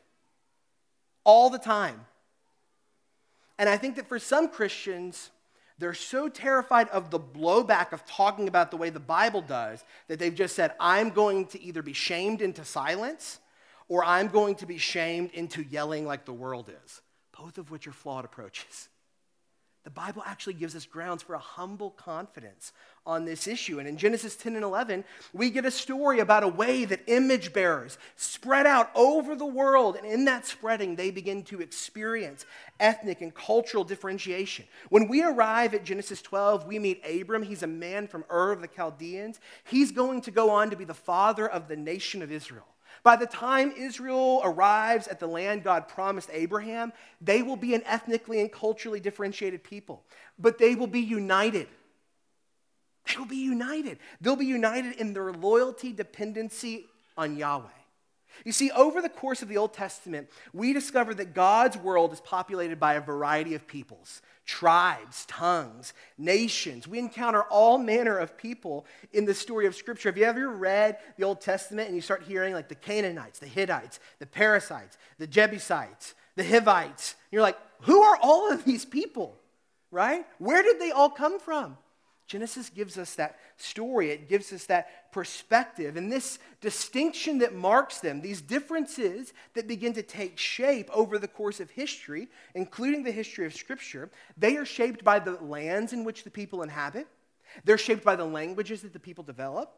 all 1.24 1.50
the 1.50 1.58
time. 1.58 2.06
And 3.58 3.68
I 3.68 3.76
think 3.76 3.96
that 3.96 4.08
for 4.08 4.18
some 4.18 4.48
Christians, 4.48 5.30
they're 5.78 5.94
so 5.94 6.28
terrified 6.28 6.88
of 6.88 7.10
the 7.10 7.20
blowback 7.20 7.92
of 7.92 8.04
talking 8.06 8.48
about 8.48 8.70
the 8.70 8.76
way 8.76 8.90
the 8.90 9.00
Bible 9.00 9.42
does 9.42 9.84
that 10.08 10.18
they've 10.18 10.34
just 10.34 10.54
said, 10.54 10.72
I'm 10.78 11.10
going 11.10 11.46
to 11.46 11.62
either 11.62 11.82
be 11.82 11.92
shamed 11.92 12.42
into 12.42 12.64
silence 12.64 13.40
or 13.88 14.04
I'm 14.04 14.28
going 14.28 14.56
to 14.56 14.66
be 14.66 14.78
shamed 14.78 15.30
into 15.32 15.62
yelling 15.62 16.06
like 16.06 16.24
the 16.24 16.32
world 16.32 16.70
is, 16.84 17.00
both 17.36 17.58
of 17.58 17.70
which 17.70 17.86
are 17.86 17.92
flawed 17.92 18.24
approaches. 18.24 18.88
The 19.84 19.90
Bible 19.90 20.22
actually 20.26 20.54
gives 20.54 20.76
us 20.76 20.84
grounds 20.84 21.22
for 21.22 21.34
a 21.34 21.38
humble 21.38 21.90
confidence 21.90 22.72
on 23.06 23.24
this 23.24 23.46
issue. 23.46 23.78
And 23.78 23.88
in 23.88 23.96
Genesis 23.96 24.36
10 24.36 24.54
and 24.54 24.64
11, 24.64 25.02
we 25.32 25.48
get 25.48 25.64
a 25.64 25.70
story 25.70 26.18
about 26.18 26.42
a 26.42 26.48
way 26.48 26.84
that 26.84 27.00
image 27.06 27.54
bearers 27.54 27.96
spread 28.16 28.66
out 28.66 28.90
over 28.94 29.34
the 29.34 29.46
world. 29.46 29.96
And 29.96 30.04
in 30.04 30.26
that 30.26 30.44
spreading, 30.46 30.96
they 30.96 31.10
begin 31.10 31.42
to 31.44 31.62
experience 31.62 32.44
ethnic 32.78 33.22
and 33.22 33.34
cultural 33.34 33.82
differentiation. 33.82 34.66
When 34.90 35.08
we 35.08 35.22
arrive 35.22 35.72
at 35.72 35.84
Genesis 35.84 36.20
12, 36.20 36.66
we 36.66 36.78
meet 36.78 37.02
Abram. 37.08 37.42
He's 37.42 37.62
a 37.62 37.68
man 37.68 38.08
from 38.08 38.24
Ur 38.30 38.52
of 38.52 38.60
the 38.60 38.68
Chaldeans. 38.68 39.40
He's 39.64 39.90
going 39.90 40.20
to 40.22 40.30
go 40.30 40.50
on 40.50 40.68
to 40.68 40.76
be 40.76 40.84
the 40.84 40.92
father 40.92 41.48
of 41.48 41.68
the 41.68 41.76
nation 41.76 42.20
of 42.20 42.30
Israel. 42.30 42.66
By 43.02 43.16
the 43.16 43.26
time 43.26 43.72
Israel 43.76 44.40
arrives 44.44 45.08
at 45.08 45.20
the 45.20 45.26
land 45.26 45.64
God 45.64 45.88
promised 45.88 46.30
Abraham, 46.32 46.92
they 47.20 47.42
will 47.42 47.56
be 47.56 47.74
an 47.74 47.82
ethnically 47.84 48.40
and 48.40 48.50
culturally 48.50 49.00
differentiated 49.00 49.62
people, 49.64 50.04
but 50.38 50.58
they 50.58 50.74
will 50.74 50.86
be 50.86 51.00
united. 51.00 51.68
They 53.06 53.16
will 53.16 53.26
be 53.26 53.36
united. 53.36 53.98
They'll 54.20 54.36
be 54.36 54.46
united 54.46 54.96
in 54.96 55.12
their 55.12 55.32
loyalty, 55.32 55.92
dependency 55.92 56.86
on 57.16 57.36
Yahweh. 57.36 57.77
You 58.44 58.52
see, 58.52 58.70
over 58.70 59.02
the 59.02 59.08
course 59.08 59.42
of 59.42 59.48
the 59.48 59.56
Old 59.56 59.72
Testament, 59.72 60.28
we 60.52 60.72
discover 60.72 61.14
that 61.14 61.34
God's 61.34 61.76
world 61.76 62.12
is 62.12 62.20
populated 62.20 62.78
by 62.78 62.94
a 62.94 63.00
variety 63.00 63.54
of 63.54 63.66
peoples 63.66 64.22
tribes, 64.48 65.26
tongues, 65.26 65.92
nations. 66.16 66.88
We 66.88 66.98
encounter 66.98 67.42
all 67.42 67.76
manner 67.76 68.16
of 68.16 68.38
people 68.38 68.86
in 69.12 69.26
the 69.26 69.34
story 69.34 69.66
of 69.66 69.74
Scripture. 69.74 70.08
Have 70.08 70.16
you 70.16 70.24
ever 70.24 70.48
read 70.48 70.96
the 71.18 71.24
Old 71.24 71.42
Testament 71.42 71.88
and 71.88 71.94
you 71.94 72.00
start 72.00 72.22
hearing 72.22 72.54
like 72.54 72.70
the 72.70 72.74
Canaanites, 72.74 73.40
the 73.40 73.46
Hittites, 73.46 74.00
the 74.20 74.26
Perizzites, 74.26 74.96
the 75.18 75.26
Jebusites, 75.26 76.14
the 76.34 76.44
Hivites? 76.44 77.14
You're 77.30 77.42
like, 77.42 77.58
who 77.82 78.00
are 78.00 78.18
all 78.22 78.50
of 78.50 78.64
these 78.64 78.86
people, 78.86 79.36
right? 79.90 80.24
Where 80.38 80.62
did 80.62 80.80
they 80.80 80.92
all 80.92 81.10
come 81.10 81.38
from? 81.38 81.76
Genesis 82.28 82.68
gives 82.68 82.98
us 82.98 83.14
that 83.14 83.38
story, 83.56 84.10
it 84.10 84.28
gives 84.28 84.52
us 84.52 84.66
that 84.66 85.10
perspective. 85.12 85.96
And 85.96 86.12
this 86.12 86.38
distinction 86.60 87.38
that 87.38 87.54
marks 87.54 88.00
them, 88.00 88.20
these 88.20 88.42
differences 88.42 89.32
that 89.54 89.66
begin 89.66 89.94
to 89.94 90.02
take 90.02 90.38
shape 90.38 90.90
over 90.92 91.18
the 91.18 91.26
course 91.26 91.58
of 91.58 91.70
history, 91.70 92.28
including 92.54 93.02
the 93.02 93.10
history 93.10 93.46
of 93.46 93.54
Scripture, 93.54 94.10
they 94.36 94.56
are 94.56 94.66
shaped 94.66 95.02
by 95.02 95.18
the 95.18 95.38
lands 95.42 95.94
in 95.94 96.04
which 96.04 96.22
the 96.22 96.30
people 96.30 96.62
inhabit, 96.62 97.08
they're 97.64 97.78
shaped 97.78 98.04
by 98.04 98.14
the 98.14 98.26
languages 98.26 98.82
that 98.82 98.92
the 98.92 99.00
people 99.00 99.24
develop. 99.24 99.72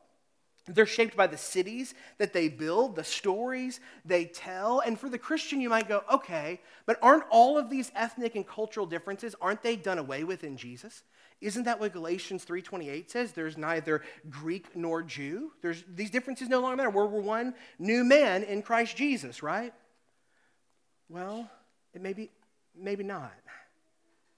They're 0.67 0.87
shaped 0.87 1.17
by 1.17 1.27
the 1.27 1.39
cities 1.39 1.95
that 2.19 2.33
they 2.33 2.49
build, 2.49 2.95
the 2.95 3.05
stories 3.05 3.81
they 4.05 4.27
tell. 4.27 4.81
And 4.81 4.99
for 4.99 5.09
the 5.09 5.19
Christian, 5.19 5.61
you 5.61 5.71
might 5.71 5.89
go, 5.89 6.03
okay, 6.13 6.61
but 6.85 6.99
aren't 7.01 7.25
all 7.31 7.57
of 7.57 7.71
these 7.71 7.91
ethnic 7.95 8.35
and 8.35 8.47
cultural 8.47 8.87
differences, 8.87 9.35
aren't 9.41 9.63
they 9.63 9.77
done 9.77 9.99
away 9.99 10.23
with 10.23 10.45
in 10.45 10.57
Jesus? 10.57 11.03
Isn't 11.41 11.65
that 11.65 11.81
what 11.81 11.93
Galatians 11.93 12.45
3:28 12.45 13.11
says? 13.11 13.33
There's 13.33 13.57
neither 13.57 14.03
Greek 14.29 14.77
nor 14.77 15.03
Jew. 15.03 15.53
There's, 15.63 15.83
these 15.89 16.11
differences 16.11 16.49
no 16.49 16.61
longer 16.61 16.77
matter. 16.77 16.91
We're, 16.91 17.07
we're 17.07 17.21
one 17.21 17.55
new 17.79 18.05
man 18.05 18.43
in 18.43 18.63
Christ 18.63 18.97
Jesus, 18.97 19.43
right? 19.43 19.73
Well, 21.09 21.51
it 21.95 22.03
may 22.03 22.13
be, 22.13 22.31
maybe 22.77 23.05
not. 23.05 23.33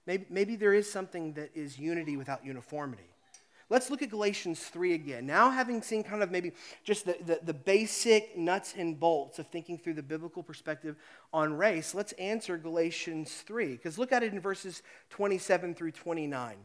Maybe, 0.05 0.25
maybe 0.29 0.55
there 0.55 0.73
is 0.73 0.91
something 0.91 1.33
that 1.33 1.51
is 1.53 1.77
unity 1.77 2.17
without 2.17 2.45
uniformity. 2.45 3.03
Let's 3.69 3.89
look 3.89 4.01
at 4.01 4.09
Galatians 4.09 4.59
3 4.59 4.93
again. 4.93 5.25
Now, 5.25 5.49
having 5.49 5.81
seen 5.81 6.03
kind 6.03 6.21
of 6.21 6.29
maybe 6.29 6.51
just 6.83 7.05
the, 7.05 7.17
the, 7.25 7.39
the, 7.41 7.53
basic 7.53 8.37
nuts 8.37 8.75
and 8.77 8.99
bolts 8.99 9.39
of 9.39 9.47
thinking 9.47 9.77
through 9.77 9.95
the 9.95 10.03
biblical 10.03 10.43
perspective 10.43 10.95
on 11.33 11.53
race, 11.53 11.95
let's 11.95 12.11
answer 12.13 12.57
Galatians 12.57 13.31
3. 13.47 13.71
Because 13.71 13.97
look 13.97 14.11
at 14.11 14.21
it 14.21 14.33
in 14.33 14.39
verses 14.39 14.83
27 15.09 15.73
through 15.73 15.91
29. 15.91 16.55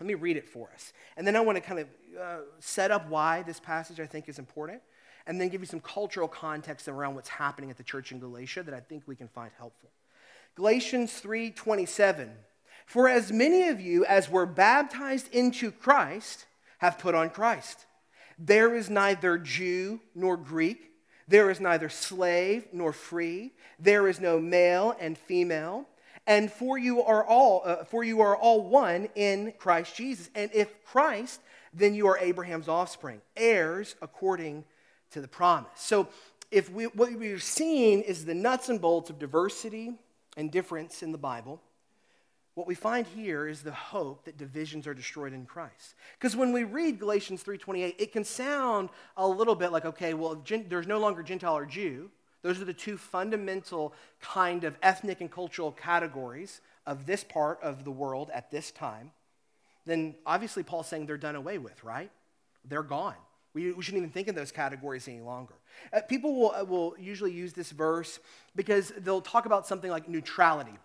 Let 0.00 0.06
me 0.06 0.14
read 0.14 0.36
it 0.36 0.48
for 0.48 0.70
us. 0.74 0.92
And 1.16 1.26
then 1.26 1.36
I 1.36 1.40
want 1.40 1.56
to 1.56 1.62
kind 1.62 1.80
of 1.80 1.86
uh, 2.20 2.36
set 2.58 2.90
up 2.90 3.08
why 3.08 3.42
this 3.42 3.60
passage 3.60 4.00
I 4.00 4.06
think 4.06 4.28
is 4.28 4.38
important, 4.38 4.82
and 5.26 5.40
then 5.40 5.48
give 5.48 5.60
you 5.60 5.66
some 5.66 5.80
cultural 5.80 6.28
context 6.28 6.88
around 6.88 7.14
what's 7.14 7.28
happening 7.28 7.70
at 7.70 7.76
the 7.76 7.82
church 7.84 8.12
in 8.12 8.18
Galatia 8.18 8.62
that 8.64 8.74
I 8.74 8.80
think 8.80 9.04
we 9.06 9.16
can 9.16 9.28
find 9.28 9.50
helpful. 9.56 9.90
Galatians 10.56 11.20
3:27 11.20 12.30
For 12.86 13.08
as 13.08 13.32
many 13.32 13.68
of 13.68 13.80
you 13.80 14.04
as 14.04 14.28
were 14.28 14.46
baptized 14.46 15.32
into 15.32 15.70
Christ 15.70 16.46
have 16.78 16.98
put 16.98 17.14
on 17.14 17.30
Christ. 17.30 17.86
There 18.38 18.74
is 18.74 18.90
neither 18.90 19.38
Jew 19.38 20.00
nor 20.14 20.36
Greek, 20.36 20.90
there 21.28 21.50
is 21.50 21.60
neither 21.60 21.88
slave 21.88 22.66
nor 22.72 22.92
free, 22.92 23.52
there 23.78 24.08
is 24.08 24.20
no 24.20 24.40
male 24.40 24.96
and 24.98 25.16
female 25.16 25.86
and 26.26 26.50
for 26.50 26.78
you 26.78 27.02
are 27.02 27.24
all 27.24 27.62
uh, 27.64 27.84
for 27.84 28.04
you 28.04 28.20
are 28.20 28.36
all 28.36 28.62
one 28.62 29.08
in 29.14 29.52
Christ 29.58 29.96
Jesus. 29.96 30.30
And 30.34 30.50
if 30.54 30.84
Christ, 30.84 31.40
then 31.72 31.94
you 31.94 32.06
are 32.06 32.18
Abraham's 32.18 32.68
offspring, 32.68 33.20
heirs 33.36 33.96
according 34.00 34.64
to 35.10 35.20
the 35.20 35.28
promise. 35.28 35.70
So 35.76 36.08
if 36.50 36.70
we, 36.70 36.84
what 36.86 37.12
we've 37.12 37.42
seen 37.42 38.00
is 38.00 38.24
the 38.24 38.34
nuts 38.34 38.68
and 38.68 38.80
bolts 38.80 39.10
of 39.10 39.18
diversity 39.18 39.92
and 40.36 40.50
difference 40.50 41.02
in 41.02 41.12
the 41.12 41.18
Bible, 41.18 41.60
what 42.54 42.68
we 42.68 42.76
find 42.76 43.06
here 43.08 43.48
is 43.48 43.62
the 43.62 43.72
hope 43.72 44.24
that 44.24 44.38
divisions 44.38 44.86
are 44.86 44.94
destroyed 44.94 45.32
in 45.32 45.44
Christ. 45.44 45.94
Because 46.18 46.36
when 46.36 46.52
we 46.52 46.62
read 46.62 47.00
Galatians 47.00 47.42
3:28, 47.42 47.96
it 47.98 48.12
can 48.12 48.24
sound 48.24 48.90
a 49.16 49.26
little 49.26 49.56
bit 49.56 49.72
like, 49.72 49.84
okay, 49.84 50.14
well, 50.14 50.42
there's 50.68 50.86
no 50.86 50.98
longer 50.98 51.22
Gentile 51.22 51.56
or 51.56 51.66
Jew, 51.66 52.10
those 52.44 52.60
are 52.60 52.66
the 52.66 52.74
two 52.74 52.98
fundamental 52.98 53.94
kind 54.20 54.64
of 54.64 54.76
ethnic 54.82 55.22
and 55.22 55.30
cultural 55.30 55.72
categories 55.72 56.60
of 56.86 57.06
this 57.06 57.24
part 57.24 57.58
of 57.62 57.84
the 57.84 57.90
world 57.90 58.30
at 58.34 58.50
this 58.50 58.70
time. 58.70 59.12
Then 59.86 60.14
obviously 60.26 60.62
Paul's 60.62 60.86
saying 60.86 61.06
they're 61.06 61.16
done 61.16 61.36
away 61.36 61.56
with, 61.56 61.82
right? 61.82 62.10
They're 62.68 62.82
gone. 62.82 63.14
We, 63.54 63.72
we 63.72 63.82
shouldn't 63.82 64.02
even 64.02 64.12
think 64.12 64.28
in 64.28 64.34
those 64.34 64.52
categories 64.52 65.08
any 65.08 65.22
longer. 65.22 65.54
Uh, 65.90 66.02
people 66.02 66.38
will, 66.38 66.52
uh, 66.54 66.64
will 66.64 66.94
usually 66.98 67.32
use 67.32 67.54
this 67.54 67.70
verse 67.70 68.20
because 68.54 68.92
they'll 68.98 69.22
talk 69.22 69.46
about 69.46 69.66
something 69.66 69.90
like 69.90 70.06
neutrality 70.06 70.76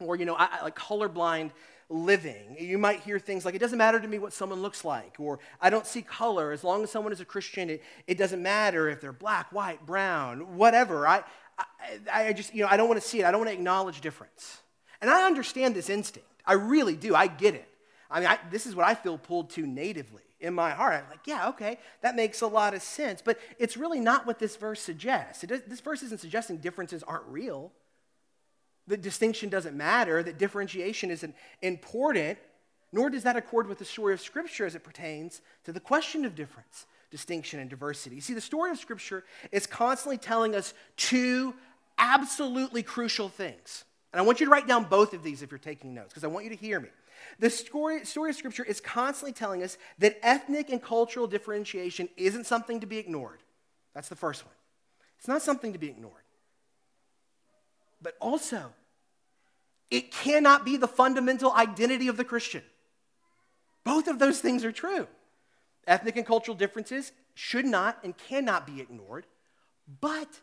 or, 0.00 0.16
you 0.16 0.24
know, 0.24 0.34
I, 0.34 0.48
I, 0.50 0.62
like 0.64 0.76
colorblind 0.76 1.52
living. 1.88 2.56
You 2.58 2.78
might 2.78 3.00
hear 3.00 3.18
things 3.18 3.44
like, 3.44 3.54
it 3.54 3.58
doesn't 3.58 3.78
matter 3.78 3.98
to 3.98 4.08
me 4.08 4.18
what 4.18 4.32
someone 4.32 4.60
looks 4.60 4.84
like, 4.84 5.16
or 5.18 5.38
I 5.60 5.70
don't 5.70 5.86
see 5.86 6.02
color. 6.02 6.52
As 6.52 6.62
long 6.62 6.82
as 6.82 6.90
someone 6.90 7.12
is 7.12 7.20
a 7.20 7.24
Christian, 7.24 7.70
it, 7.70 7.82
it 8.06 8.18
doesn't 8.18 8.42
matter 8.42 8.88
if 8.88 9.00
they're 9.00 9.12
black, 9.12 9.50
white, 9.52 9.84
brown, 9.86 10.56
whatever. 10.56 11.06
I, 11.06 11.24
I, 12.12 12.28
I 12.28 12.32
just, 12.32 12.54
you 12.54 12.62
know, 12.62 12.68
I 12.70 12.76
don't 12.76 12.88
want 12.88 13.00
to 13.00 13.06
see 13.06 13.20
it. 13.20 13.24
I 13.24 13.30
don't 13.30 13.40
want 13.40 13.50
to 13.50 13.54
acknowledge 13.54 14.00
difference. 14.00 14.60
And 15.00 15.10
I 15.10 15.26
understand 15.26 15.74
this 15.74 15.88
instinct. 15.88 16.28
I 16.46 16.54
really 16.54 16.96
do. 16.96 17.14
I 17.14 17.26
get 17.26 17.54
it. 17.54 17.68
I 18.10 18.20
mean, 18.20 18.28
I, 18.28 18.38
this 18.50 18.66
is 18.66 18.74
what 18.74 18.86
I 18.86 18.94
feel 18.94 19.18
pulled 19.18 19.50
to 19.50 19.66
natively 19.66 20.22
in 20.40 20.54
my 20.54 20.70
heart. 20.70 20.94
I'm 21.04 21.10
like, 21.10 21.26
yeah, 21.26 21.48
okay, 21.50 21.78
that 22.00 22.16
makes 22.16 22.40
a 22.40 22.46
lot 22.46 22.74
of 22.74 22.82
sense. 22.82 23.22
But 23.22 23.38
it's 23.58 23.76
really 23.76 24.00
not 24.00 24.26
what 24.26 24.38
this 24.38 24.56
verse 24.56 24.80
suggests. 24.80 25.42
Does, 25.42 25.62
this 25.66 25.80
verse 25.80 26.02
isn't 26.02 26.20
suggesting 26.20 26.58
differences 26.58 27.02
aren't 27.02 27.26
real, 27.26 27.72
that 28.88 29.02
distinction 29.02 29.48
doesn't 29.48 29.76
matter, 29.76 30.22
that 30.22 30.38
differentiation 30.38 31.10
isn't 31.10 31.34
important, 31.62 32.38
nor 32.92 33.10
does 33.10 33.22
that 33.22 33.36
accord 33.36 33.68
with 33.68 33.78
the 33.78 33.84
story 33.84 34.14
of 34.14 34.20
Scripture 34.20 34.66
as 34.66 34.74
it 34.74 34.82
pertains 34.82 35.40
to 35.64 35.72
the 35.72 35.80
question 35.80 36.24
of 36.24 36.34
difference, 36.34 36.86
distinction, 37.10 37.60
and 37.60 37.70
diversity. 37.70 38.20
See, 38.20 38.34
the 38.34 38.40
story 38.40 38.70
of 38.70 38.78
Scripture 38.78 39.24
is 39.52 39.66
constantly 39.66 40.18
telling 40.18 40.54
us 40.54 40.74
two 40.96 41.54
absolutely 41.98 42.82
crucial 42.82 43.28
things. 43.28 43.84
And 44.12 44.20
I 44.20 44.24
want 44.24 44.40
you 44.40 44.46
to 44.46 44.52
write 44.52 44.66
down 44.66 44.84
both 44.84 45.12
of 45.12 45.22
these 45.22 45.42
if 45.42 45.50
you're 45.50 45.58
taking 45.58 45.94
notes, 45.94 46.08
because 46.08 46.24
I 46.24 46.28
want 46.28 46.44
you 46.44 46.50
to 46.50 46.56
hear 46.56 46.80
me. 46.80 46.88
The 47.38 47.50
story, 47.50 48.04
story 48.04 48.30
of 48.30 48.36
Scripture 48.36 48.64
is 48.64 48.80
constantly 48.80 49.32
telling 49.32 49.62
us 49.62 49.76
that 49.98 50.18
ethnic 50.22 50.70
and 50.70 50.82
cultural 50.82 51.26
differentiation 51.26 52.08
isn't 52.16 52.46
something 52.46 52.80
to 52.80 52.86
be 52.86 52.98
ignored. 52.98 53.40
That's 53.94 54.08
the 54.08 54.16
first 54.16 54.44
one. 54.44 54.54
It's 55.18 55.28
not 55.28 55.42
something 55.42 55.72
to 55.72 55.78
be 55.78 55.88
ignored. 55.88 56.22
But 58.00 58.14
also, 58.20 58.72
it 59.90 60.10
cannot 60.12 60.64
be 60.64 60.76
the 60.76 60.88
fundamental 60.88 61.52
identity 61.52 62.08
of 62.08 62.16
the 62.16 62.24
Christian. 62.24 62.62
Both 63.84 64.08
of 64.08 64.18
those 64.18 64.40
things 64.40 64.64
are 64.64 64.72
true. 64.72 65.06
Ethnic 65.86 66.16
and 66.16 66.26
cultural 66.26 66.56
differences 66.56 67.12
should 67.34 67.64
not 67.64 67.98
and 68.04 68.16
cannot 68.16 68.66
be 68.66 68.80
ignored, 68.80 69.24
but 70.00 70.40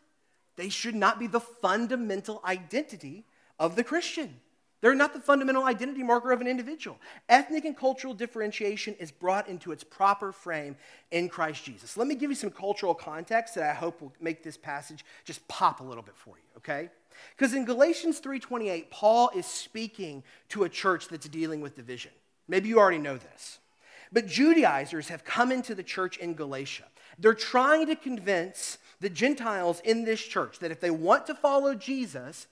they 0.56 0.70
should 0.70 0.96
not 0.96 1.20
be 1.20 1.28
the 1.28 1.40
fundamental 1.40 2.42
identity 2.46 3.26
of 3.60 3.76
the 3.76 3.84
Christian. 3.84 4.40
They're 4.82 4.96
not 4.96 5.14
the 5.14 5.20
fundamental 5.20 5.64
identity 5.64 6.04
marker 6.04 6.32
of 6.32 6.42
an 6.42 6.48
individual. 6.48 7.00
Ethnic 7.30 7.66
and 7.66 7.76
cultural 7.76 8.14
differentiation 8.14 8.96
is 9.00 9.12
brought 9.12 9.48
into 9.48 9.72
its 9.72 9.84
proper 9.84 10.32
frame 10.32 10.76
in 11.12 11.30
Christ 11.30 11.64
Jesus. 11.64 11.98
Let 11.98 12.08
me 12.08 12.16
give 12.16 12.30
you 12.30 12.36
some 12.36 12.52
cultural 12.52 12.94
context 12.94 13.56
that 13.56 13.70
I 13.70 13.74
hope 13.74 14.02
will 14.02 14.14
make 14.20 14.44
this 14.44 14.58
passage 14.58 15.04
just 15.24 15.48
pop 15.48 15.80
a 15.80 15.84
little 15.84 16.04
bit 16.04 16.16
for 16.16 16.36
you, 16.38 16.58
okay? 16.58 16.90
Because 17.36 17.54
in 17.54 17.66
Galatians 17.66 18.20
3:28, 18.20 18.90
Paul 18.90 19.30
is 19.36 19.46
speaking 19.46 20.24
to 20.50 20.64
a 20.64 20.70
church 20.70 21.08
that's 21.08 21.28
dealing 21.28 21.62
with 21.62 21.76
division. 21.76 22.12
Maybe 22.48 22.70
you 22.70 22.80
already 22.80 22.98
know 22.98 23.18
this. 23.18 23.60
But 24.12 24.28
Judaizers 24.28 25.10
have 25.10 25.26
come 25.26 25.52
into 25.52 25.76
the 25.76 25.84
church 25.84 26.18
in 26.18 26.36
Galatia. 26.36 26.86
They're 27.18 27.34
trying 27.34 27.88
to 27.88 27.96
convince 27.96 28.78
the 29.00 29.10
Gentiles 29.10 29.82
in 29.84 30.06
this 30.06 30.22
church 30.22 30.60
that 30.60 30.72
if 30.72 30.80
they 30.80 30.92
want 30.92 31.28
to 31.28 31.36
follow 31.36 31.76
Jesus, 31.76 32.48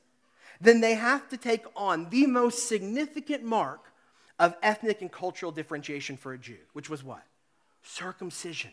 then 0.60 0.82
they 0.82 0.96
have 0.96 1.30
to 1.30 1.38
take 1.38 1.66
on 1.76 2.10
the 2.10 2.26
most 2.26 2.68
significant 2.68 3.44
mark 3.44 3.92
of 4.40 4.56
ethnic 4.64 5.02
and 5.02 5.12
cultural 5.12 5.52
differentiation 5.52 6.18
for 6.18 6.34
a 6.34 6.38
Jew, 6.38 6.58
which 6.74 6.90
was 6.90 7.04
what? 7.04 7.24
Circumcision. 7.84 8.72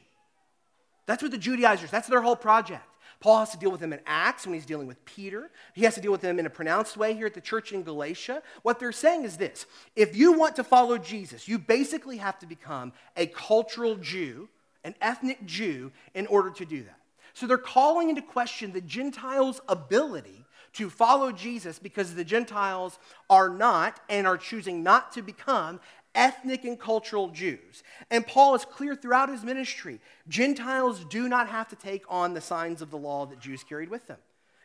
That's 1.07 1.23
what 1.23 1.33
the 1.33 1.39
Judaizers, 1.39 1.91
that's 1.91 2.09
their 2.09 2.23
whole 2.23 2.37
project. 2.37 2.85
Paul 3.21 3.41
has 3.41 3.51
to 3.51 3.59
deal 3.59 3.71
with 3.71 3.81
them 3.81 3.93
in 3.93 4.01
Acts 4.07 4.47
when 4.47 4.55
he's 4.55 4.65
dealing 4.65 4.87
with 4.87 5.05
Peter. 5.05 5.51
He 5.75 5.85
has 5.85 5.95
to 5.95 6.01
deal 6.01 6.11
with 6.11 6.23
them 6.23 6.39
in 6.39 6.47
a 6.47 6.51
pronounced 6.51 6.97
way 6.97 7.15
here 7.15 7.27
at 7.27 7.35
the 7.35 7.41
church 7.41 7.71
in 7.73 7.83
Galatia. 7.83 8.43
What 8.63 8.81
they're 8.81 8.93
saying 8.93 9.25
is 9.25 9.37
this 9.37 9.67
if 9.95 10.17
you 10.17 10.33
want 10.33 10.57
to 10.57 10.65
follow 10.65 10.97
Jesus, 10.97 11.47
you 11.47 11.59
basically 11.59 12.17
have 12.17 12.39
to 12.39 12.47
become 12.47 12.93
a 13.17 13.27
cultural 13.27 13.97
Jew, 13.97 14.49
an 14.85 14.95
ethnic 15.03 15.45
Jew, 15.45 15.93
in 16.15 16.27
order 16.27 16.51
to 16.51 16.65
do 16.65 16.83
that. 16.85 16.99
So 17.35 17.47
they're 17.47 17.59
calling 17.59 18.09
into 18.09 18.23
question 18.23 18.73
the 18.73 18.81
Gentiles' 18.81 19.61
ability 19.69 20.47
to 20.73 20.89
follow 20.89 21.33
Jesus 21.33 21.79
because 21.79 22.15
the 22.15 22.25
Gentiles 22.25 22.99
are 23.29 23.49
not 23.49 24.01
and 24.09 24.27
are 24.27 24.39
choosing 24.39 24.83
not 24.83 25.13
to 25.13 25.23
become 25.23 25.81
ethnic 26.15 26.65
and 26.65 26.79
cultural 26.79 27.29
Jews. 27.29 27.83
And 28.11 28.27
Paul 28.27 28.55
is 28.55 28.65
clear 28.65 28.95
throughout 28.95 29.29
his 29.29 29.43
ministry 29.43 30.01
Gentiles 30.29 31.05
do 31.05 31.29
not 31.29 31.49
have 31.49 31.69
to 31.69 31.77
take 31.77 32.05
on 32.09 32.35
the 32.35 32.41
signs 32.41 32.83
of 32.83 32.91
the 32.91 32.99
law 32.99 33.27
that 33.27 33.41
Jews 33.41 33.63
carried 33.63 33.91
with 33.91 34.07
them. 34.07 34.19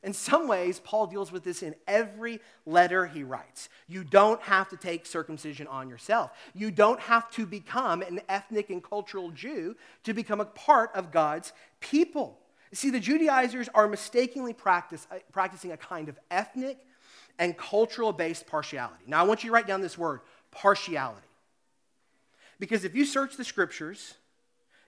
In 0.06 0.14
some 0.14 0.48
ways, 0.48 0.80
Paul 0.80 1.08
deals 1.08 1.32
with 1.32 1.44
this 1.44 1.64
in 1.64 1.74
every 1.88 2.40
letter 2.68 3.08
he 3.08 3.24
writes. 3.24 3.70
You 3.88 4.04
don't 4.04 4.40
have 4.44 4.70
to 4.70 4.78
take 4.78 5.08
circumcision 5.08 5.66
on 5.66 5.90
yourself. 5.90 6.30
You 6.54 6.70
don't 6.70 7.00
have 7.00 7.32
to 7.32 7.48
become 7.48 8.04
an 8.04 8.22
ethnic 8.30 8.70
and 8.70 8.84
cultural 8.84 9.32
Jew 9.32 9.76
to 10.04 10.14
become 10.14 10.40
a 10.40 10.46
part 10.46 10.92
of 10.94 11.12
God's 11.12 11.54
people. 11.80 12.38
See, 12.72 12.92
the 12.92 13.00
Judaizers 13.00 13.68
are 13.74 13.88
mistakenly 13.88 14.54
practice, 14.54 15.08
uh, 15.10 15.16
practicing 15.32 15.72
a 15.72 15.78
kind 15.78 16.08
of 16.08 16.20
ethnic 16.30 16.78
and 17.40 17.58
cultural 17.58 18.14
based 18.14 18.46
partiality. 18.46 19.06
Now, 19.08 19.22
I 19.22 19.24
want 19.24 19.44
you 19.44 19.50
to 19.50 19.54
write 19.56 19.66
down 19.66 19.82
this 19.82 19.98
word 19.98 20.20
partiality. 20.52 21.25
Because 22.60 22.84
if 22.84 22.96
you 22.96 23.06
search 23.06 23.38
the 23.38 23.44
scriptures, 23.44 24.16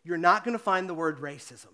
you're 0.04 0.18
not 0.18 0.44
going 0.44 0.58
to 0.58 0.64
find 0.64 0.90
the 0.90 0.94
word 0.94 1.20
racism. 1.20 1.74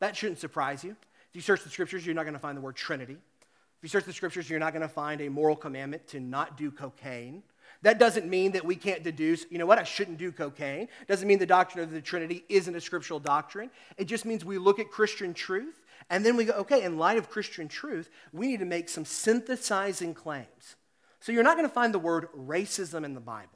That 0.00 0.16
shouldn't 0.16 0.38
surprise 0.38 0.84
you. 0.84 0.90
If 1.30 1.34
you 1.34 1.40
search 1.40 1.62
the 1.64 1.70
scriptures, 1.70 2.06
you're 2.06 2.14
not 2.14 2.24
going 2.24 2.34
to 2.34 2.40
find 2.40 2.56
the 2.56 2.62
word 2.62 2.76
Trinity. 2.76 3.14
If 3.14 3.82
you 3.82 3.88
search 3.88 4.04
the 4.04 4.12
scriptures, 4.12 4.48
you're 4.48 4.58
not 4.58 4.72
going 4.72 4.82
to 4.82 4.88
find 4.88 5.20
a 5.20 5.28
moral 5.28 5.56
commandment 5.56 6.06
to 6.08 6.20
not 6.20 6.56
do 6.56 6.70
cocaine. 6.70 7.42
That 7.82 7.98
doesn't 7.98 8.28
mean 8.28 8.52
that 8.52 8.64
we 8.64 8.74
can't 8.74 9.02
deduce, 9.02 9.44
you 9.50 9.58
know 9.58 9.66
what, 9.66 9.78
I 9.78 9.84
shouldn't 9.84 10.18
do 10.18 10.32
cocaine. 10.32 10.88
Doesn't 11.08 11.28
mean 11.28 11.38
the 11.38 11.46
doctrine 11.46 11.84
of 11.84 11.90
the 11.90 12.00
Trinity 12.00 12.44
isn't 12.48 12.74
a 12.74 12.80
scriptural 12.80 13.20
doctrine. 13.20 13.70
It 13.98 14.06
just 14.06 14.24
means 14.24 14.44
we 14.44 14.58
look 14.58 14.78
at 14.78 14.90
Christian 14.90 15.34
truth 15.34 15.82
and 16.08 16.24
then 16.24 16.36
we 16.36 16.44
go, 16.44 16.52
okay, 16.54 16.84
in 16.84 16.98
light 16.98 17.18
of 17.18 17.28
Christian 17.28 17.68
truth, 17.68 18.10
we 18.32 18.46
need 18.46 18.60
to 18.60 18.64
make 18.64 18.88
some 18.88 19.04
synthesizing 19.04 20.14
claims. 20.14 20.76
So 21.20 21.32
you're 21.32 21.42
not 21.42 21.56
going 21.56 21.68
to 21.68 21.74
find 21.74 21.92
the 21.92 21.98
word 21.98 22.28
racism 22.36 23.04
in 23.04 23.14
the 23.14 23.20
Bible, 23.20 23.55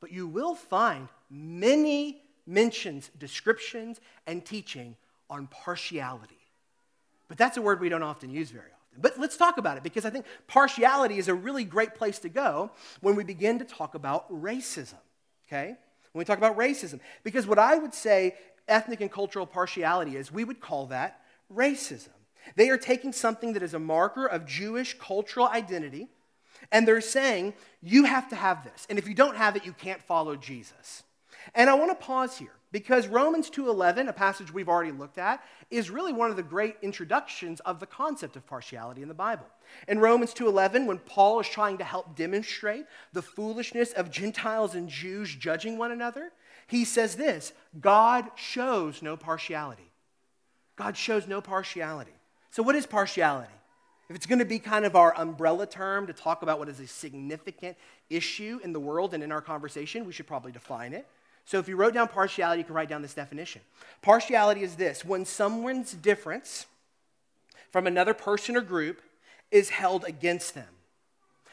but 0.00 0.12
you 0.12 0.26
will 0.26 0.54
find 0.54 1.08
many 1.30 2.22
mentions, 2.46 3.10
descriptions, 3.18 4.00
and 4.26 4.44
teaching 4.44 4.96
on 5.28 5.46
partiality. 5.48 6.38
But 7.28 7.36
that's 7.36 7.56
a 7.56 7.62
word 7.62 7.80
we 7.80 7.88
don't 7.88 8.02
often 8.02 8.30
use 8.30 8.50
very 8.50 8.64
often. 8.64 9.00
But 9.00 9.18
let's 9.18 9.36
talk 9.36 9.58
about 9.58 9.76
it 9.76 9.82
because 9.82 10.04
I 10.04 10.10
think 10.10 10.24
partiality 10.46 11.18
is 11.18 11.28
a 11.28 11.34
really 11.34 11.64
great 11.64 11.94
place 11.94 12.18
to 12.20 12.28
go 12.28 12.70
when 13.00 13.14
we 13.14 13.24
begin 13.24 13.58
to 13.58 13.64
talk 13.64 13.94
about 13.94 14.30
racism, 14.32 14.98
okay? 15.46 15.76
When 16.12 16.20
we 16.20 16.24
talk 16.24 16.38
about 16.38 16.56
racism. 16.56 17.00
Because 17.22 17.46
what 17.46 17.58
I 17.58 17.76
would 17.76 17.94
say 17.94 18.34
ethnic 18.66 19.00
and 19.00 19.10
cultural 19.10 19.46
partiality 19.46 20.16
is, 20.16 20.32
we 20.32 20.44
would 20.44 20.60
call 20.60 20.86
that 20.86 21.20
racism. 21.54 22.08
They 22.56 22.70
are 22.70 22.78
taking 22.78 23.12
something 23.12 23.52
that 23.52 23.62
is 23.62 23.74
a 23.74 23.78
marker 23.78 24.26
of 24.26 24.46
Jewish 24.46 24.98
cultural 24.98 25.48
identity 25.48 26.08
and 26.70 26.86
they're 26.86 27.00
saying, 27.00 27.54
you 27.82 28.04
have 28.04 28.28
to 28.30 28.36
have 28.36 28.64
this. 28.64 28.86
And 28.90 28.98
if 28.98 29.08
you 29.08 29.14
don't 29.14 29.36
have 29.36 29.56
it, 29.56 29.64
you 29.64 29.72
can't 29.72 30.02
follow 30.02 30.36
Jesus. 30.36 31.02
And 31.54 31.70
I 31.70 31.74
want 31.74 31.90
to 31.90 32.06
pause 32.06 32.38
here 32.38 32.52
because 32.72 33.06
Romans 33.06 33.50
2:11, 33.50 34.08
a 34.08 34.12
passage 34.12 34.52
we've 34.52 34.68
already 34.68 34.92
looked 34.92 35.18
at, 35.18 35.42
is 35.70 35.90
really 35.90 36.12
one 36.12 36.30
of 36.30 36.36
the 36.36 36.42
great 36.42 36.76
introductions 36.82 37.60
of 37.60 37.80
the 37.80 37.86
concept 37.86 38.36
of 38.36 38.46
partiality 38.46 39.02
in 39.02 39.08
the 39.08 39.14
Bible. 39.14 39.46
In 39.86 39.98
Romans 39.98 40.34
2:11, 40.34 40.86
when 40.86 40.98
Paul 40.98 41.40
is 41.40 41.48
trying 41.48 41.78
to 41.78 41.84
help 41.84 42.14
demonstrate 42.14 42.86
the 43.12 43.22
foolishness 43.22 43.92
of 43.92 44.10
Gentiles 44.10 44.74
and 44.74 44.88
Jews 44.88 45.34
judging 45.34 45.78
one 45.78 45.92
another, 45.92 46.32
he 46.66 46.84
says 46.84 47.16
this, 47.16 47.52
God 47.80 48.30
shows 48.34 49.00
no 49.00 49.16
partiality. 49.16 49.90
God 50.76 50.96
shows 50.96 51.26
no 51.26 51.40
partiality. 51.40 52.12
So 52.50 52.62
what 52.62 52.76
is 52.76 52.86
partiality? 52.86 53.52
If 54.08 54.16
it's 54.16 54.26
going 54.26 54.38
to 54.38 54.46
be 54.46 54.58
kind 54.58 54.86
of 54.86 54.96
our 54.96 55.14
umbrella 55.16 55.66
term 55.66 56.06
to 56.06 56.14
talk 56.14 56.42
about 56.42 56.58
what 56.58 56.68
is 56.68 56.80
a 56.80 56.86
significant 56.86 57.76
issue 58.08 58.58
in 58.64 58.72
the 58.72 58.80
world 58.80 59.12
and 59.12 59.22
in 59.22 59.30
our 59.30 59.42
conversation, 59.42 60.06
we 60.06 60.12
should 60.12 60.26
probably 60.26 60.52
define 60.52 60.94
it. 60.94 61.06
So 61.44 61.58
if 61.58 61.68
you 61.68 61.76
wrote 61.76 61.94
down 61.94 62.08
partiality, 62.08 62.60
you 62.60 62.64
can 62.64 62.74
write 62.74 62.88
down 62.88 63.02
this 63.02 63.14
definition. 63.14 63.60
Partiality 64.00 64.62
is 64.62 64.76
this 64.76 65.04
when 65.04 65.24
someone's 65.24 65.92
difference 65.92 66.66
from 67.70 67.86
another 67.86 68.14
person 68.14 68.56
or 68.56 68.60
group 68.62 69.02
is 69.50 69.70
held 69.70 70.04
against 70.04 70.54
them. 70.54 70.68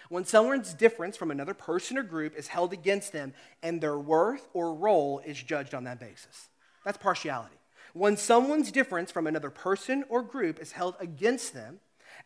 When 0.10 0.24
someone's 0.24 0.74
difference 0.74 1.18
from 1.18 1.32
another 1.32 1.54
person 1.54 1.98
or 1.98 2.04
group 2.04 2.36
is 2.38 2.48
held 2.48 2.72
against 2.72 3.12
them 3.12 3.34
and 3.64 3.82
their 3.82 3.98
worth 3.98 4.48
or 4.54 4.74
role 4.74 5.22
is 5.26 5.42
judged 5.42 5.74
on 5.74 5.86
that 5.86 6.00
basis. 6.00 6.50
That's 6.86 6.98
partiality. 6.98 7.56
When 7.94 8.16
someone's 8.16 8.72
difference 8.72 9.12
from 9.12 9.28
another 9.28 9.50
person 9.50 10.04
or 10.10 10.22
group 10.22 10.60
is 10.60 10.74
held 10.74 10.96
against 11.00 11.54
them 11.54 11.80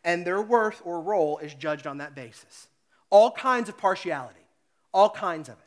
and 0.04 0.26
their 0.26 0.40
worth 0.40 0.82
or 0.84 1.00
role 1.00 1.38
is 1.38 1.54
judged 1.54 1.86
on 1.86 1.98
that 1.98 2.14
basis. 2.14 2.68
All 3.10 3.30
kinds 3.30 3.68
of 3.68 3.76
partiality, 3.76 4.46
all 4.92 5.10
kinds 5.10 5.48
of 5.48 5.54
it. 5.54 5.64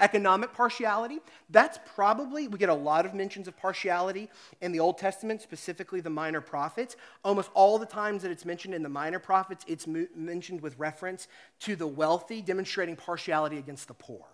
Economic 0.00 0.52
partiality, 0.52 1.20
that's 1.50 1.78
probably, 1.94 2.48
we 2.48 2.58
get 2.58 2.68
a 2.68 2.74
lot 2.74 3.06
of 3.06 3.14
mentions 3.14 3.46
of 3.46 3.56
partiality 3.56 4.28
in 4.60 4.72
the 4.72 4.80
Old 4.80 4.98
Testament, 4.98 5.40
specifically 5.40 6.00
the 6.00 6.10
minor 6.10 6.40
prophets. 6.40 6.96
Almost 7.24 7.50
all 7.54 7.78
the 7.78 7.86
times 7.86 8.22
that 8.22 8.32
it's 8.32 8.44
mentioned 8.44 8.74
in 8.74 8.82
the 8.82 8.88
minor 8.88 9.20
prophets, 9.20 9.64
it's 9.68 9.86
mentioned 9.86 10.60
with 10.60 10.76
reference 10.76 11.28
to 11.60 11.76
the 11.76 11.86
wealthy, 11.86 12.42
demonstrating 12.42 12.96
partiality 12.96 13.58
against 13.58 13.86
the 13.86 13.94
poor 13.94 14.26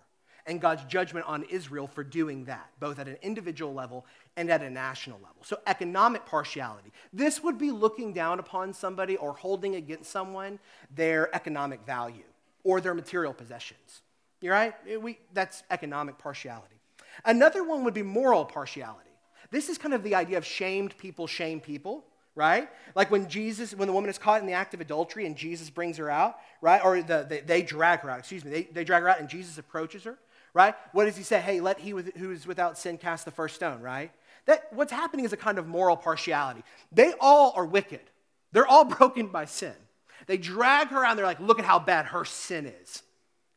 and 0.49 0.59
God's 0.59 0.83
judgment 0.85 1.27
on 1.27 1.43
Israel 1.43 1.85
for 1.85 2.03
doing 2.03 2.45
that, 2.45 2.71
both 2.79 2.97
at 2.97 3.07
an 3.07 3.17
individual 3.21 3.73
level 3.73 4.05
and 4.39 4.49
at 4.49 4.61
a 4.61 4.69
national 4.69 5.17
level. 5.17 5.35
So, 5.43 5.59
economic 5.67 6.25
partiality. 6.25 6.93
This 7.11 7.43
would 7.43 7.57
be 7.57 7.71
looking 7.71 8.13
down 8.13 8.39
upon 8.39 8.73
somebody 8.73 9.17
or 9.17 9.33
holding 9.33 9.75
against 9.75 10.09
someone 10.09 10.59
their 10.95 11.33
economic 11.35 11.85
value 11.85 12.23
or 12.63 12.79
their 12.79 12.93
material 12.93 13.33
possessions. 13.33 14.01
You're 14.39 14.53
right? 14.53 14.73
Eh, 14.89 14.95
we, 14.95 15.19
that's 15.33 15.63
economic 15.69 16.17
partiality. 16.17 16.79
Another 17.25 17.65
one 17.65 17.83
would 17.83 17.93
be 17.93 18.01
moral 18.01 18.45
partiality. 18.45 19.09
This 19.51 19.67
is 19.67 19.77
kind 19.77 19.93
of 19.93 20.03
the 20.03 20.15
idea 20.15 20.37
of 20.37 20.45
shamed 20.45 20.97
people 20.97 21.27
shame 21.27 21.59
people, 21.59 22.05
right? 22.33 22.69
Like 22.95 23.11
when 23.11 23.27
Jesus, 23.27 23.75
when 23.75 23.89
the 23.89 23.93
woman 23.93 24.09
is 24.09 24.17
caught 24.17 24.39
in 24.39 24.47
the 24.47 24.53
act 24.53 24.73
of 24.73 24.79
adultery 24.79 25.25
and 25.25 25.35
Jesus 25.35 25.69
brings 25.69 25.97
her 25.97 26.09
out, 26.09 26.37
right? 26.61 26.81
Or 26.81 27.01
the, 27.01 27.25
the, 27.27 27.41
they 27.45 27.61
drag 27.61 27.99
her 28.01 28.09
out, 28.09 28.19
excuse 28.19 28.45
me, 28.45 28.51
they, 28.51 28.63
they 28.63 28.83
drag 28.85 29.03
her 29.03 29.09
out 29.09 29.19
and 29.19 29.27
Jesus 29.27 29.57
approaches 29.57 30.05
her, 30.05 30.17
right? 30.53 30.75
What 30.93 31.05
does 31.05 31.17
he 31.17 31.23
say? 31.23 31.41
Hey, 31.41 31.59
let 31.59 31.77
he 31.77 31.89
who 31.89 32.31
is 32.31 32.47
without 32.47 32.77
sin 32.77 32.97
cast 32.97 33.25
the 33.25 33.31
first 33.31 33.55
stone, 33.55 33.81
right? 33.81 34.13
That, 34.49 34.65
what's 34.73 34.91
happening 34.91 35.25
is 35.25 35.31
a 35.31 35.37
kind 35.37 35.59
of 35.59 35.67
moral 35.67 35.95
partiality. 35.95 36.63
They 36.91 37.13
all 37.19 37.53
are 37.55 37.65
wicked, 37.67 38.01
they're 38.51 38.65
all 38.65 38.83
broken 38.97 39.27
by 39.27 39.45
sin. 39.45 39.75
They 40.25 40.37
drag 40.37 40.87
her 40.87 41.05
and 41.05 41.17
they're 41.17 41.25
like, 41.25 41.39
look 41.39 41.59
at 41.59 41.65
how 41.65 41.77
bad 41.77 42.07
her 42.07 42.25
sin 42.25 42.65
is, 42.65 43.03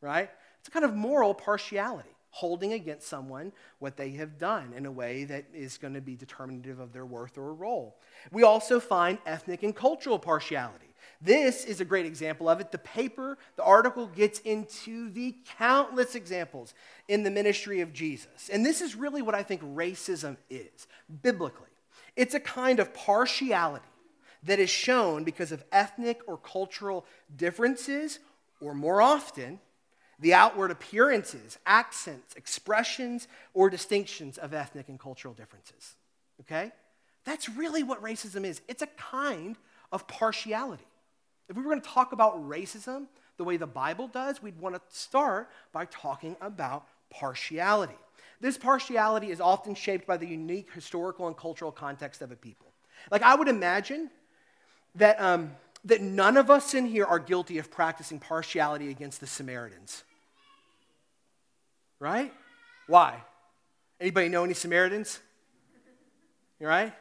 right? 0.01 0.29
It's 0.59 0.67
a 0.67 0.71
kind 0.71 0.85
of 0.85 0.93
moral 0.95 1.33
partiality, 1.33 2.15
holding 2.29 2.73
against 2.73 3.07
someone 3.07 3.53
what 3.79 3.97
they 3.97 4.11
have 4.11 4.37
done 4.37 4.71
in 4.77 4.85
a 4.85 4.91
way 4.91 5.23
that 5.23 5.45
is 5.51 5.79
going 5.79 5.95
to 5.95 6.01
be 6.01 6.15
determinative 6.15 6.79
of 6.79 6.93
their 6.93 7.07
worth 7.07 7.39
or 7.39 7.55
role. 7.55 7.97
We 8.31 8.43
also 8.43 8.79
find 8.79 9.17
ethnic 9.25 9.63
and 9.63 9.75
cultural 9.75 10.19
partiality. 10.19 10.92
This 11.23 11.63
is 11.63 11.79
a 11.79 11.85
great 11.85 12.05
example 12.05 12.49
of 12.49 12.59
it. 12.59 12.71
The 12.71 12.77
paper, 12.79 13.37
the 13.55 13.63
article 13.63 14.07
gets 14.07 14.39
into 14.39 15.09
the 15.09 15.35
countless 15.57 16.15
examples 16.15 16.73
in 17.07 17.23
the 17.23 17.31
ministry 17.31 17.79
of 17.79 17.93
Jesus. 17.93 18.49
And 18.51 18.65
this 18.65 18.81
is 18.81 18.95
really 18.95 19.21
what 19.21 19.33
I 19.33 19.41
think 19.41 19.61
racism 19.61 20.35
is, 20.49 20.87
biblically. 21.21 21.69
It's 22.17 22.33
a 22.33 22.41
kind 22.41 22.79
of 22.79 22.93
partiality 22.93 23.85
that 24.43 24.59
is 24.59 24.69
shown 24.69 25.23
because 25.23 25.53
of 25.53 25.63
ethnic 25.71 26.19
or 26.27 26.37
cultural 26.37 27.05
differences, 27.33 28.19
or 28.59 28.73
more 28.73 29.01
often, 29.01 29.61
the 30.19 30.33
outward 30.33 30.71
appearances, 30.71 31.57
accents, 31.65 32.35
expressions, 32.35 33.29
or 33.53 33.69
distinctions 33.69 34.37
of 34.37 34.53
ethnic 34.53 34.89
and 34.89 34.99
cultural 34.99 35.33
differences. 35.33 35.95
Okay? 36.41 36.73
That's 37.23 37.47
really 37.47 37.83
what 37.83 38.03
racism 38.03 38.43
is. 38.43 38.61
It's 38.67 38.81
a 38.81 38.87
kind 38.87 39.55
of 39.89 40.05
partiality. 40.07 40.83
If 41.49 41.55
we 41.55 41.63
were 41.63 41.69
going 41.69 41.81
to 41.81 41.89
talk 41.89 42.13
about 42.13 42.47
racism 42.47 43.07
the 43.37 43.43
way 43.43 43.57
the 43.57 43.67
Bible 43.67 44.07
does, 44.07 44.41
we'd 44.41 44.59
want 44.59 44.75
to 44.75 44.81
start 44.89 45.49
by 45.71 45.85
talking 45.85 46.35
about 46.41 46.85
partiality. 47.09 47.95
This 48.39 48.57
partiality 48.57 49.31
is 49.31 49.39
often 49.39 49.75
shaped 49.75 50.05
by 50.05 50.17
the 50.17 50.27
unique 50.27 50.71
historical 50.73 51.27
and 51.27 51.37
cultural 51.37 51.71
context 51.71 52.21
of 52.21 52.31
a 52.31 52.35
people. 52.35 52.67
Like, 53.11 53.21
I 53.21 53.35
would 53.35 53.47
imagine 53.47 54.09
that, 54.95 55.19
um, 55.21 55.55
that 55.85 56.01
none 56.01 56.37
of 56.37 56.49
us 56.49 56.73
in 56.73 56.85
here 56.85 57.05
are 57.05 57.19
guilty 57.19 57.57
of 57.57 57.71
practicing 57.71 58.19
partiality 58.19 58.89
against 58.89 59.19
the 59.19 59.27
Samaritans. 59.27 60.03
Right? 61.99 62.33
Why? 62.87 63.21
Anybody 63.99 64.29
know 64.29 64.43
any 64.43 64.53
Samaritans? 64.53 65.19
You 66.59 66.67
right? 66.67 66.93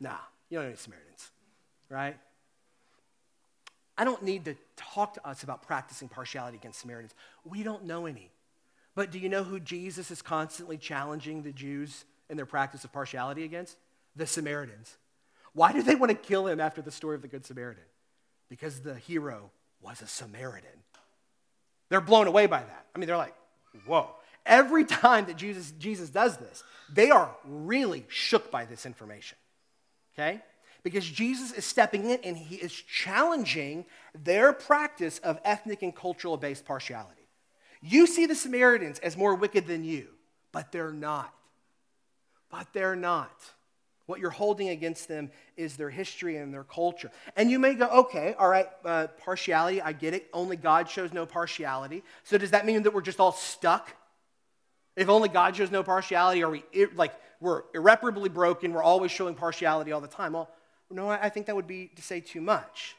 Nah, 0.00 0.16
you 0.48 0.58
don't 0.58 0.64
know 0.64 0.68
any 0.68 0.76
Samaritans, 0.76 1.30
right? 1.88 2.16
I 3.96 4.04
don't 4.04 4.22
need 4.22 4.44
to 4.46 4.56
talk 4.76 5.14
to 5.14 5.26
us 5.26 5.42
about 5.42 5.62
practicing 5.62 6.08
partiality 6.08 6.56
against 6.56 6.80
Samaritans. 6.80 7.14
We 7.44 7.62
don't 7.62 7.84
know 7.84 8.06
any. 8.06 8.30
But 8.94 9.10
do 9.10 9.18
you 9.18 9.28
know 9.28 9.44
who 9.44 9.60
Jesus 9.60 10.10
is 10.10 10.22
constantly 10.22 10.76
challenging 10.76 11.42
the 11.42 11.52
Jews 11.52 12.04
in 12.28 12.36
their 12.36 12.46
practice 12.46 12.84
of 12.84 12.92
partiality 12.92 13.44
against? 13.44 13.76
The 14.16 14.26
Samaritans. 14.26 14.96
Why 15.52 15.72
do 15.72 15.82
they 15.82 15.94
want 15.94 16.10
to 16.10 16.16
kill 16.16 16.46
him 16.46 16.60
after 16.60 16.82
the 16.82 16.90
story 16.90 17.14
of 17.14 17.22
the 17.22 17.28
Good 17.28 17.46
Samaritan? 17.46 17.84
Because 18.48 18.80
the 18.80 18.94
hero 18.94 19.50
was 19.80 20.02
a 20.02 20.06
Samaritan. 20.06 20.70
They're 21.88 22.00
blown 22.00 22.26
away 22.26 22.46
by 22.46 22.60
that. 22.60 22.86
I 22.94 22.98
mean, 22.98 23.06
they're 23.06 23.16
like, 23.16 23.34
whoa. 23.86 24.10
Every 24.46 24.84
time 24.84 25.26
that 25.26 25.36
Jesus, 25.36 25.72
Jesus 25.78 26.10
does 26.10 26.36
this, 26.36 26.62
they 26.92 27.10
are 27.10 27.34
really 27.44 28.04
shook 28.08 28.50
by 28.50 28.64
this 28.64 28.84
information. 28.84 29.38
Okay? 30.14 30.42
Because 30.84 31.04
Jesus 31.04 31.50
is 31.52 31.64
stepping 31.64 32.04
in 32.04 32.20
and 32.22 32.36
he 32.36 32.54
is 32.54 32.72
challenging 32.72 33.84
their 34.14 34.52
practice 34.52 35.18
of 35.18 35.40
ethnic 35.44 35.82
and 35.82 35.94
cultural 35.94 36.36
based 36.36 36.64
partiality. 36.64 37.26
You 37.82 38.06
see 38.06 38.26
the 38.26 38.36
Samaritans 38.36 39.00
as 39.00 39.16
more 39.16 39.34
wicked 39.34 39.66
than 39.66 39.82
you, 39.82 40.08
but 40.52 40.70
they're 40.70 40.92
not. 40.92 41.34
But 42.50 42.68
they're 42.72 42.96
not. 42.96 43.34
What 44.06 44.20
you're 44.20 44.30
holding 44.30 44.68
against 44.68 45.08
them 45.08 45.30
is 45.56 45.76
their 45.76 45.90
history 45.90 46.36
and 46.36 46.54
their 46.54 46.64
culture. 46.64 47.10
And 47.36 47.50
you 47.50 47.58
may 47.58 47.74
go, 47.74 47.88
okay, 47.88 48.34
all 48.38 48.48
right, 48.48 48.68
uh, 48.84 49.08
partiality, 49.24 49.82
I 49.82 49.92
get 49.92 50.14
it. 50.14 50.28
Only 50.32 50.56
God 50.56 50.88
shows 50.88 51.12
no 51.12 51.26
partiality. 51.26 52.04
So 52.22 52.38
does 52.38 52.50
that 52.52 52.66
mean 52.66 52.82
that 52.84 52.94
we're 52.94 53.00
just 53.00 53.18
all 53.18 53.32
stuck 53.32 53.90
if 54.96 55.08
only 55.08 55.28
God 55.28 55.56
shows 55.56 55.70
no 55.70 55.82
partiality, 55.82 56.42
are 56.42 56.50
we 56.50 56.64
like 56.94 57.12
we're 57.40 57.62
irreparably 57.74 58.28
broken? 58.28 58.72
We're 58.72 58.82
always 58.82 59.10
showing 59.10 59.34
partiality 59.34 59.92
all 59.92 60.00
the 60.00 60.08
time. 60.08 60.32
Well, 60.32 60.48
no, 60.94 61.08
I 61.10 61.28
think 61.28 61.46
that 61.46 61.56
would 61.56 61.66
be 61.66 61.90
to 61.96 62.02
say 62.02 62.20
too 62.20 62.40
much. 62.40 62.96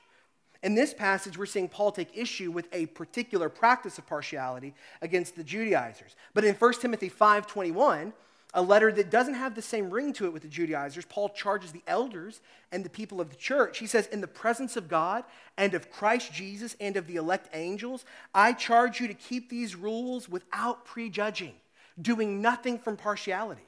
In 0.63 0.75
this 0.75 0.93
passage, 0.93 1.37
we're 1.37 1.45
seeing 1.45 1.69
Paul 1.69 1.91
take 1.91 2.17
issue 2.17 2.51
with 2.51 2.67
a 2.73 2.87
particular 2.87 3.49
practice 3.49 3.97
of 3.97 4.07
partiality 4.07 4.73
against 5.01 5.35
the 5.35 5.43
Judaizers. 5.43 6.15
But 6.33 6.43
in 6.43 6.55
1 6.55 6.81
Timothy 6.81 7.09
5:21, 7.09 8.13
a 8.53 8.61
letter 8.61 8.91
that 8.91 9.09
doesn't 9.09 9.33
have 9.33 9.53
the 9.53 9.61
same 9.61 9.89
ring 9.89 10.13
to 10.13 10.25
it 10.25 10.33
with 10.33 10.41
the 10.41 10.47
Judaizers, 10.47 11.05
Paul 11.05 11.29
charges 11.29 11.71
the 11.71 11.83
elders 11.87 12.39
and 12.71 12.85
the 12.85 12.89
people 12.89 13.19
of 13.19 13.29
the 13.29 13.35
church. 13.35 13.79
He 13.79 13.87
says, 13.87 14.07
In 14.07 14.21
the 14.21 14.27
presence 14.27 14.77
of 14.77 14.87
God 14.87 15.25
and 15.57 15.73
of 15.73 15.91
Christ 15.91 16.31
Jesus 16.31 16.75
and 16.79 16.95
of 16.95 17.05
the 17.05 17.17
elect 17.17 17.49
angels, 17.53 18.05
I 18.33 18.53
charge 18.53 19.01
you 19.01 19.09
to 19.09 19.13
keep 19.13 19.49
these 19.49 19.75
rules 19.75 20.29
without 20.29 20.85
prejudging 20.85 21.55
doing 22.01 22.41
nothing 22.41 22.77
from 22.79 22.97
partiality. 22.97 23.65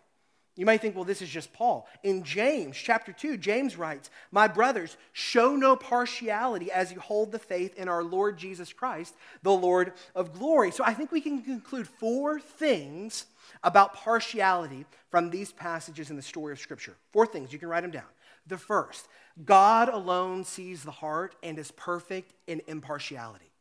You 0.57 0.65
might 0.65 0.81
think, 0.81 0.95
well, 0.95 1.05
this 1.05 1.21
is 1.21 1.29
just 1.29 1.53
Paul. 1.53 1.87
In 2.03 2.23
James 2.23 2.75
chapter 2.75 3.13
2, 3.13 3.37
James 3.37 3.77
writes, 3.77 4.09
My 4.31 4.47
brothers, 4.47 4.97
show 5.13 5.55
no 5.55 5.75
partiality 5.75 6.71
as 6.71 6.91
you 6.91 6.99
hold 6.99 7.31
the 7.31 7.39
faith 7.39 7.75
in 7.75 7.87
our 7.87 8.03
Lord 8.03 8.37
Jesus 8.37 8.73
Christ, 8.73 9.15
the 9.43 9.51
Lord 9.51 9.93
of 10.15 10.33
glory. 10.33 10.71
So 10.71 10.83
I 10.83 10.95
think 10.95 11.11
we 11.11 11.21
can 11.21 11.43
conclude 11.43 11.87
four 11.87 12.39
things 12.39 13.27
about 13.63 13.93
partiality 13.93 14.85
from 15.11 15.29
these 15.29 15.51
passages 15.51 16.09
in 16.09 16.15
the 16.15 16.23
story 16.23 16.53
of 16.53 16.59
Scripture. 16.59 16.97
Four 17.11 17.27
things, 17.27 17.53
you 17.53 17.59
can 17.59 17.69
write 17.69 17.81
them 17.81 17.91
down. 17.91 18.09
The 18.47 18.57
first, 18.57 19.07
God 19.45 19.89
alone 19.89 20.43
sees 20.43 20.83
the 20.83 20.91
heart 20.91 21.35
and 21.43 21.59
is 21.59 21.69
perfect 21.71 22.33
in 22.47 22.61
impartiality. 22.67 23.51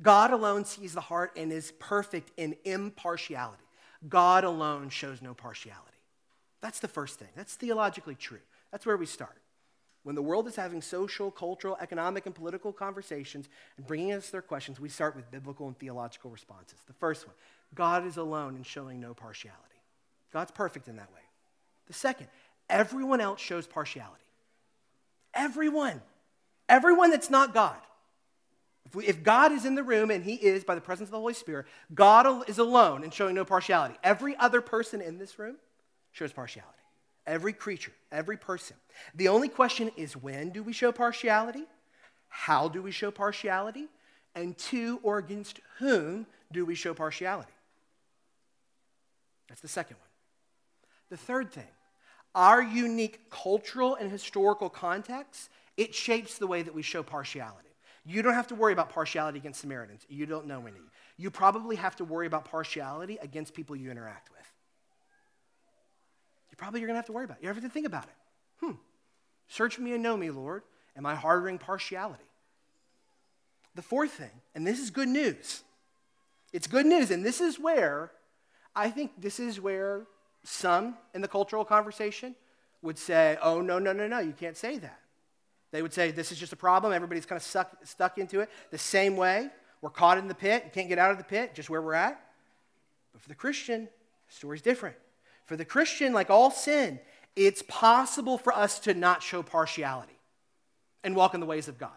God 0.00 0.32
alone 0.32 0.64
sees 0.64 0.94
the 0.94 1.00
heart 1.00 1.32
and 1.36 1.52
is 1.52 1.72
perfect 1.80 2.30
in 2.36 2.54
impartiality. 2.64 3.62
God 4.08 4.44
alone 4.44 4.88
shows 4.88 5.20
no 5.20 5.34
partiality. 5.34 5.91
That's 6.62 6.78
the 6.78 6.88
first 6.88 7.18
thing. 7.18 7.28
That's 7.36 7.54
theologically 7.54 8.14
true. 8.14 8.38
That's 8.70 8.86
where 8.86 8.96
we 8.96 9.06
start. 9.06 9.36
When 10.04 10.14
the 10.14 10.22
world 10.22 10.48
is 10.48 10.56
having 10.56 10.80
social, 10.82 11.30
cultural, 11.30 11.76
economic, 11.80 12.26
and 12.26 12.34
political 12.34 12.72
conversations 12.72 13.48
and 13.76 13.86
bringing 13.86 14.12
us 14.12 14.30
their 14.30 14.42
questions, 14.42 14.80
we 14.80 14.88
start 14.88 15.14
with 15.14 15.30
biblical 15.30 15.68
and 15.68 15.78
theological 15.78 16.30
responses. 16.30 16.78
The 16.86 16.92
first 16.94 17.26
one 17.26 17.36
God 17.74 18.06
is 18.06 18.16
alone 18.16 18.56
in 18.56 18.62
showing 18.62 19.00
no 19.00 19.12
partiality. 19.12 19.60
God's 20.32 20.50
perfect 20.50 20.88
in 20.88 20.96
that 20.96 21.12
way. 21.12 21.20
The 21.86 21.92
second, 21.92 22.28
everyone 22.70 23.20
else 23.20 23.40
shows 23.40 23.66
partiality. 23.66 24.24
Everyone. 25.34 26.00
Everyone 26.68 27.10
that's 27.10 27.30
not 27.30 27.54
God. 27.54 27.76
If, 28.86 28.94
we, 28.94 29.06
if, 29.06 29.22
God 29.22 29.52
is 29.52 29.64
in 29.64 29.74
the 29.74 29.82
room, 29.82 30.10
and 30.10 30.24
He 30.24 30.34
is 30.34 30.64
by 30.64 30.74
the 30.74 30.80
presence 30.80 31.08
of 31.08 31.12
the 31.12 31.18
Holy 31.18 31.34
Spirit, 31.34 31.66
God 31.94 32.48
is 32.48 32.58
alone 32.58 33.04
and 33.04 33.14
showing 33.14 33.34
no 33.34 33.44
partiality. 33.44 33.94
Every 34.02 34.36
other 34.36 34.60
person 34.60 35.00
in 35.00 35.18
this 35.18 35.38
room 35.38 35.56
shows 36.12 36.32
partiality. 36.32 36.78
Every 37.26 37.52
creature, 37.52 37.92
every 38.10 38.36
person. 38.36 38.76
The 39.14 39.28
only 39.28 39.48
question 39.48 39.90
is 39.96 40.16
when 40.16 40.50
do 40.50 40.62
we 40.62 40.72
show 40.72 40.92
partiality? 40.92 41.64
How 42.28 42.68
do 42.68 42.82
we 42.82 42.90
show 42.90 43.10
partiality? 43.10 43.88
And 44.34 44.56
to 44.58 44.98
or 45.02 45.18
against 45.18 45.60
whom 45.78 46.26
do 46.50 46.64
we 46.64 46.74
show 46.74 46.94
partiality? 46.94 47.52
That's 49.48 49.60
the 49.60 49.68
second 49.68 49.96
one. 49.96 50.08
The 51.10 51.16
third 51.18 51.52
thing, 51.52 51.68
our 52.34 52.62
unique 52.62 53.30
cultural 53.30 53.96
and 53.96 54.10
historical 54.10 54.70
context, 54.70 55.50
it 55.76 55.94
shapes 55.94 56.38
the 56.38 56.46
way 56.46 56.62
that 56.62 56.74
we 56.74 56.82
show 56.82 57.02
partiality. 57.02 57.68
You 58.04 58.22
don't 58.22 58.34
have 58.34 58.48
to 58.48 58.54
worry 58.54 58.72
about 58.72 58.90
partiality 58.90 59.38
against 59.38 59.60
Samaritans. 59.60 60.06
You 60.08 60.26
don't 60.26 60.46
know 60.46 60.62
any. 60.62 60.80
you 61.18 61.30
probably 61.30 61.76
have 61.76 61.94
to 61.96 62.04
worry 62.04 62.26
about 62.26 62.46
partiality 62.46 63.18
against 63.20 63.54
people 63.54 63.76
you 63.76 63.90
interact 63.90 64.30
with. 64.30 64.51
Probably 66.62 66.78
you're 66.78 66.86
going 66.86 66.94
to 66.94 66.98
have 66.98 67.06
to 67.06 67.12
worry 67.12 67.24
about 67.24 67.38
it. 67.38 67.42
You 67.42 67.48
have 67.48 67.60
to 67.60 67.68
think 67.68 67.86
about 67.86 68.04
it. 68.04 68.64
Hmm. 68.64 68.76
Search 69.48 69.80
me 69.80 69.94
and 69.94 70.00
know 70.00 70.16
me, 70.16 70.30
Lord. 70.30 70.62
Am 70.96 71.04
I 71.04 71.16
harboring 71.16 71.58
partiality? 71.58 72.22
The 73.74 73.82
fourth 73.82 74.12
thing, 74.12 74.30
and 74.54 74.64
this 74.64 74.78
is 74.78 74.90
good 74.90 75.08
news. 75.08 75.64
It's 76.52 76.68
good 76.68 76.86
news, 76.86 77.10
and 77.10 77.26
this 77.26 77.40
is 77.40 77.58
where 77.58 78.12
I 78.76 78.90
think 78.90 79.10
this 79.20 79.40
is 79.40 79.60
where 79.60 80.02
some 80.44 80.96
in 81.14 81.20
the 81.20 81.26
cultural 81.26 81.64
conversation 81.64 82.36
would 82.80 82.96
say, 82.96 83.38
oh, 83.42 83.60
no, 83.60 83.80
no, 83.80 83.92
no, 83.92 84.06
no, 84.06 84.20
you 84.20 84.32
can't 84.32 84.56
say 84.56 84.78
that. 84.78 85.00
They 85.72 85.82
would 85.82 85.92
say, 85.92 86.12
this 86.12 86.30
is 86.30 86.38
just 86.38 86.52
a 86.52 86.56
problem. 86.56 86.92
Everybody's 86.92 87.26
kind 87.26 87.38
of 87.38 87.42
stuck, 87.42 87.76
stuck 87.84 88.18
into 88.18 88.38
it 88.38 88.48
the 88.70 88.78
same 88.78 89.16
way. 89.16 89.50
We're 89.80 89.90
caught 89.90 90.16
in 90.16 90.28
the 90.28 90.34
pit. 90.34 90.62
You 90.64 90.70
can't 90.70 90.88
get 90.88 91.00
out 91.00 91.10
of 91.10 91.18
the 91.18 91.24
pit, 91.24 91.56
just 91.56 91.68
where 91.68 91.82
we're 91.82 91.94
at. 91.94 92.24
But 93.12 93.20
for 93.20 93.28
the 93.28 93.34
Christian, 93.34 93.88
the 94.28 94.32
story's 94.32 94.62
different. 94.62 94.94
For 95.52 95.56
the 95.58 95.66
Christian, 95.66 96.14
like 96.14 96.30
all 96.30 96.50
sin, 96.50 96.98
it's 97.36 97.62
possible 97.68 98.38
for 98.38 98.54
us 98.54 98.78
to 98.78 98.94
not 98.94 99.22
show 99.22 99.42
partiality 99.42 100.18
and 101.04 101.14
walk 101.14 101.34
in 101.34 101.40
the 101.40 101.46
ways 101.46 101.68
of 101.68 101.76
God. 101.76 101.90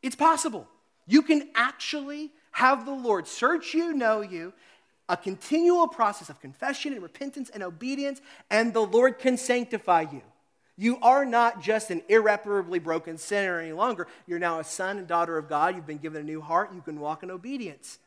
It's 0.00 0.14
possible. 0.14 0.68
You 1.04 1.22
can 1.22 1.48
actually 1.56 2.30
have 2.52 2.86
the 2.86 2.94
Lord 2.94 3.26
search 3.26 3.74
you, 3.74 3.94
know 3.94 4.20
you, 4.20 4.52
a 5.08 5.16
continual 5.16 5.88
process 5.88 6.28
of 6.28 6.40
confession 6.40 6.92
and 6.92 7.02
repentance 7.02 7.50
and 7.50 7.64
obedience, 7.64 8.20
and 8.48 8.72
the 8.72 8.86
Lord 8.86 9.18
can 9.18 9.38
sanctify 9.38 10.02
you. 10.12 10.22
You 10.76 10.98
are 11.02 11.24
not 11.24 11.60
just 11.60 11.90
an 11.90 12.00
irreparably 12.08 12.78
broken 12.78 13.18
sinner 13.18 13.58
any 13.58 13.72
longer. 13.72 14.06
You're 14.28 14.38
now 14.38 14.60
a 14.60 14.64
son 14.64 14.98
and 14.98 15.08
daughter 15.08 15.36
of 15.36 15.48
God. 15.48 15.74
You've 15.74 15.84
been 15.84 15.98
given 15.98 16.20
a 16.20 16.24
new 16.24 16.40
heart. 16.40 16.72
You 16.72 16.80
can 16.80 17.00
walk 17.00 17.24
in 17.24 17.32
obedience. 17.32 17.98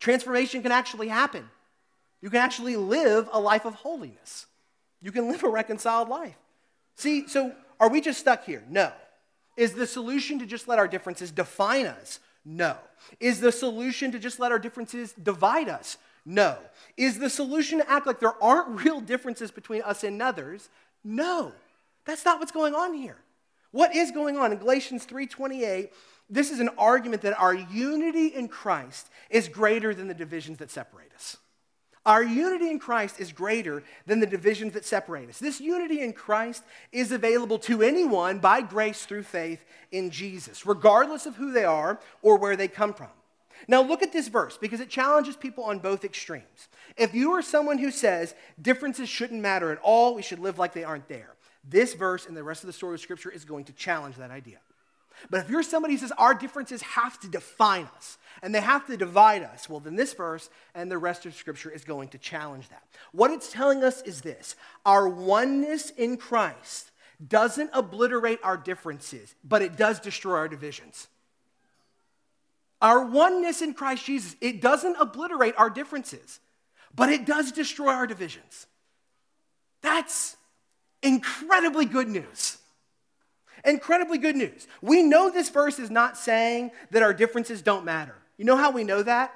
Transformation 0.00 0.64
can 0.64 0.72
actually 0.72 1.06
happen. 1.06 1.48
You 2.22 2.30
can 2.30 2.40
actually 2.40 2.76
live 2.76 3.28
a 3.32 3.40
life 3.40 3.64
of 3.66 3.74
holiness. 3.74 4.46
You 5.02 5.12
can 5.12 5.28
live 5.28 5.42
a 5.42 5.48
reconciled 5.48 6.08
life. 6.08 6.38
See, 6.96 7.26
so 7.26 7.52
are 7.80 7.90
we 7.90 8.00
just 8.00 8.20
stuck 8.20 8.44
here? 8.44 8.62
No. 8.70 8.92
Is 9.56 9.72
the 9.72 9.86
solution 9.86 10.38
to 10.38 10.46
just 10.46 10.68
let 10.68 10.78
our 10.78 10.88
differences 10.88 11.30
define 11.30 11.86
us? 11.86 12.20
No. 12.44 12.76
Is 13.20 13.40
the 13.40 13.52
solution 13.52 14.12
to 14.12 14.18
just 14.18 14.38
let 14.38 14.52
our 14.52 14.58
differences 14.58 15.12
divide 15.12 15.68
us? 15.68 15.98
No. 16.24 16.56
Is 16.96 17.18
the 17.18 17.28
solution 17.28 17.78
to 17.78 17.90
act 17.90 18.06
like 18.06 18.20
there 18.20 18.40
aren't 18.42 18.68
real 18.84 19.00
differences 19.00 19.50
between 19.50 19.82
us 19.82 20.04
and 20.04 20.22
others? 20.22 20.68
No. 21.04 21.52
That's 22.04 22.24
not 22.24 22.38
what's 22.38 22.52
going 22.52 22.74
on 22.74 22.94
here. 22.94 23.18
What 23.72 23.94
is 23.94 24.10
going 24.10 24.36
on 24.36 24.52
in 24.52 24.58
Galatians 24.58 25.06
3:28? 25.06 25.90
This 26.30 26.50
is 26.50 26.60
an 26.60 26.70
argument 26.78 27.22
that 27.22 27.38
our 27.38 27.54
unity 27.54 28.28
in 28.28 28.48
Christ 28.48 29.08
is 29.28 29.48
greater 29.48 29.94
than 29.94 30.08
the 30.08 30.14
divisions 30.14 30.58
that 30.58 30.70
separate 30.70 31.12
us. 31.14 31.36
Our 32.04 32.24
unity 32.24 32.68
in 32.68 32.80
Christ 32.80 33.20
is 33.20 33.30
greater 33.30 33.84
than 34.06 34.18
the 34.18 34.26
divisions 34.26 34.72
that 34.72 34.84
separate 34.84 35.28
us. 35.28 35.38
This 35.38 35.60
unity 35.60 36.00
in 36.00 36.12
Christ 36.12 36.64
is 36.90 37.12
available 37.12 37.58
to 37.60 37.82
anyone 37.82 38.40
by 38.40 38.60
grace 38.60 39.04
through 39.04 39.22
faith 39.22 39.64
in 39.92 40.10
Jesus, 40.10 40.66
regardless 40.66 41.26
of 41.26 41.36
who 41.36 41.52
they 41.52 41.64
are 41.64 42.00
or 42.20 42.38
where 42.38 42.56
they 42.56 42.66
come 42.66 42.92
from. 42.92 43.10
Now, 43.68 43.82
look 43.82 44.02
at 44.02 44.12
this 44.12 44.26
verse 44.26 44.58
because 44.58 44.80
it 44.80 44.88
challenges 44.88 45.36
people 45.36 45.62
on 45.62 45.78
both 45.78 46.04
extremes. 46.04 46.68
If 46.96 47.14
you 47.14 47.32
are 47.32 47.42
someone 47.42 47.78
who 47.78 47.92
says 47.92 48.34
differences 48.60 49.08
shouldn't 49.08 49.40
matter 49.40 49.70
at 49.70 49.78
all, 49.82 50.16
we 50.16 50.22
should 50.22 50.40
live 50.40 50.58
like 50.58 50.72
they 50.72 50.82
aren't 50.82 51.08
there, 51.08 51.34
this 51.62 51.94
verse 51.94 52.26
and 52.26 52.36
the 52.36 52.42
rest 52.42 52.64
of 52.64 52.66
the 52.66 52.72
story 52.72 52.94
of 52.94 53.00
Scripture 53.00 53.30
is 53.30 53.44
going 53.44 53.64
to 53.66 53.72
challenge 53.72 54.16
that 54.16 54.32
idea. 54.32 54.58
But 55.30 55.40
if 55.40 55.50
you're 55.50 55.62
somebody 55.62 55.94
who 55.94 55.98
says 55.98 56.12
our 56.18 56.34
differences 56.34 56.82
have 56.82 57.18
to 57.20 57.28
define 57.28 57.88
us 57.96 58.18
and 58.42 58.54
they 58.54 58.60
have 58.60 58.86
to 58.86 58.96
divide 58.96 59.42
us, 59.42 59.68
well, 59.68 59.80
then 59.80 59.96
this 59.96 60.12
verse 60.14 60.50
and 60.74 60.90
the 60.90 60.98
rest 60.98 61.26
of 61.26 61.34
Scripture 61.34 61.70
is 61.70 61.84
going 61.84 62.08
to 62.08 62.18
challenge 62.18 62.68
that. 62.68 62.82
What 63.12 63.30
it's 63.30 63.50
telling 63.52 63.84
us 63.84 64.02
is 64.02 64.20
this 64.20 64.56
our 64.84 65.08
oneness 65.08 65.90
in 65.90 66.16
Christ 66.16 66.90
doesn't 67.26 67.70
obliterate 67.72 68.40
our 68.42 68.56
differences, 68.56 69.34
but 69.44 69.62
it 69.62 69.76
does 69.76 70.00
destroy 70.00 70.36
our 70.36 70.48
divisions. 70.48 71.08
Our 72.80 73.04
oneness 73.04 73.62
in 73.62 73.74
Christ 73.74 74.04
Jesus, 74.04 74.34
it 74.40 74.60
doesn't 74.60 74.96
obliterate 74.98 75.54
our 75.56 75.70
differences, 75.70 76.40
but 76.94 77.10
it 77.10 77.24
does 77.24 77.52
destroy 77.52 77.92
our 77.92 78.08
divisions. 78.08 78.66
That's 79.82 80.36
incredibly 81.00 81.84
good 81.84 82.08
news. 82.08 82.58
Incredibly 83.64 84.18
good 84.18 84.36
news. 84.36 84.66
We 84.80 85.02
know 85.02 85.30
this 85.30 85.48
verse 85.48 85.78
is 85.78 85.90
not 85.90 86.16
saying 86.16 86.72
that 86.90 87.02
our 87.02 87.14
differences 87.14 87.62
don't 87.62 87.84
matter. 87.84 88.14
You 88.36 88.44
know 88.44 88.56
how 88.56 88.70
we 88.70 88.84
know 88.84 89.02
that? 89.02 89.32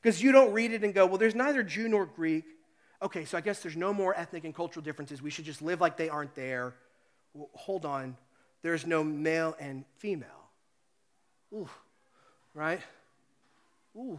Because 0.00 0.22
you 0.22 0.32
don't 0.32 0.52
read 0.52 0.72
it 0.72 0.84
and 0.84 0.94
go, 0.94 1.06
well, 1.06 1.18
there's 1.18 1.34
neither 1.34 1.62
Jew 1.62 1.88
nor 1.88 2.06
Greek. 2.06 2.44
Okay, 3.02 3.24
so 3.24 3.36
I 3.36 3.40
guess 3.40 3.60
there's 3.60 3.76
no 3.76 3.92
more 3.92 4.14
ethnic 4.16 4.44
and 4.44 4.54
cultural 4.54 4.82
differences. 4.84 5.20
We 5.20 5.30
should 5.30 5.44
just 5.44 5.60
live 5.60 5.80
like 5.80 5.96
they 5.96 6.08
aren't 6.08 6.34
there. 6.34 6.74
Well, 7.34 7.50
hold 7.54 7.84
on. 7.84 8.16
There's 8.62 8.86
no 8.86 9.02
male 9.02 9.56
and 9.58 9.84
female. 9.96 10.28
Ooh, 11.52 11.68
right? 12.54 12.80
Ooh. 13.96 14.18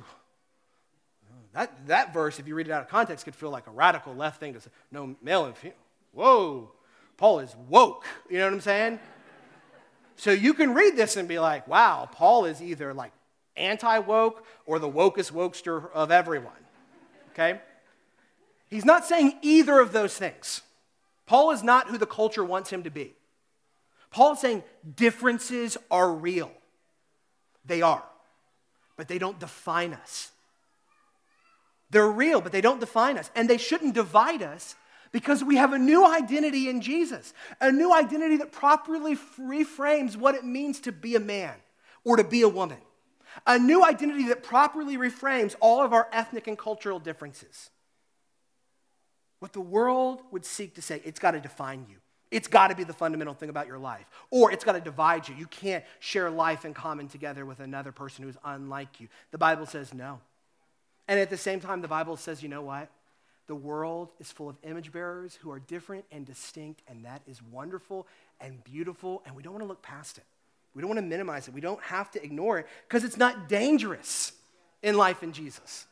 That, 1.53 1.88
that 1.88 2.13
verse, 2.13 2.39
if 2.39 2.47
you 2.47 2.55
read 2.55 2.67
it 2.67 2.71
out 2.71 2.82
of 2.82 2.89
context, 2.89 3.26
could 3.26 3.36
feel 3.36 3.49
like 3.51 3.67
a 3.67 3.71
radical 3.71 4.13
left 4.13 4.39
thing 4.39 4.53
to 4.53 4.59
say, 4.59 4.69
no 4.91 5.15
male 5.21 5.45
and 5.45 5.55
female. 5.55 5.78
Whoa, 6.11 6.71
Paul 7.17 7.39
is 7.39 7.55
woke. 7.69 8.05
You 8.30 8.39
know 8.39 8.45
what 8.45 8.53
I'm 8.53 8.61
saying? 8.61 8.99
So 10.16 10.32
you 10.32 10.53
can 10.53 10.74
read 10.74 10.95
this 10.95 11.18
and 11.18 11.28
be 11.28 11.39
like, 11.39 11.68
wow, 11.68 12.07
Paul 12.11 12.45
is 12.45 12.61
either 12.61 12.93
like 12.93 13.11
anti 13.55 13.99
woke 13.99 14.45
or 14.66 14.80
the 14.80 14.89
wokest 14.89 15.32
wokester 15.32 15.91
of 15.91 16.11
everyone. 16.11 16.53
Okay? 17.32 17.59
He's 18.70 18.86
not 18.86 19.05
saying 19.05 19.38
either 19.41 19.80
of 19.80 19.91
those 19.91 20.18
things. 20.18 20.61
Paul 21.26 21.51
is 21.51 21.64
not 21.64 21.89
who 21.89 21.97
the 21.97 22.05
culture 22.05 22.43
wants 22.43 22.70
him 22.70 22.84
to 22.84 22.89
be. 22.89 23.14
Paul 24.11 24.34
is 24.34 24.39
saying 24.39 24.64
differences 24.95 25.78
are 25.89 26.11
real. 26.11 26.51
They 27.66 27.82
are 27.82 28.03
but 28.95 29.07
they 29.07 29.18
don't 29.18 29.39
define 29.39 29.93
us. 29.93 30.32
They're 31.89 32.09
real, 32.09 32.41
but 32.41 32.51
they 32.51 32.61
don't 32.61 32.80
define 32.80 33.18
us. 33.18 33.30
And 33.36 33.49
they 33.49 33.57
shouldn't 33.57 33.93
divide 33.93 34.41
us 34.41 34.76
because 35.14 35.43
we 35.43 35.55
have 35.55 35.72
a 35.72 35.80
new 35.80 36.05
identity 36.05 36.68
in 36.68 36.82
Jesus, 36.82 37.34
a 37.61 37.72
new 37.72 37.93
identity 37.93 38.38
that 38.38 38.51
properly 38.51 39.16
reframes 39.39 40.18
what 40.18 40.36
it 40.36 40.43
means 40.43 40.82
to 40.82 40.91
be 40.91 41.16
a 41.16 41.20
man 41.20 41.53
or 42.03 42.18
to 42.18 42.24
be 42.24 42.41
a 42.41 42.49
woman, 42.49 42.80
a 43.47 43.57
new 43.57 43.86
identity 43.86 44.28
that 44.28 44.43
properly 44.43 44.97
reframes 44.97 45.55
all 45.61 45.82
of 45.82 45.93
our 45.93 46.09
ethnic 46.11 46.47
and 46.47 46.57
cultural 46.57 46.99
differences. 46.99 47.70
What 49.39 49.53
the 49.53 49.61
world 49.61 50.22
would 50.32 50.45
seek 50.45 50.76
to 50.76 50.82
say, 50.82 51.01
it's 51.05 51.20
got 51.20 51.32
to 51.32 51.39
define 51.39 51.86
you. 51.89 51.97
It's 52.32 52.47
got 52.47 52.70
to 52.70 52.76
be 52.76 52.84
the 52.84 52.93
fundamental 52.93 53.36
thing 53.36 53.49
about 53.49 53.68
your 53.68 53.78
life. 53.78 54.05
Or 54.32 54.51
it's 54.51 54.64
got 54.64 54.72
to 54.72 54.82
divide 54.82 55.28
you. 55.28 55.36
You 55.36 55.45
can't 55.45 55.84
share 55.99 56.32
life 56.32 56.66
in 56.66 56.74
common 56.74 57.07
together 57.07 57.45
with 57.45 57.59
another 57.59 57.91
person 57.91 58.24
who's 58.24 58.38
unlike 58.43 58.99
you. 58.99 59.07
The 59.30 59.38
Bible 59.38 59.68
says 59.68 59.93
no. 59.93 60.20
And 61.07 61.20
at 61.20 61.30
the 61.30 61.38
same 61.38 61.59
time, 61.59 61.84
the 61.84 61.88
Bible 61.88 62.18
says, 62.18 62.41
you 62.41 62.49
know 62.49 62.64
what? 62.64 62.89
The 63.47 63.55
world 63.55 64.09
is 64.19 64.31
full 64.31 64.49
of 64.49 64.55
image 64.63 64.91
bearers 64.91 65.37
who 65.41 65.51
are 65.51 65.59
different 65.59 66.05
and 66.11 66.25
distinct, 66.25 66.81
and 66.87 67.05
that 67.05 67.21
is 67.27 67.41
wonderful 67.41 68.07
and 68.39 68.63
beautiful, 68.63 69.21
and 69.25 69.35
we 69.35 69.43
don't 69.43 69.53
want 69.53 69.63
to 69.63 69.67
look 69.67 69.81
past 69.81 70.17
it. 70.17 70.23
We 70.73 70.81
don't 70.81 70.89
want 70.89 70.99
to 70.99 71.05
minimize 71.05 71.47
it. 71.47 71.53
We 71.53 71.61
don't 71.61 71.81
have 71.83 72.09
to 72.11 72.23
ignore 72.23 72.59
it 72.59 72.67
because 72.87 73.03
it's 73.03 73.17
not 73.17 73.47
dangerous 73.47 74.31
in 74.81 74.97
life 74.97 75.23
in 75.23 75.33
Jesus. 75.33 75.85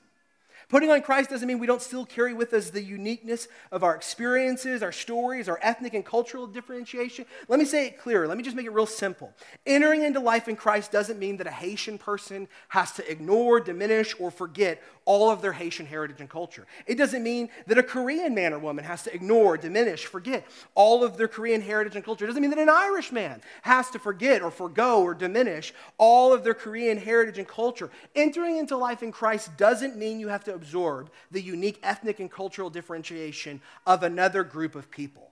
Putting 0.69 0.89
on 0.89 1.01
Christ 1.01 1.29
doesn't 1.29 1.45
mean 1.47 1.59
we 1.59 1.67
don't 1.67 1.81
still 1.81 2.05
carry 2.05 2.33
with 2.33 2.53
us 2.53 2.69
the 2.69 2.81
uniqueness 2.81 3.49
of 3.73 3.83
our 3.83 3.93
experiences, 3.93 4.81
our 4.81 4.93
stories, 4.93 5.49
our 5.49 5.59
ethnic 5.61 5.93
and 5.93 6.05
cultural 6.05 6.47
differentiation. 6.47 7.25
Let 7.49 7.59
me 7.59 7.65
say 7.65 7.87
it 7.87 7.99
clearer. 7.99 8.25
Let 8.25 8.37
me 8.37 8.43
just 8.43 8.55
make 8.55 8.65
it 8.65 8.71
real 8.71 8.85
simple. 8.85 9.33
Entering 9.65 10.03
into 10.03 10.21
life 10.21 10.47
in 10.47 10.55
Christ 10.55 10.89
doesn't 10.89 11.19
mean 11.19 11.35
that 11.37 11.47
a 11.47 11.51
Haitian 11.51 11.97
person 11.97 12.47
has 12.69 12.93
to 12.93 13.11
ignore, 13.11 13.59
diminish, 13.59 14.15
or 14.17 14.31
forget 14.31 14.81
all 15.12 15.30
of 15.30 15.41
their 15.41 15.51
Haitian 15.51 15.86
heritage 15.86 16.22
and 16.22 16.30
culture. 16.30 16.66
It 16.88 16.97
doesn't 16.97 17.22
mean 17.22 17.49
that 17.68 17.78
a 17.78 17.84
Korean 17.84 18.34
man 18.34 18.53
or 18.53 18.59
woman 18.59 18.86
has 18.86 19.03
to 19.03 19.14
ignore, 19.14 19.57
diminish, 19.57 20.05
forget 20.05 20.47
all 20.74 21.03
of 21.03 21.18
their 21.18 21.28
Korean 21.28 21.59
heritage 21.59 21.97
and 21.97 22.05
culture. 22.05 22.24
It 22.24 22.30
doesn't 22.30 22.41
mean 22.41 22.51
that 22.51 22.59
an 22.59 22.70
Irish 22.70 23.12
man 23.12 23.41
has 23.64 23.89
to 23.89 23.99
forget 23.99 24.41
or 24.41 24.49
forego 24.49 25.03
or 25.03 25.14
diminish 25.14 25.74
all 25.97 26.32
of 26.32 26.45
their 26.45 26.53
Korean 26.53 26.97
heritage 26.97 27.38
and 27.38 27.47
culture. 27.47 27.91
Entering 28.16 28.55
into 28.55 28.78
life 28.78 29.03
in 29.03 29.12
Christ 29.12 29.57
doesn't 29.57 29.97
mean 29.97 30.22
you 30.22 30.30
have 30.30 30.45
to 30.45 30.55
absorb 30.55 31.12
the 31.30 31.41
unique 31.41 31.82
ethnic 31.84 32.22
and 32.22 32.32
cultural 32.32 32.70
differentiation 32.70 33.59
of 33.86 34.03
another 34.03 34.45
group 34.45 34.76
of 34.76 34.89
people. 34.89 35.30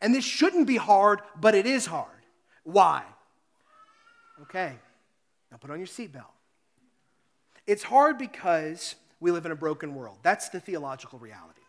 And 0.00 0.14
this 0.14 0.24
shouldn't 0.24 0.68
be 0.68 0.76
hard, 0.76 1.22
but 1.40 1.56
it 1.56 1.66
is 1.66 1.86
hard. 1.86 2.22
Why? 2.62 3.02
Okay, 4.42 4.74
now 5.50 5.56
put 5.56 5.72
on 5.72 5.78
your 5.78 5.88
seatbelt. 5.88 6.26
It's 7.66 7.82
hard 7.82 8.18
because 8.18 8.96
we 9.20 9.30
live 9.30 9.46
in 9.46 9.52
a 9.52 9.56
broken 9.56 9.94
world. 9.94 10.18
That's 10.22 10.48
the 10.48 10.60
theological 10.60 11.18
reality. 11.18 11.60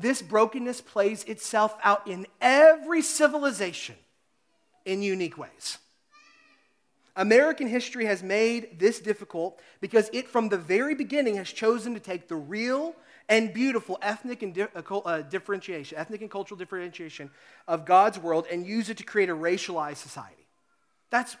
This 0.00 0.22
brokenness 0.22 0.80
plays 0.80 1.24
itself 1.24 1.76
out 1.82 2.06
in 2.06 2.26
every 2.40 3.02
civilization 3.02 3.96
in 4.84 5.02
unique 5.02 5.36
ways. 5.36 5.78
American 7.16 7.66
history 7.66 8.06
has 8.06 8.22
made 8.22 8.78
this 8.78 9.00
difficult 9.00 9.60
because 9.80 10.08
it, 10.12 10.28
from 10.28 10.48
the 10.48 10.56
very 10.56 10.94
beginning, 10.94 11.36
has 11.36 11.48
chosen 11.48 11.92
to 11.94 12.00
take 12.00 12.28
the 12.28 12.36
real 12.36 12.94
and 13.28 13.52
beautiful 13.52 13.98
ethnic 14.00 14.42
and 14.42 14.54
di- 14.54 14.68
uh, 14.74 14.98
uh 14.98 15.22
differentiation, 15.22 15.98
ethnic 15.98 16.20
and 16.20 16.30
cultural 16.30 16.56
differentiation 16.56 17.30
of 17.66 17.84
God's 17.84 18.18
world 18.18 18.46
and 18.50 18.64
use 18.64 18.90
it 18.90 18.96
to 18.98 19.04
create 19.04 19.28
a 19.28 19.34
racialized 19.34 19.96
society. 19.96 20.46
That's, 21.10 21.36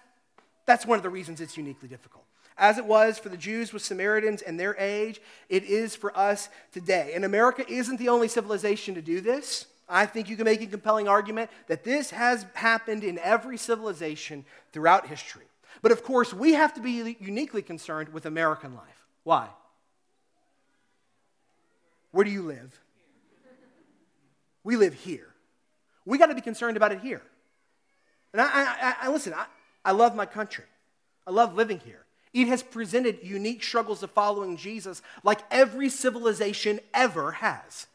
that's 0.66 0.84
one 0.84 0.98
of 0.98 1.04
the 1.04 1.08
reasons 1.08 1.40
it's 1.40 1.56
uniquely 1.56 1.88
difficult. 1.88 2.24
As 2.60 2.76
it 2.76 2.84
was 2.84 3.18
for 3.18 3.30
the 3.30 3.38
Jews 3.38 3.72
with 3.72 3.82
Samaritans 3.82 4.42
and 4.42 4.60
their 4.60 4.76
age, 4.78 5.18
it 5.48 5.64
is 5.64 5.96
for 5.96 6.16
us 6.16 6.50
today. 6.72 7.12
And 7.14 7.24
America 7.24 7.64
isn't 7.66 7.96
the 7.96 8.10
only 8.10 8.28
civilization 8.28 8.94
to 8.96 9.02
do 9.02 9.22
this. 9.22 9.64
I 9.88 10.04
think 10.04 10.28
you 10.28 10.36
can 10.36 10.44
make 10.44 10.60
a 10.60 10.66
compelling 10.66 11.08
argument 11.08 11.50
that 11.68 11.84
this 11.84 12.10
has 12.10 12.44
happened 12.52 13.02
in 13.02 13.18
every 13.18 13.56
civilization 13.56 14.44
throughout 14.72 15.06
history. 15.06 15.46
But 15.80 15.90
of 15.90 16.04
course, 16.04 16.34
we 16.34 16.52
have 16.52 16.74
to 16.74 16.82
be 16.82 17.16
uniquely 17.18 17.62
concerned 17.62 18.10
with 18.10 18.26
American 18.26 18.74
life. 18.74 19.06
Why? 19.24 19.48
Where 22.12 22.26
do 22.26 22.30
you 22.30 22.42
live? 22.42 22.78
We 24.64 24.76
live 24.76 24.92
here. 24.92 25.28
We 26.04 26.18
got 26.18 26.26
to 26.26 26.34
be 26.34 26.42
concerned 26.42 26.76
about 26.76 26.92
it 26.92 27.00
here. 27.00 27.22
And 28.34 28.42
I, 28.42 28.48
I, 28.52 28.94
I 29.02 29.08
listen, 29.10 29.32
I, 29.32 29.46
I 29.82 29.92
love 29.92 30.14
my 30.14 30.26
country. 30.26 30.66
I 31.26 31.30
love 31.30 31.54
living 31.54 31.78
here. 31.78 32.04
It 32.32 32.48
has 32.48 32.62
presented 32.62 33.18
unique 33.22 33.62
struggles 33.62 34.02
of 34.02 34.10
following 34.10 34.56
Jesus 34.56 35.02
like 35.24 35.40
every 35.50 35.88
civilization 35.88 36.80
ever 36.94 37.32
has. 37.32 37.86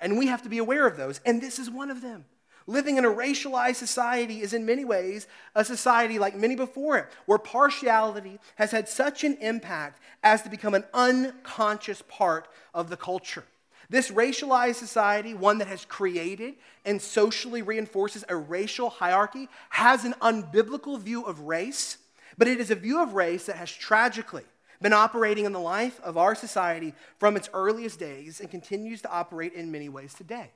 And 0.00 0.18
we 0.18 0.26
have 0.26 0.42
to 0.42 0.48
be 0.48 0.58
aware 0.58 0.86
of 0.86 0.96
those. 0.96 1.20
And 1.24 1.40
this 1.40 1.58
is 1.58 1.70
one 1.70 1.90
of 1.90 2.02
them. 2.02 2.24
Living 2.66 2.96
in 2.96 3.04
a 3.04 3.10
racialized 3.10 3.76
society 3.76 4.40
is, 4.40 4.52
in 4.52 4.66
many 4.66 4.84
ways, 4.84 5.28
a 5.54 5.64
society 5.64 6.18
like 6.18 6.34
many 6.34 6.56
before 6.56 6.98
it, 6.98 7.06
where 7.24 7.38
partiality 7.38 8.40
has 8.56 8.72
had 8.72 8.88
such 8.88 9.22
an 9.22 9.36
impact 9.40 10.00
as 10.24 10.42
to 10.42 10.50
become 10.50 10.74
an 10.74 10.84
unconscious 10.92 12.02
part 12.08 12.48
of 12.74 12.90
the 12.90 12.96
culture. 12.96 13.44
This 13.88 14.10
racialized 14.10 14.74
society, 14.74 15.32
one 15.32 15.58
that 15.58 15.68
has 15.68 15.84
created 15.84 16.54
and 16.84 17.00
socially 17.00 17.62
reinforces 17.62 18.24
a 18.28 18.34
racial 18.34 18.90
hierarchy, 18.90 19.48
has 19.70 20.04
an 20.04 20.14
unbiblical 20.20 20.98
view 20.98 21.22
of 21.22 21.40
race 21.40 21.98
but 22.38 22.48
it 22.48 22.60
is 22.60 22.70
a 22.70 22.74
view 22.74 23.02
of 23.02 23.14
race 23.14 23.46
that 23.46 23.56
has 23.56 23.70
tragically 23.70 24.44
been 24.80 24.92
operating 24.92 25.44
in 25.44 25.52
the 25.52 25.60
life 25.60 26.00
of 26.00 26.16
our 26.18 26.34
society 26.34 26.94
from 27.18 27.36
its 27.36 27.48
earliest 27.54 27.98
days 27.98 28.40
and 28.40 28.50
continues 28.50 29.02
to 29.02 29.10
operate 29.10 29.54
in 29.54 29.72
many 29.72 29.88
ways 29.88 30.14
today. 30.14 30.50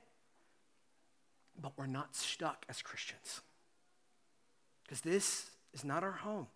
But 1.59 1.73
we're 1.77 1.87
not 1.87 2.15
stuck 2.15 2.65
as 2.69 2.81
Christians 2.81 3.41
because 4.83 5.01
this 5.01 5.49
is 5.73 5.83
not 5.83 6.03
our 6.03 6.11
home. 6.11 6.47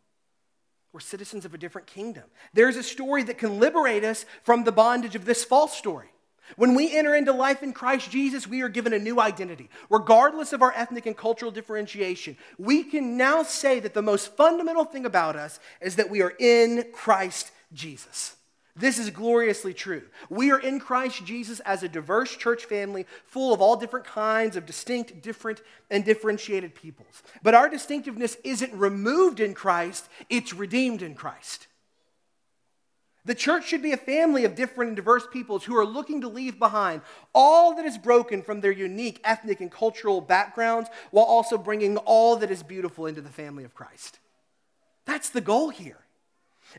We're 0.91 0.99
citizens 0.99 1.43
of 1.43 1.53
a 1.53 1.57
different 1.57 1.88
kingdom. 1.88 2.23
There's 2.53 2.78
a 2.78 2.84
story 2.84 3.23
that 3.23 3.38
can 3.38 3.59
liberate 3.59 4.03
us 4.03 4.26
from 4.43 4.63
the 4.63 4.71
bondage 4.71 5.15
of 5.15 5.26
this 5.26 5.43
false 5.43 5.73
story. 5.73 6.09
When 6.56 6.76
we 6.76 6.96
enter 6.96 7.16
into 7.16 7.32
life 7.32 7.64
in 7.64 7.74
Christ 7.74 8.12
Jesus, 8.12 8.48
we 8.48 8.62
are 8.62 8.70
given 8.70 8.93
a 8.93 9.00
new 9.00 9.20
identity. 9.20 9.70
Regardless 9.89 10.54
of 10.54 10.62
our 10.62 10.72
ethnic 10.76 11.06
and 11.06 11.18
cultural 11.18 11.52
differentiation, 11.52 12.38
we 12.58 12.84
can 12.84 13.18
now 13.18 13.43
say 13.43 13.80
that 13.80 13.93
the 13.93 14.02
most 14.02 14.36
fundamental 14.38 14.86
thing 14.86 15.06
about 15.06 15.36
us 15.36 15.60
is 15.82 15.96
that 15.96 16.10
we 16.10 16.22
are 16.22 16.34
in 16.39 16.86
Christ 16.93 17.52
Jesus. 17.74 18.36
This 18.78 19.00
is 19.00 19.10
gloriously 19.10 19.74
true. 19.74 20.04
We 20.30 20.52
are 20.52 20.60
in 20.60 20.82
Christ 20.82 21.26
Jesus 21.26 21.62
as 21.62 21.82
a 21.82 21.88
diverse 21.88 22.36
church 22.36 22.66
family 22.66 23.06
full 23.26 23.54
of 23.54 23.62
all 23.62 23.78
different 23.78 24.06
kinds 24.06 24.58
of 24.58 24.66
distinct, 24.66 25.22
different, 25.22 25.62
and 25.89 26.04
differentiated 26.04 26.76
peoples. 26.76 27.24
But 27.41 27.56
our 27.56 27.70
distinctiveness 27.70 28.36
isn't 28.43 28.74
removed 28.74 29.39
in 29.39 29.54
Christ, 29.54 30.10
it's 30.30 30.54
redeemed 30.54 31.02
in 31.02 31.16
Christ. 31.16 31.68
The 33.26 33.36
church 33.36 33.67
should 33.67 33.82
be 33.82 33.91
a 33.91 33.97
family 33.97 34.45
of 34.45 34.53
different 34.53 34.89
and 34.89 34.95
diverse 34.95 35.26
peoples 35.32 35.63
who 35.63 35.76
are 35.76 35.86
looking 35.86 36.21
to 36.21 36.28
leave 36.28 36.59
behind 36.59 37.01
all 37.34 37.76
that 37.76 37.86
is 37.86 37.97
broken 37.97 38.43
from 38.43 38.61
their 38.61 38.71
unique 38.71 39.19
ethnic 39.23 39.61
and 39.61 39.71
cultural 39.71 40.21
backgrounds 40.21 40.89
while 41.09 41.26
also 41.26 41.57
bringing 41.57 41.97
all 41.97 42.36
that 42.38 42.51
is 42.51 42.61
beautiful 42.61 43.07
into 43.07 43.21
the 43.21 43.30
family 43.30 43.63
of 43.63 43.73
Christ. 43.73 44.19
That's 45.05 45.30
the 45.30 45.41
goal 45.41 45.69
here. 45.69 45.97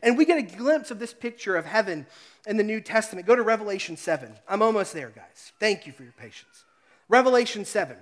And 0.01 0.17
we 0.17 0.25
get 0.25 0.37
a 0.37 0.55
glimpse 0.55 0.89
of 0.89 0.99
this 0.99 1.13
picture 1.13 1.55
of 1.55 1.65
heaven 1.65 2.05
in 2.45 2.57
the 2.57 2.63
New 2.63 2.79
Testament. 2.79 3.27
Go 3.27 3.35
to 3.35 3.41
Revelation 3.41 3.97
7. 3.97 4.33
I'm 4.47 4.61
almost 4.61 4.93
there, 4.93 5.09
guys. 5.09 5.51
Thank 5.59 5.85
you 5.85 5.91
for 5.91 6.03
your 6.03 6.13
patience. 6.13 6.63
Revelation 7.09 7.65
7 7.65 7.97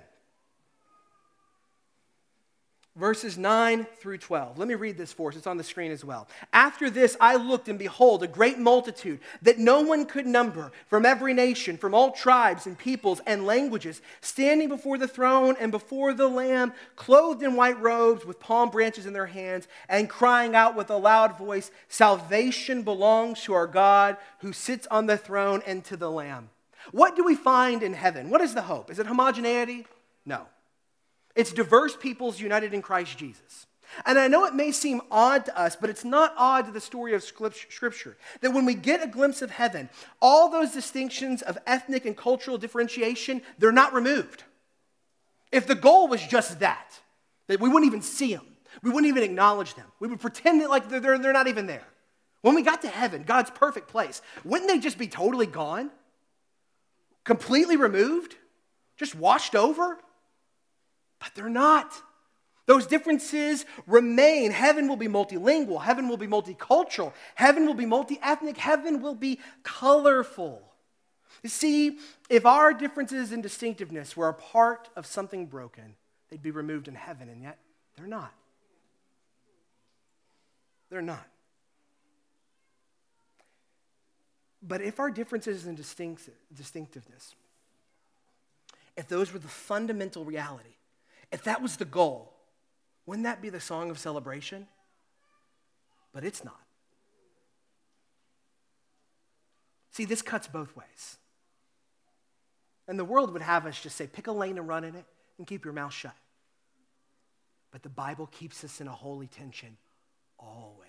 verses 2.96 3.36
9 3.36 3.86
through 4.00 4.16
12. 4.18 4.58
Let 4.58 4.66
me 4.66 4.74
read 4.74 4.96
this 4.96 5.12
for 5.12 5.28
us. 5.30 5.36
It's 5.36 5.46
on 5.46 5.58
the 5.58 5.62
screen 5.64 5.92
as 5.92 6.04
well. 6.04 6.26
After 6.52 6.88
this, 6.88 7.16
I 7.20 7.36
looked, 7.36 7.68
and 7.68 7.78
behold, 7.78 8.22
a 8.22 8.26
great 8.26 8.58
multitude 8.58 9.20
that 9.42 9.58
no 9.58 9.82
one 9.82 10.06
could 10.06 10.26
number 10.26 10.72
from 10.86 11.04
every 11.04 11.34
nation, 11.34 11.76
from 11.76 11.94
all 11.94 12.12
tribes 12.12 12.66
and 12.66 12.78
peoples 12.78 13.20
and 13.26 13.44
languages, 13.44 14.00
standing 14.22 14.68
before 14.68 14.96
the 14.96 15.06
throne 15.06 15.56
and 15.60 15.70
before 15.70 16.14
the 16.14 16.28
Lamb, 16.28 16.72
clothed 16.96 17.42
in 17.42 17.54
white 17.54 17.80
robes 17.80 18.24
with 18.24 18.40
palm 18.40 18.70
branches 18.70 19.04
in 19.04 19.12
their 19.12 19.26
hands, 19.26 19.68
and 19.88 20.08
crying 20.08 20.54
out 20.54 20.74
with 20.74 20.90
a 20.90 20.96
loud 20.96 21.36
voice 21.36 21.70
Salvation 21.88 22.82
belongs 22.82 23.42
to 23.42 23.52
our 23.52 23.66
God 23.66 24.16
who 24.40 24.52
sits 24.52 24.86
on 24.88 25.06
the 25.06 25.18
throne 25.18 25.62
and 25.66 25.84
to 25.84 25.96
the 25.96 26.10
Lamb. 26.10 26.48
What 26.92 27.16
do 27.16 27.24
we 27.24 27.34
find 27.34 27.82
in 27.82 27.92
heaven? 27.92 28.30
What 28.30 28.40
is 28.40 28.54
the 28.54 28.62
hope? 28.62 28.90
Is 28.90 28.98
it 28.98 29.06
homogeneity? 29.06 29.86
No. 30.24 30.46
It's 31.36 31.52
diverse 31.52 31.94
peoples 31.94 32.40
united 32.40 32.74
in 32.74 32.82
Christ 32.82 33.16
Jesus. 33.18 33.66
And 34.04 34.18
I 34.18 34.26
know 34.26 34.46
it 34.46 34.54
may 34.54 34.72
seem 34.72 35.00
odd 35.10 35.44
to 35.46 35.58
us, 35.58 35.76
but 35.76 35.90
it's 35.90 36.04
not 36.04 36.34
odd 36.36 36.66
to 36.66 36.72
the 36.72 36.80
story 36.80 37.14
of 37.14 37.22
Scripture 37.22 38.16
that 38.40 38.52
when 38.52 38.64
we 38.64 38.74
get 38.74 39.02
a 39.02 39.06
glimpse 39.06 39.42
of 39.42 39.50
heaven, 39.50 39.88
all 40.20 40.50
those 40.50 40.72
distinctions 40.72 41.42
of 41.42 41.56
ethnic 41.66 42.04
and 42.04 42.16
cultural 42.16 42.58
differentiation, 42.58 43.42
they're 43.58 43.70
not 43.70 43.94
removed. 43.94 44.42
If 45.52 45.66
the 45.66 45.74
goal 45.74 46.08
was 46.08 46.26
just 46.26 46.58
that, 46.60 47.00
that 47.46 47.60
we 47.60 47.68
wouldn't 47.68 47.86
even 47.86 48.02
see 48.02 48.34
them, 48.34 48.46
we 48.82 48.90
wouldn't 48.90 49.08
even 49.08 49.22
acknowledge 49.22 49.74
them, 49.74 49.86
we 50.00 50.08
would 50.08 50.20
pretend 50.20 50.60
that 50.62 50.70
like 50.70 50.88
they're, 50.88 51.18
they're 51.18 51.32
not 51.32 51.48
even 51.48 51.66
there. 51.66 51.86
When 52.42 52.54
we 52.54 52.62
got 52.62 52.82
to 52.82 52.88
heaven, 52.88 53.22
God's 53.22 53.50
perfect 53.50 53.88
place, 53.88 54.20
wouldn't 54.44 54.68
they 54.68 54.78
just 54.78 54.98
be 54.98 55.08
totally 55.08 55.46
gone? 55.46 55.90
Completely 57.24 57.76
removed? 57.76 58.36
Just 58.96 59.14
washed 59.14 59.54
over? 59.54 59.98
But 61.18 61.30
they're 61.34 61.48
not. 61.48 61.92
Those 62.66 62.86
differences 62.86 63.64
remain. 63.86 64.50
Heaven 64.50 64.88
will 64.88 64.96
be 64.96 65.06
multilingual. 65.06 65.82
Heaven 65.82 66.08
will 66.08 66.16
be 66.16 66.26
multicultural. 66.26 67.12
Heaven 67.36 67.66
will 67.66 67.74
be 67.74 67.86
multi 67.86 68.18
ethnic. 68.22 68.56
Heaven 68.56 69.00
will 69.00 69.14
be 69.14 69.38
colorful. 69.62 70.62
You 71.42 71.48
see, 71.48 71.98
if 72.28 72.44
our 72.44 72.74
differences 72.74 73.30
in 73.30 73.40
distinctiveness 73.40 74.16
were 74.16 74.28
a 74.28 74.34
part 74.34 74.88
of 74.96 75.06
something 75.06 75.46
broken, 75.46 75.94
they'd 76.28 76.42
be 76.42 76.50
removed 76.50 76.88
in 76.88 76.94
heaven, 76.94 77.28
and 77.28 77.42
yet 77.42 77.58
they're 77.96 78.06
not. 78.06 78.32
They're 80.90 81.02
not. 81.02 81.26
But 84.62 84.80
if 84.80 84.98
our 84.98 85.10
differences 85.10 85.66
in 85.66 85.76
distinctiveness, 85.76 87.34
if 88.96 89.06
those 89.06 89.32
were 89.32 89.38
the 89.38 89.46
fundamental 89.46 90.24
reality, 90.24 90.75
if 91.32 91.44
that 91.44 91.62
was 91.62 91.76
the 91.76 91.84
goal, 91.84 92.32
wouldn't 93.04 93.24
that 93.24 93.42
be 93.42 93.50
the 93.50 93.60
song 93.60 93.90
of 93.90 93.98
celebration? 93.98 94.66
But 96.12 96.24
it's 96.24 96.44
not. 96.44 96.60
See, 99.92 100.04
this 100.04 100.22
cuts 100.22 100.46
both 100.46 100.76
ways. 100.76 101.16
And 102.88 102.98
the 102.98 103.04
world 103.04 103.32
would 103.32 103.42
have 103.42 103.66
us 103.66 103.80
just 103.80 103.96
say, 103.96 104.06
pick 104.06 104.26
a 104.26 104.32
lane 104.32 104.58
and 104.58 104.68
run 104.68 104.84
in 104.84 104.94
it 104.94 105.04
and 105.38 105.46
keep 105.46 105.64
your 105.64 105.74
mouth 105.74 105.92
shut. 105.92 106.14
But 107.70 107.82
the 107.82 107.88
Bible 107.88 108.26
keeps 108.26 108.62
us 108.64 108.80
in 108.80 108.88
a 108.88 108.92
holy 108.92 109.26
tension 109.26 109.76
always. 110.38 110.86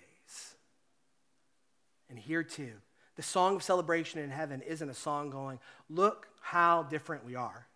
And 2.10 2.20
here 2.20 2.44
too, 2.44 2.74
the 3.16 3.24
song 3.24 3.56
of 3.56 3.64
celebration 3.64 4.20
in 4.22 4.30
heaven 4.30 4.62
isn't 4.62 4.90
a 4.90 4.94
song 4.94 5.30
going, 5.30 5.60
look 5.90 6.28
how 6.42 6.84
different 6.84 7.26
we 7.26 7.36
are 7.36 7.68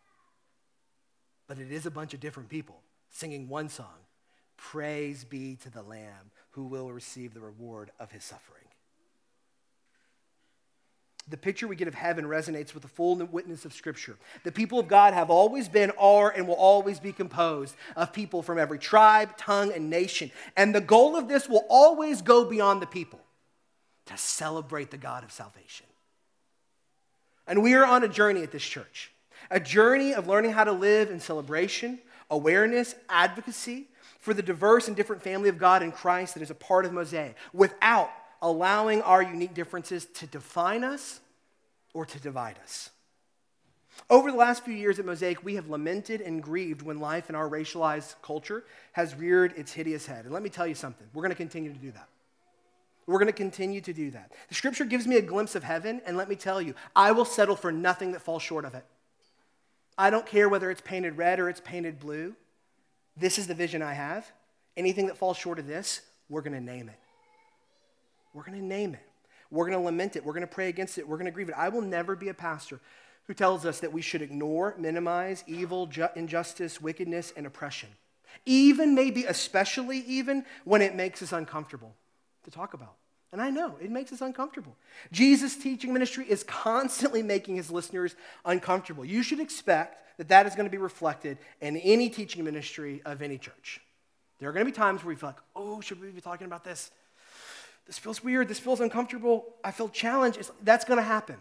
but 1.52 1.60
it 1.60 1.70
is 1.70 1.86
a 1.86 1.92
bunch 1.92 2.14
of 2.14 2.22
different 2.22 2.48
people 2.48 2.80
singing 3.10 3.50
one 3.50 3.68
song 3.68 4.08
Praise 4.56 5.26
be 5.26 5.58
to 5.64 5.70
the 5.70 5.82
Lamb 5.82 6.32
who 6.52 6.64
will 6.64 6.94
receive 6.94 7.34
the 7.34 7.42
reward 7.42 7.92
of 8.00 8.10
his 8.10 8.24
suffering. 8.24 8.64
The 11.28 11.36
picture 11.36 11.68
we 11.68 11.76
get 11.76 11.90
of 11.90 11.94
heaven 11.94 12.24
resonates 12.24 12.74
with 12.74 12.84
the 12.84 12.88
full 12.88 13.18
witness 13.18 13.66
of 13.66 13.74
Scripture. 13.74 14.16
The 14.46 14.52
people 14.54 14.80
of 14.80 14.88
God 14.88 15.14
have 15.14 15.30
always 15.30 15.68
been, 15.68 15.92
are, 16.00 16.30
and 16.30 16.48
will 16.48 16.56
always 16.56 17.02
be 17.02 17.12
composed 17.12 17.76
of 17.98 18.14
people 18.14 18.42
from 18.42 18.58
every 18.58 18.80
tribe, 18.80 19.36
tongue, 19.36 19.74
and 19.74 19.90
nation. 19.90 20.32
And 20.56 20.74
the 20.74 20.80
goal 20.80 21.18
of 21.18 21.28
this 21.28 21.50
will 21.50 21.66
always 21.70 22.22
go 22.22 22.46
beyond 22.46 22.82
the 22.82 22.88
people 22.88 23.20
to 24.06 24.18
celebrate 24.18 24.90
the 24.90 24.98
God 24.98 25.26
of 25.26 25.34
salvation. 25.34 25.88
And 27.46 27.62
we 27.62 27.74
are 27.74 27.86
on 27.86 28.06
a 28.06 28.08
journey 28.08 28.42
at 28.42 28.54
this 28.54 28.64
church 28.64 29.12
a 29.50 29.60
journey 29.60 30.14
of 30.14 30.28
learning 30.28 30.52
how 30.52 30.64
to 30.64 30.72
live 30.72 31.10
in 31.10 31.20
celebration, 31.20 32.00
awareness, 32.30 32.96
advocacy 33.10 33.88
for 34.20 34.34
the 34.34 34.42
diverse 34.42 34.88
and 34.88 34.96
different 34.96 35.22
family 35.22 35.50
of 35.50 35.58
God 35.58 35.82
in 35.82 35.92
Christ 35.92 36.36
that 36.36 36.44
is 36.44 36.52
a 36.52 36.56
part 36.56 36.86
of 36.86 36.94
Mosaic 36.94 37.36
without 37.54 38.12
allowing 38.42 39.02
our 39.02 39.22
unique 39.22 39.54
differences 39.54 40.06
to 40.06 40.28
define 40.28 40.84
us 40.84 41.20
or 41.94 42.06
to 42.06 42.20
divide 42.20 42.58
us. 42.64 42.90
Over 44.10 44.32
the 44.32 44.38
last 44.38 44.64
few 44.64 44.74
years 44.74 45.00
at 45.00 45.06
Mosaic, 45.06 45.44
we 45.44 45.56
have 45.56 45.70
lamented 45.70 46.22
and 46.22 46.42
grieved 46.42 46.82
when 46.82 47.00
life 47.00 47.30
in 47.30 47.36
our 47.36 47.50
racialized 47.50 48.16
culture 48.22 48.64
has 48.94 49.16
reared 49.16 49.54
its 49.58 49.74
hideous 49.74 50.06
head. 50.06 50.26
And 50.26 50.34
let 50.34 50.44
me 50.44 50.50
tell 50.50 50.68
you 50.68 50.76
something 50.76 51.08
we're 51.14 51.24
going 51.24 51.32
to 51.32 51.36
continue 51.36 51.72
to 51.72 51.80
do 51.80 51.92
that. 51.92 52.08
We're 53.08 53.20
going 53.20 53.28
to 53.28 53.34
continue 53.34 53.82
to 53.82 53.94
do 53.94 54.12
that. 54.12 54.32
The 54.48 54.56
scripture 54.56 54.86
gives 54.86 55.08
me 55.08 55.18
a 55.18 55.22
glimpse 55.22 55.56
of 55.56 55.64
heaven, 55.64 56.02
and 56.06 56.16
let 56.16 56.30
me 56.30 56.36
tell 56.36 56.62
you, 56.62 56.76
I 56.96 57.12
will 57.12 57.26
settle 57.26 57.56
for 57.56 57.72
nothing 57.72 58.12
that 58.14 58.22
falls 58.22 58.44
short 58.44 58.64
of 58.64 58.76
it. 58.76 58.86
I 59.98 60.10
don't 60.10 60.26
care 60.26 60.50
whether 60.50 60.72
it's 60.72 60.82
painted 60.82 61.18
red 61.18 61.40
or 61.40 61.50
it's 61.50 61.60
painted 61.60 62.00
blue. 62.00 62.36
This 63.18 63.38
is 63.38 63.48
the 63.48 63.54
vision 63.54 63.82
I 63.82 63.94
have. 63.94 64.32
Anything 64.78 65.08
that 65.08 65.18
falls 65.18 65.38
short 65.38 65.60
of 65.60 65.68
this, 65.68 66.02
we're 66.30 66.42
going 66.42 66.54
to 66.54 66.62
name 66.62 66.90
it. 66.90 66.96
We're 68.34 68.44
going 68.44 68.60
to 68.60 68.66
name 68.66 68.94
it. 68.94 69.06
We're 69.50 69.66
going 69.66 69.78
to 69.78 69.84
lament 69.84 70.16
it. 70.16 70.26
We're 70.26 70.34
going 70.34 70.42
to 70.42 70.48
pray 70.48 70.70
against 70.70 70.98
it. 70.98 71.08
We're 71.08 71.18
going 71.18 71.26
to 71.26 71.32
grieve 71.32 71.50
it. 71.50 71.56
I 71.58 71.70
will 71.70 71.82
never 71.82 72.16
be 72.16 72.30
a 72.30 72.34
pastor 72.34 72.80
who 73.28 73.34
tells 73.34 73.66
us 73.66 73.82
that 73.82 73.92
we 73.92 74.02
should 74.02 74.22
ignore, 74.22 74.76
minimize 74.78 75.44
evil, 75.46 75.88
ju- 75.88 76.08
injustice, 76.16 76.82
wickedness, 76.82 77.34
and 77.36 77.46
oppression. 77.46 77.90
Even, 78.46 78.96
maybe 78.96 79.26
especially 79.26 80.00
even, 80.00 80.46
when 80.64 80.82
it 80.82 80.96
makes 80.96 81.22
us 81.22 81.34
uncomfortable 81.34 81.94
to 82.46 82.52
talk 82.52 82.74
about. 82.74 82.96
And 83.32 83.42
I 83.42 83.50
know 83.50 83.78
it 83.82 83.90
makes 83.90 84.12
us 84.12 84.22
uncomfortable. 84.22 84.76
Jesus' 85.12 85.56
teaching 85.56 85.94
ministry 85.94 86.26
is 86.28 86.44
constantly 86.44 87.24
making 87.24 87.56
his 87.56 87.72
listeners 87.72 88.16
uncomfortable. 88.44 89.06
You 89.06 89.24
should 89.24 89.40
expect 89.40 90.18
that 90.18 90.28
that 90.28 90.46
is 90.46 90.56
going 90.56 90.66
to 90.66 90.72
be 90.72 90.78
reflected 90.78 91.38
in 91.62 91.78
any 91.78 92.10
teaching 92.10 92.44
ministry 92.44 93.02
of 93.06 93.22
any 93.22 93.38
church. 93.38 93.80
There 94.40 94.50
are 94.50 94.54
going 94.54 94.66
to 94.66 94.72
be 94.72 94.76
times 94.76 95.04
where 95.04 95.10
we 95.10 95.16
feel 95.16 95.30
like, 95.30 95.40
oh, 95.56 95.80
should 95.82 96.02
we 96.02 96.10
be 96.10 96.20
talking 96.20 96.46
about 96.46 96.64
this? 96.64 96.92
This 97.88 97.98
feels 97.98 98.24
weird. 98.24 98.48
This 98.48 98.60
feels 98.60 98.82
uncomfortable. 98.82 99.46
I 99.64 99.72
feel 99.72 99.90
challenged. 99.90 100.38
It's, 100.38 100.52
that's 100.64 100.84
going 100.84 100.98
to 100.98 101.04
happen 101.04 101.38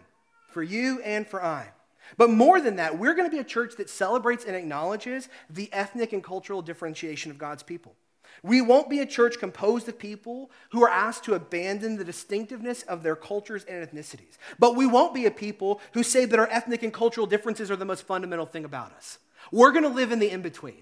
for 0.49 0.63
you 0.63 1.01
and 1.01 1.27
for 1.27 1.43
I. 1.43 1.71
But 2.17 2.29
more 2.29 2.61
than 2.61 2.77
that, 2.77 2.97
we're 2.97 3.13
going 3.13 3.29
to 3.29 3.35
be 3.35 3.39
a 3.39 3.43
church 3.43 3.75
that 3.77 3.89
celebrates 3.89 4.45
and 4.45 4.55
acknowledges 4.55 5.29
the 5.49 5.71
ethnic 5.71 6.13
and 6.13 6.23
cultural 6.23 6.61
differentiation 6.61 7.31
of 7.31 7.37
God's 7.37 7.63
people. 7.63 7.95
We 8.43 8.61
won't 8.61 8.89
be 8.89 8.99
a 8.99 9.05
church 9.05 9.39
composed 9.39 9.87
of 9.87 9.99
people 9.99 10.49
who 10.71 10.83
are 10.83 10.89
asked 10.89 11.25
to 11.25 11.33
abandon 11.33 11.97
the 11.97 12.03
distinctiveness 12.03 12.81
of 12.83 13.03
their 13.03 13.15
cultures 13.15 13.63
and 13.65 13.87
ethnicities. 13.87 14.37
But 14.57 14.75
we 14.75 14.87
won't 14.87 15.13
be 15.13 15.25
a 15.25 15.31
people 15.31 15.79
who 15.93 16.03
say 16.03 16.25
that 16.25 16.39
our 16.39 16.47
ethnic 16.49 16.83
and 16.83 16.93
cultural 16.93 17.27
differences 17.27 17.69
are 17.69 17.75
the 17.75 17.85
most 17.85 18.03
fundamental 18.03 18.45
thing 18.45 18.65
about 18.65 18.93
us. 18.93 19.19
We're 19.51 19.71
going 19.71 19.83
to 19.83 19.89
live 19.89 20.11
in 20.11 20.19
the 20.19 20.29
in 20.29 20.41
between. 20.41 20.81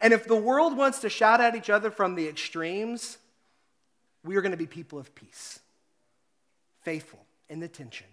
And 0.00 0.12
if 0.12 0.26
the 0.26 0.36
world 0.36 0.76
wants 0.76 1.00
to 1.00 1.08
shout 1.08 1.40
at 1.40 1.54
each 1.54 1.70
other 1.70 1.90
from 1.90 2.14
the 2.14 2.26
extremes, 2.26 3.18
we 4.24 4.36
are 4.36 4.42
going 4.42 4.52
to 4.52 4.56
be 4.56 4.66
people 4.66 4.98
of 4.98 5.14
peace, 5.14 5.60
faithful 6.82 7.24
in 7.48 7.60
the 7.60 7.68
tension, 7.68 8.06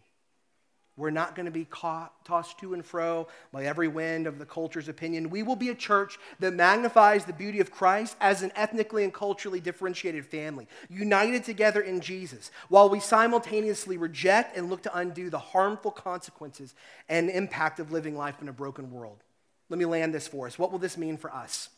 we're 1.02 1.10
not 1.10 1.36
going 1.36 1.47
to 1.47 1.52
be 1.52 1.66
caught, 1.66 2.24
tossed 2.24 2.60
to 2.60 2.76
and 2.76 2.86
fro 2.86 3.28
by 3.52 3.66
every 3.66 3.88
wind 3.88 4.28
of 4.28 4.38
the 4.38 4.45
culture's 4.45 4.88
opinion. 4.88 5.32
We 5.32 5.41
will 5.41 5.56
be 5.56 5.70
a 5.70 5.76
church 5.76 6.20
that 6.39 6.54
magnifies 6.54 7.26
the 7.26 7.34
beauty 7.34 7.60
of 7.60 7.72
Christ 7.72 8.16
as 8.22 8.43
an 8.43 8.52
ethnically 8.56 9.04
and 9.04 9.12
culturally 9.12 9.60
differentiated 9.60 10.26
family, 10.26 10.68
united 10.89 11.43
together 11.43 11.82
in 11.82 12.02
Jesus, 12.02 12.52
while 12.70 12.88
we 12.88 12.99
simultaneously 12.99 13.97
reject 13.97 14.56
and 14.56 14.70
look 14.70 14.84
to 14.84 14.95
undo 14.95 15.32
the 15.32 15.39
harmful 15.39 15.91
consequences 15.91 16.76
and 17.10 17.32
impact 17.32 17.80
of 17.80 17.91
living 17.91 18.16
life 18.16 18.39
in 18.39 18.47
a 18.47 18.54
broken 18.54 18.91
world. 18.91 19.24
Let 19.70 19.80
me 19.80 19.86
land 19.86 20.14
this 20.14 20.28
for 20.28 20.45
us. 20.45 20.60
What 20.60 20.72
will 20.72 20.80
this 20.80 20.97
mean 20.97 21.18
for 21.18 21.34
us? 21.34 21.70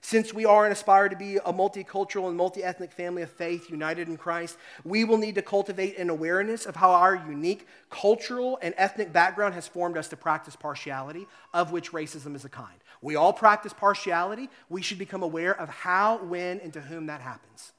Since 0.00 0.32
we 0.32 0.44
are 0.44 0.64
and 0.64 0.72
aspire 0.72 1.08
to 1.08 1.16
be 1.16 1.36
a 1.36 1.52
multicultural 1.52 2.28
and 2.28 2.36
multi 2.36 2.62
ethnic 2.62 2.92
family 2.92 3.22
of 3.22 3.30
faith 3.30 3.68
united 3.68 4.08
in 4.08 4.16
Christ, 4.16 4.56
we 4.84 5.04
will 5.04 5.18
need 5.18 5.34
to 5.34 5.42
cultivate 5.42 5.98
an 5.98 6.08
awareness 6.08 6.66
of 6.66 6.76
how 6.76 6.92
our 6.92 7.16
unique 7.16 7.66
cultural 7.90 8.58
and 8.62 8.74
ethnic 8.76 9.12
background 9.12 9.54
has 9.54 9.66
formed 9.66 9.96
us 9.96 10.08
to 10.08 10.16
practice 10.16 10.56
partiality, 10.56 11.26
of 11.52 11.72
which 11.72 11.92
racism 11.92 12.36
is 12.36 12.44
a 12.44 12.48
kind. 12.48 12.78
We 13.02 13.16
all 13.16 13.32
practice 13.32 13.72
partiality. 13.72 14.48
We 14.68 14.82
should 14.82 14.98
become 14.98 15.22
aware 15.22 15.58
of 15.58 15.68
how, 15.68 16.18
when, 16.18 16.60
and 16.60 16.72
to 16.72 16.80
whom 16.80 17.06
that 17.06 17.20
happens. 17.20 17.72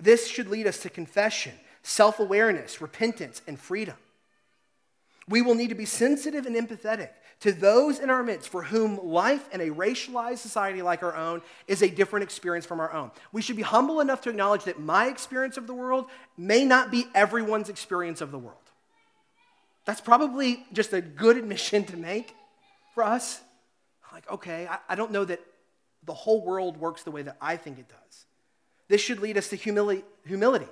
This 0.00 0.28
should 0.28 0.48
lead 0.48 0.66
us 0.66 0.78
to 0.80 0.90
confession, 0.90 1.54
self 1.82 2.20
awareness, 2.20 2.80
repentance, 2.80 3.42
and 3.46 3.58
freedom. 3.58 3.96
We 5.28 5.42
will 5.42 5.54
need 5.54 5.68
to 5.68 5.74
be 5.74 5.84
sensitive 5.84 6.46
and 6.46 6.56
empathetic 6.56 7.10
to 7.40 7.52
those 7.52 7.98
in 7.98 8.10
our 8.10 8.22
midst 8.22 8.48
for 8.48 8.62
whom 8.62 9.04
life 9.04 9.48
in 9.52 9.60
a 9.60 9.70
racialized 9.70 10.38
society 10.38 10.82
like 10.82 11.02
our 11.02 11.14
own 11.16 11.42
is 11.66 11.82
a 11.82 11.88
different 11.88 12.24
experience 12.24 12.66
from 12.66 12.80
our 12.80 12.92
own. 12.92 13.10
We 13.32 13.42
should 13.42 13.56
be 13.56 13.62
humble 13.62 14.00
enough 14.00 14.20
to 14.22 14.30
acknowledge 14.30 14.64
that 14.64 14.80
my 14.80 15.08
experience 15.08 15.56
of 15.56 15.66
the 15.66 15.74
world 15.74 16.06
may 16.36 16.64
not 16.64 16.90
be 16.90 17.06
everyone's 17.14 17.68
experience 17.68 18.20
of 18.20 18.30
the 18.30 18.38
world. 18.38 18.58
That's 19.84 20.00
probably 20.00 20.64
just 20.72 20.92
a 20.92 21.00
good 21.00 21.36
admission 21.36 21.84
to 21.84 21.96
make 21.96 22.34
for 22.94 23.02
us. 23.02 23.40
Like, 24.12 24.30
okay, 24.30 24.68
I, 24.88 24.94
don't 24.94 25.10
know 25.10 25.24
that 25.24 25.40
the 26.04 26.14
whole 26.14 26.44
world 26.44 26.76
works 26.76 27.02
the 27.02 27.10
way 27.10 27.22
that 27.22 27.36
I 27.40 27.56
think 27.56 27.78
it 27.78 27.88
does. 27.88 28.26
This 28.88 29.00
should 29.00 29.20
lead 29.20 29.38
us 29.38 29.48
to 29.48 29.56
humility, 29.56 30.04
humility 30.26 30.68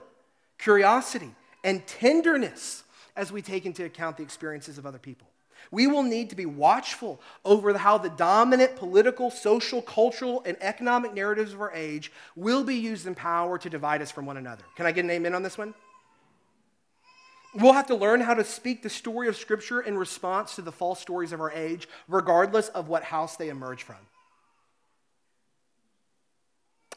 curiosity, 0.59 1.35
and 1.65 1.87
tenderness 1.87 2.85
as 3.21 3.31
we 3.31 3.43
take 3.43 3.67
into 3.67 3.85
account 3.85 4.17
the 4.17 4.23
experiences 4.23 4.79
of 4.79 4.87
other 4.87 4.99
people. 4.99 5.29
We 5.71 5.87
will 5.87 6.03
need 6.03 6.31
to 6.31 6.37
be 6.37 6.47
watchful 6.47 7.21
over 7.45 7.77
how 7.77 7.99
the 7.99 8.09
dominant 8.09 8.77
political, 8.77 9.31
social, 9.31 9.83
cultural, 9.83 10.43
and 10.47 10.57
economic 10.63 11.13
narratives 11.13 11.53
of 11.53 11.61
our 11.61 11.71
age 11.75 12.11
will 12.35 12.65
be 12.65 12.77
used 12.77 13.07
in 13.07 13.15
power 13.15 13.59
to 13.59 13.69
divide 13.69 14.01
us 14.01 14.11
from 14.11 14.25
one 14.25 14.39
another. 14.39 14.65
Can 14.75 14.87
I 14.87 14.93
get 14.93 15.05
an 15.05 15.11
amen 15.11 15.35
on 15.35 15.43
this 15.43 15.59
one? 15.59 15.75
We'll 17.55 17.75
have 17.75 17.89
to 17.89 17.95
learn 17.95 18.23
how 18.23 18.33
to 18.33 18.45
speak 18.45 18.83
the 18.83 18.89
story 18.89 19.29
of 19.29 19.37
Scripture 19.37 19.83
in 19.83 19.99
response 19.99 20.55
to 20.55 20.63
the 20.63 20.73
false 20.73 20.99
stories 20.99 21.33
of 21.33 21.43
our 21.43 21.53
age, 21.53 21.91
regardless 22.09 22.69
of 22.69 22.89
what 22.89 23.03
house 23.05 23.37
they 23.37 23.51
emerge 23.51 23.83
from. 23.83 23.97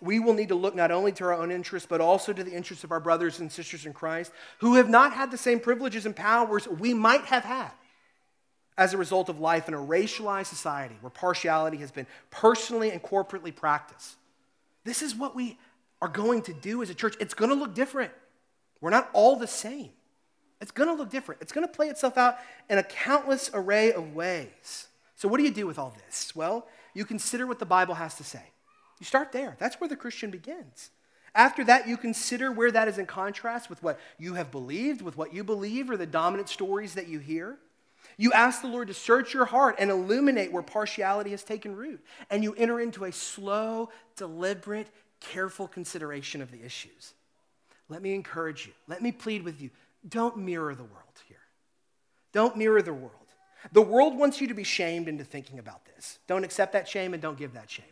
We 0.03 0.19
will 0.19 0.33
need 0.33 0.49
to 0.49 0.55
look 0.55 0.75
not 0.75 0.91
only 0.91 1.13
to 1.13 1.23
our 1.23 1.33
own 1.33 1.49
interests, 1.49 1.87
but 1.89 2.01
also 2.01 2.33
to 2.33 2.43
the 2.43 2.51
interests 2.51 2.83
of 2.83 2.91
our 2.91 2.99
brothers 2.99 3.39
and 3.39 3.49
sisters 3.49 3.85
in 3.85 3.93
Christ 3.93 4.33
who 4.59 4.75
have 4.75 4.89
not 4.89 5.13
had 5.13 5.31
the 5.31 5.37
same 5.37 5.59
privileges 5.59 6.05
and 6.05 6.15
powers 6.15 6.67
we 6.67 6.93
might 6.93 7.25
have 7.25 7.43
had 7.43 7.71
as 8.77 8.93
a 8.93 8.97
result 8.97 9.29
of 9.29 9.39
life 9.39 9.67
in 9.67 9.73
a 9.73 9.77
racialized 9.77 10.47
society 10.47 10.97
where 10.99 11.09
partiality 11.09 11.77
has 11.77 11.91
been 11.91 12.07
personally 12.31 12.91
and 12.91 13.01
corporately 13.01 13.55
practiced. 13.55 14.15
This 14.83 15.01
is 15.01 15.15
what 15.15 15.35
we 15.35 15.57
are 16.01 16.09
going 16.09 16.41
to 16.43 16.53
do 16.53 16.81
as 16.81 16.89
a 16.89 16.95
church. 16.95 17.15
It's 17.21 17.33
going 17.33 17.49
to 17.49 17.55
look 17.55 17.73
different. 17.73 18.11
We're 18.81 18.89
not 18.89 19.09
all 19.13 19.37
the 19.37 19.47
same. 19.47 19.91
It's 20.59 20.71
going 20.71 20.89
to 20.89 20.95
look 20.95 21.09
different. 21.09 21.41
It's 21.41 21.53
going 21.53 21.65
to 21.65 21.73
play 21.73 21.87
itself 21.87 22.17
out 22.17 22.37
in 22.69 22.77
a 22.77 22.83
countless 22.83 23.49
array 23.53 23.93
of 23.93 24.13
ways. 24.13 24.87
So, 25.15 25.29
what 25.29 25.37
do 25.37 25.43
you 25.43 25.51
do 25.51 25.65
with 25.65 25.79
all 25.79 25.95
this? 26.05 26.35
Well, 26.35 26.67
you 26.93 27.05
consider 27.05 27.47
what 27.47 27.59
the 27.59 27.65
Bible 27.65 27.95
has 27.95 28.15
to 28.15 28.23
say. 28.23 28.43
You 29.03 29.05
start 29.05 29.33
there. 29.33 29.57
That's 29.59 29.81
where 29.81 29.89
the 29.89 29.97
Christian 29.97 30.31
begins. 30.31 30.89
After 31.35 31.65
that, 31.65 31.89
you 31.89 31.97
consider 31.97 32.53
where 32.53 32.71
that 32.71 32.87
is 32.87 32.97
in 32.97 33.05
contrast 33.05 33.69
with 33.69 33.83
what 33.83 33.99
you 34.17 34.35
have 34.35 34.49
believed, 34.49 35.01
with 35.01 35.17
what 35.17 35.33
you 35.33 35.43
believe, 35.43 35.89
or 35.89 35.97
the 35.97 36.05
dominant 36.05 36.47
stories 36.47 36.93
that 36.93 37.09
you 37.09 37.19
hear. 37.19 37.57
You 38.15 38.31
ask 38.31 38.61
the 38.61 38.69
Lord 38.69 38.87
to 38.87 38.93
search 38.93 39.33
your 39.33 39.43
heart 39.43 39.75
and 39.77 39.91
illuminate 39.91 40.53
where 40.53 40.63
partiality 40.63 41.31
has 41.31 41.43
taken 41.43 41.75
root. 41.75 41.99
And 42.29 42.45
you 42.45 42.55
enter 42.55 42.79
into 42.79 43.03
a 43.03 43.11
slow, 43.11 43.89
deliberate, 44.15 44.87
careful 45.19 45.67
consideration 45.67 46.41
of 46.41 46.49
the 46.49 46.63
issues. 46.63 47.13
Let 47.89 48.01
me 48.01 48.13
encourage 48.13 48.65
you. 48.65 48.71
Let 48.87 49.01
me 49.01 49.11
plead 49.11 49.43
with 49.43 49.59
you. 49.59 49.69
Don't 50.07 50.37
mirror 50.37 50.75
the 50.75 50.85
world 50.85 51.19
here. 51.27 51.35
Don't 52.31 52.55
mirror 52.55 52.81
the 52.81 52.93
world. 52.93 53.11
The 53.73 53.81
world 53.81 54.17
wants 54.17 54.39
you 54.39 54.47
to 54.47 54.53
be 54.53 54.63
shamed 54.63 55.09
into 55.09 55.25
thinking 55.25 55.59
about 55.59 55.83
this. 55.93 56.19
Don't 56.25 56.45
accept 56.45 56.71
that 56.71 56.87
shame 56.87 57.13
and 57.13 57.21
don't 57.21 57.37
give 57.37 57.55
that 57.55 57.69
shame. 57.69 57.83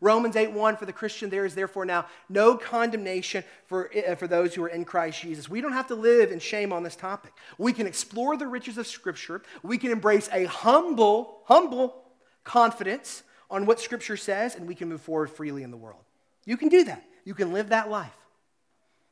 Romans 0.00 0.36
8 0.36 0.52
1 0.52 0.76
for 0.76 0.86
the 0.86 0.92
Christian, 0.92 1.30
there 1.30 1.44
is 1.44 1.54
therefore 1.54 1.84
now 1.84 2.06
no 2.28 2.56
condemnation 2.56 3.44
for, 3.66 3.90
uh, 3.96 4.14
for 4.14 4.26
those 4.26 4.54
who 4.54 4.62
are 4.64 4.68
in 4.68 4.84
Christ 4.84 5.20
Jesus. 5.20 5.48
We 5.48 5.60
don't 5.60 5.72
have 5.72 5.88
to 5.88 5.94
live 5.94 6.30
in 6.30 6.38
shame 6.38 6.72
on 6.72 6.82
this 6.82 6.96
topic. 6.96 7.32
We 7.58 7.72
can 7.72 7.86
explore 7.86 8.36
the 8.36 8.46
riches 8.46 8.78
of 8.78 8.86
Scripture. 8.86 9.42
We 9.62 9.78
can 9.78 9.90
embrace 9.90 10.28
a 10.32 10.44
humble, 10.44 11.40
humble 11.44 12.04
confidence 12.44 13.22
on 13.50 13.66
what 13.66 13.80
Scripture 13.80 14.16
says, 14.16 14.54
and 14.54 14.68
we 14.68 14.74
can 14.74 14.88
move 14.88 15.00
forward 15.00 15.30
freely 15.30 15.62
in 15.62 15.70
the 15.70 15.76
world. 15.76 16.02
You 16.44 16.56
can 16.56 16.68
do 16.68 16.84
that. 16.84 17.04
You 17.24 17.34
can 17.34 17.52
live 17.52 17.70
that 17.70 17.90
life. 17.90 18.14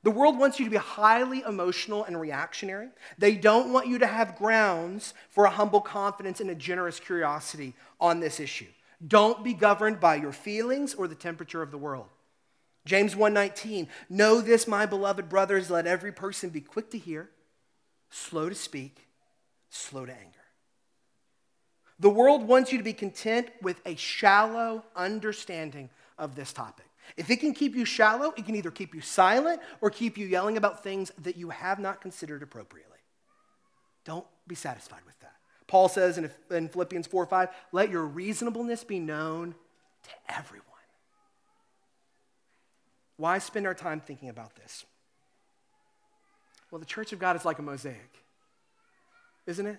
The 0.03 0.11
world 0.12 0.39
wants 0.39 0.61
you 0.61 0.64
to 0.66 0.70
be 0.70 0.76
highly 0.76 1.43
emotional 1.43 2.05
and 2.05 2.20
reactionary. 2.20 2.91
They 3.18 3.34
don't 3.34 3.72
want 3.72 3.89
you 3.89 3.99
to 3.99 4.07
have 4.07 4.37
grounds 4.37 5.14
for 5.30 5.47
a 5.47 5.51
humble 5.51 5.80
confidence 5.80 6.41
and 6.41 6.49
a 6.49 6.55
generous 6.55 7.01
curiosity 7.01 7.74
on 8.01 8.20
this 8.20 8.39
issue. 8.39 8.68
Don't 9.05 9.44
be 9.44 9.53
governed 9.53 10.01
by 10.01 10.16
your 10.16 10.32
feelings 10.32 10.94
or 10.94 11.09
the 11.09 11.14
temperature 11.14 11.62
of 11.62 11.70
the 11.70 11.78
world. 11.78 12.09
James 12.84 13.14
1:19 13.14 13.88
Know 14.09 14.40
this 14.40 14.66
my 14.66 14.86
beloved 14.86 15.28
brothers 15.28 15.70
let 15.70 15.86
every 15.86 16.12
person 16.12 16.51
be 16.51 16.61
quick 16.61 16.90
to 16.90 16.99
hear, 16.99 17.30
slow 18.11 18.49
to 18.49 18.55
speak, 18.55 19.09
slow 19.68 20.07
to 20.07 20.12
anger. 20.12 20.38
The 21.99 22.11
world 22.11 22.47
wants 22.47 22.72
you 22.72 22.78
to 22.78 22.84
be 22.84 22.92
content 22.92 23.49
with 23.62 23.80
a 23.86 23.97
shallow 23.97 24.84
understanding 24.94 25.90
of 26.18 26.34
this 26.34 26.53
topic. 26.53 26.86
If 27.16 27.30
it 27.30 27.40
can 27.40 27.55
keep 27.55 27.74
you 27.74 27.84
shallow, 27.84 28.32
it 28.36 28.44
can 28.44 28.55
either 28.55 28.70
keep 28.70 28.94
you 28.94 29.01
silent 29.01 29.61
or 29.80 29.90
keep 29.90 30.18
you 30.18 30.26
yelling 30.26 30.57
about 30.57 30.82
things 30.82 31.12
that 31.18 31.36
you 31.36 31.51
have 31.51 31.78
not 31.78 32.01
considered 32.01 32.42
appropriately. 32.42 32.99
Don't 34.05 34.26
be 34.47 34.55
satisfied 34.55 35.03
with 35.07 35.18
that. 35.20 35.36
Paul 35.66 35.88
says 35.88 36.18
in, 36.18 36.30
in 36.50 36.68
Philippians 36.68 37.06
4 37.06 37.26
5, 37.26 37.48
let 37.72 37.90
your 37.90 38.04
reasonableness 38.04 38.84
be 38.84 38.98
known 38.98 39.54
to 40.04 40.34
everyone. 40.34 40.66
Why 43.16 43.38
spend 43.38 43.66
our 43.66 43.74
time 43.74 44.00
thinking 44.00 44.28
about 44.28 44.54
this? 44.56 44.84
Well, 46.70 46.78
the 46.78 46.86
church 46.86 47.12
of 47.12 47.18
God 47.18 47.36
is 47.36 47.44
like 47.44 47.58
a 47.58 47.62
mosaic, 47.62 48.22
isn't 49.46 49.66
it? 49.66 49.78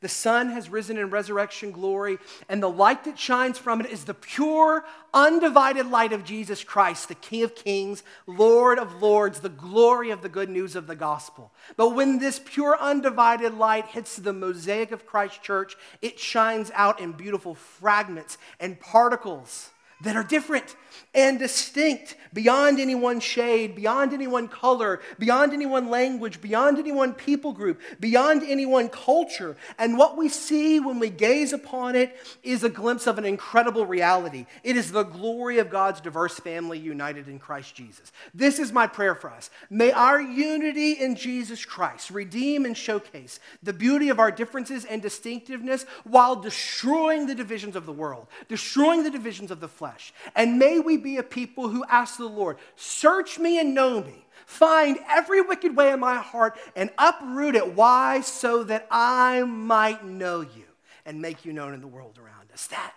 The 0.00 0.08
sun 0.08 0.50
has 0.50 0.68
risen 0.68 0.98
in 0.98 1.10
resurrection 1.10 1.70
glory, 1.70 2.18
and 2.48 2.62
the 2.62 2.70
light 2.70 3.04
that 3.04 3.18
shines 3.18 3.58
from 3.58 3.80
it 3.80 3.90
is 3.90 4.04
the 4.04 4.14
pure, 4.14 4.84
undivided 5.14 5.86
light 5.90 6.12
of 6.12 6.24
Jesus 6.24 6.62
Christ, 6.62 7.08
the 7.08 7.14
King 7.14 7.42
of 7.42 7.54
kings, 7.54 8.02
Lord 8.26 8.78
of 8.78 9.02
lords, 9.02 9.40
the 9.40 9.48
glory 9.48 10.10
of 10.10 10.22
the 10.22 10.28
good 10.28 10.50
news 10.50 10.76
of 10.76 10.86
the 10.86 10.96
gospel. 10.96 11.52
But 11.76 11.94
when 11.94 12.18
this 12.18 12.40
pure, 12.44 12.76
undivided 12.78 13.54
light 13.54 13.86
hits 13.86 14.16
the 14.16 14.32
mosaic 14.32 14.92
of 14.92 15.06
Christ 15.06 15.42
church, 15.42 15.76
it 16.02 16.18
shines 16.18 16.70
out 16.74 17.00
in 17.00 17.12
beautiful 17.12 17.54
fragments 17.54 18.38
and 18.60 18.80
particles 18.80 19.70
that 20.02 20.16
are 20.16 20.24
different 20.24 20.76
and 21.14 21.38
distinct 21.38 22.16
beyond 22.32 22.78
any 22.78 22.94
one 22.94 23.20
shade, 23.20 23.74
beyond 23.74 24.12
any 24.12 24.26
one 24.26 24.48
color, 24.48 25.00
beyond 25.18 25.54
any 25.54 25.64
one 25.64 25.88
language, 25.88 26.42
beyond 26.42 26.78
any 26.78 26.92
one 26.92 27.14
people 27.14 27.52
group, 27.52 27.80
beyond 27.98 28.42
any 28.42 28.66
one 28.66 28.90
culture. 28.90 29.56
And 29.78 29.96
what 29.96 30.18
we 30.18 30.28
see 30.28 30.78
when 30.78 30.98
we 30.98 31.08
gaze 31.08 31.54
upon 31.54 31.96
it 31.96 32.14
is 32.42 32.62
a 32.62 32.68
glimpse 32.68 33.06
of 33.06 33.16
an 33.16 33.24
incredible 33.24 33.86
reality. 33.86 34.44
It 34.62 34.76
is 34.76 34.92
the 34.92 35.04
glory 35.04 35.58
of 35.58 35.70
God's 35.70 36.02
diverse 36.02 36.38
family 36.38 36.78
united 36.78 37.28
in 37.28 37.38
Christ 37.38 37.74
Jesus. 37.74 38.12
This 38.34 38.58
is 38.58 38.72
my 38.72 38.86
prayer 38.86 39.14
for 39.14 39.30
us. 39.30 39.48
May 39.70 39.92
our 39.92 40.20
unity 40.20 40.92
in 40.92 41.16
Jesus 41.16 41.64
Christ 41.64 42.10
redeem 42.10 42.66
and 42.66 42.76
showcase 42.76 43.40
the 43.62 43.72
beauty 43.72 44.10
of 44.10 44.18
our 44.18 44.30
differences 44.30 44.84
and 44.84 45.00
distinctiveness 45.00 45.86
while 46.04 46.36
destroying 46.36 47.26
the 47.26 47.34
divisions 47.34 47.74
of 47.74 47.86
the 47.86 47.92
world, 47.92 48.26
destroying 48.48 49.02
the 49.02 49.10
divisions 49.10 49.50
of 49.50 49.60
the 49.60 49.68
flesh 49.68 49.85
flesh. 49.86 50.12
And 50.34 50.58
may 50.58 50.78
we 50.78 50.96
be 50.96 51.16
a 51.16 51.22
people 51.22 51.68
who 51.68 51.84
ask 51.88 52.16
the 52.16 52.26
Lord, 52.26 52.58
Search 52.76 53.38
me 53.38 53.58
and 53.58 53.74
know 53.74 54.02
me. 54.02 54.26
Find 54.46 54.98
every 55.08 55.40
wicked 55.40 55.76
way 55.76 55.90
in 55.90 56.00
my 56.00 56.16
heart 56.16 56.56
and 56.76 56.90
uproot 56.98 57.56
it. 57.56 57.74
Why? 57.74 58.20
So 58.20 58.64
that 58.64 58.86
I 58.90 59.42
might 59.42 60.04
know 60.04 60.40
you 60.40 60.64
and 61.04 61.20
make 61.20 61.44
you 61.44 61.52
known 61.52 61.74
in 61.74 61.80
the 61.80 61.86
world 61.86 62.18
around 62.18 62.52
us. 62.52 62.66
That 62.68 62.92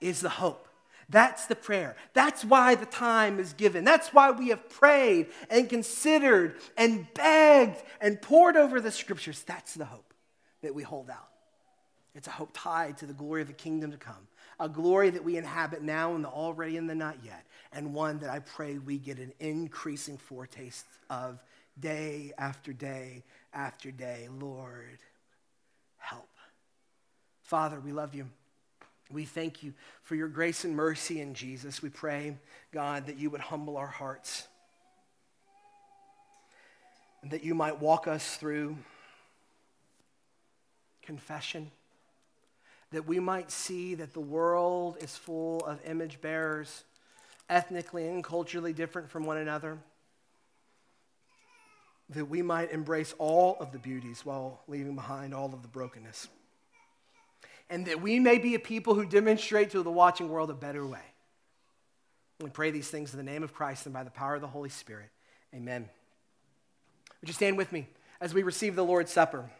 is 0.00 0.20
the 0.20 0.28
hope. 0.28 0.68
That's 1.08 1.46
the 1.46 1.56
prayer. 1.56 1.96
That's 2.14 2.44
why 2.44 2.76
the 2.76 2.86
time 2.86 3.38
is 3.38 3.52
given. 3.52 3.84
That's 3.84 4.08
why 4.08 4.30
we 4.30 4.48
have 4.48 4.68
prayed 4.70 5.26
and 5.50 5.68
considered 5.68 6.56
and 6.76 7.06
begged 7.12 7.82
and 8.00 8.20
pored 8.22 8.56
over 8.56 8.80
the 8.80 8.90
scriptures. 8.90 9.42
That's 9.42 9.74
the 9.74 9.84
hope 9.84 10.14
that 10.62 10.74
we 10.74 10.82
hold 10.82 11.10
out. 11.10 11.28
It's 12.14 12.28
a 12.28 12.30
hope 12.30 12.50
tied 12.54 12.98
to 12.98 13.06
the 13.06 13.12
glory 13.12 13.42
of 13.42 13.48
the 13.48 13.54
kingdom 13.54 13.90
to 13.90 13.98
come 13.98 14.28
a 14.60 14.68
glory 14.68 15.10
that 15.10 15.24
we 15.24 15.36
inhabit 15.36 15.82
now 15.82 16.14
and 16.14 16.24
the 16.24 16.28
already 16.28 16.76
and 16.76 16.88
the 16.88 16.94
not 16.94 17.16
yet, 17.24 17.44
and 17.72 17.94
one 17.94 18.18
that 18.20 18.30
I 18.30 18.38
pray 18.40 18.78
we 18.78 18.98
get 18.98 19.18
an 19.18 19.32
increasing 19.40 20.18
foretaste 20.18 20.86
of 21.10 21.42
day 21.78 22.32
after 22.38 22.72
day 22.72 23.24
after 23.52 23.90
day. 23.90 24.28
Lord, 24.38 24.98
help. 25.98 26.28
Father, 27.42 27.80
we 27.80 27.92
love 27.92 28.14
you. 28.14 28.28
We 29.10 29.24
thank 29.24 29.62
you 29.62 29.74
for 30.02 30.14
your 30.14 30.28
grace 30.28 30.64
and 30.64 30.74
mercy 30.74 31.20
in 31.20 31.34
Jesus. 31.34 31.82
We 31.82 31.90
pray, 31.90 32.36
God, 32.72 33.06
that 33.06 33.18
you 33.18 33.30
would 33.30 33.40
humble 33.40 33.76
our 33.76 33.86
hearts 33.86 34.48
and 37.22 37.30
that 37.30 37.44
you 37.44 37.54
might 37.54 37.80
walk 37.80 38.06
us 38.06 38.36
through 38.36 38.76
confession 41.02 41.70
that 42.94 43.08
we 43.08 43.18
might 43.18 43.50
see 43.50 43.96
that 43.96 44.12
the 44.12 44.20
world 44.20 44.96
is 45.00 45.16
full 45.16 45.60
of 45.66 45.80
image 45.84 46.20
bearers, 46.20 46.84
ethnically 47.50 48.06
and 48.06 48.22
culturally 48.22 48.72
different 48.72 49.10
from 49.10 49.24
one 49.24 49.36
another, 49.36 49.78
that 52.10 52.26
we 52.26 52.40
might 52.40 52.70
embrace 52.70 53.12
all 53.18 53.56
of 53.58 53.72
the 53.72 53.80
beauties 53.80 54.24
while 54.24 54.60
leaving 54.68 54.94
behind 54.94 55.34
all 55.34 55.52
of 55.52 55.62
the 55.62 55.68
brokenness. 55.68 56.28
And 57.68 57.86
that 57.86 58.00
we 58.00 58.20
may 58.20 58.38
be 58.38 58.54
a 58.54 58.60
people 58.60 58.94
who 58.94 59.04
demonstrate 59.04 59.70
to 59.70 59.82
the 59.82 59.90
watching 59.90 60.28
world 60.28 60.50
a 60.50 60.54
better 60.54 60.86
way. 60.86 61.02
We 62.40 62.50
pray 62.50 62.70
these 62.70 62.88
things 62.88 63.12
in 63.12 63.16
the 63.16 63.24
name 63.24 63.42
of 63.42 63.52
Christ 63.52 63.86
and 63.86 63.92
by 63.92 64.04
the 64.04 64.10
power 64.10 64.36
of 64.36 64.40
the 64.40 64.46
Holy 64.46 64.68
Spirit. 64.68 65.10
Amen. 65.52 65.88
Would 67.20 67.28
you 67.28 67.34
stand 67.34 67.56
with 67.56 67.72
me 67.72 67.88
as 68.20 68.34
we 68.34 68.44
receive 68.44 68.76
the 68.76 68.84
Lord's 68.84 69.10
Supper? 69.10 69.50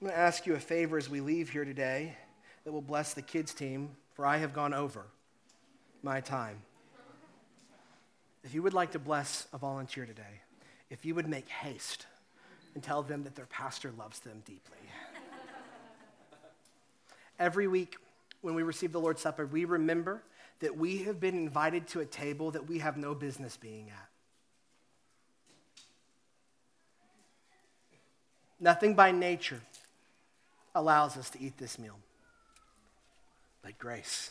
I'm 0.00 0.06
going 0.06 0.16
to 0.16 0.22
ask 0.22 0.46
you 0.46 0.54
a 0.54 0.58
favor 0.58 0.96
as 0.96 1.10
we 1.10 1.20
leave 1.20 1.50
here 1.50 1.66
today 1.66 2.16
that 2.64 2.72
will 2.72 2.80
bless 2.80 3.12
the 3.12 3.20
kids' 3.20 3.52
team, 3.52 3.90
for 4.14 4.24
I 4.24 4.38
have 4.38 4.54
gone 4.54 4.72
over 4.72 5.04
my 6.02 6.22
time. 6.22 6.62
If 8.42 8.54
you 8.54 8.62
would 8.62 8.72
like 8.72 8.92
to 8.92 8.98
bless 8.98 9.46
a 9.52 9.58
volunteer 9.58 10.06
today, 10.06 10.40
if 10.88 11.04
you 11.04 11.14
would 11.14 11.28
make 11.28 11.50
haste 11.50 12.06
and 12.72 12.82
tell 12.82 13.02
them 13.02 13.24
that 13.24 13.34
their 13.34 13.44
pastor 13.44 13.92
loves 13.98 14.20
them 14.20 14.42
deeply. 14.46 14.78
Every 17.38 17.68
week 17.68 17.96
when 18.40 18.54
we 18.54 18.62
receive 18.62 18.92
the 18.92 19.00
Lord's 19.00 19.20
Supper, 19.20 19.44
we 19.44 19.66
remember 19.66 20.22
that 20.60 20.78
we 20.78 21.02
have 21.02 21.20
been 21.20 21.34
invited 21.34 21.86
to 21.88 22.00
a 22.00 22.06
table 22.06 22.52
that 22.52 22.66
we 22.66 22.78
have 22.78 22.96
no 22.96 23.14
business 23.14 23.58
being 23.58 23.90
at. 23.90 24.08
Nothing 28.58 28.94
by 28.94 29.10
nature 29.10 29.60
allows 30.74 31.16
us 31.16 31.30
to 31.30 31.40
eat 31.40 31.58
this 31.58 31.78
meal. 31.78 31.98
But 33.62 33.78
grace, 33.78 34.30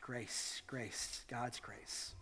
grace, 0.00 0.62
grace, 0.66 1.22
God's 1.28 1.60
grace. 1.60 2.12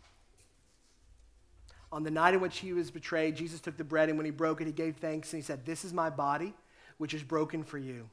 On 1.93 2.03
the 2.03 2.11
night 2.11 2.35
in 2.35 2.41
which 2.41 2.59
he 2.59 2.73
was 2.73 2.91
betrayed, 2.91 3.37
Jesus 3.37 3.61
took 3.61 3.77
the 3.77 3.85
bread, 3.85 4.09
and 4.09 4.19
when 4.19 4.25
he 4.25 4.33
broke 4.33 4.61
it, 4.61 4.67
he 4.67 4.73
gave 4.73 4.97
thanks, 4.97 5.33
and 5.33 5.41
he 5.41 5.47
said, 5.47 5.65
This 5.65 5.85
is 5.85 5.93
my 5.93 6.11
body, 6.11 6.53
which 6.99 7.15
is 7.15 7.23
broken 7.23 7.63
for 7.63 7.79
you. 7.79 8.09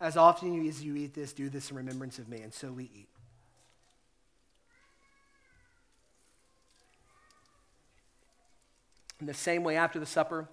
As 0.00 0.16
often 0.16 0.66
as 0.66 0.82
you 0.82 0.96
eat 0.96 1.14
this, 1.14 1.32
do 1.32 1.48
this 1.48 1.70
in 1.70 1.76
remembrance 1.76 2.18
of 2.18 2.28
me. 2.28 2.40
And 2.40 2.52
so 2.52 2.72
we 2.72 2.84
eat. 2.84 3.08
In 9.20 9.26
the 9.26 9.34
same 9.34 9.64
way, 9.64 9.76
after 9.76 9.98
the 9.98 10.06
supper, 10.06 10.48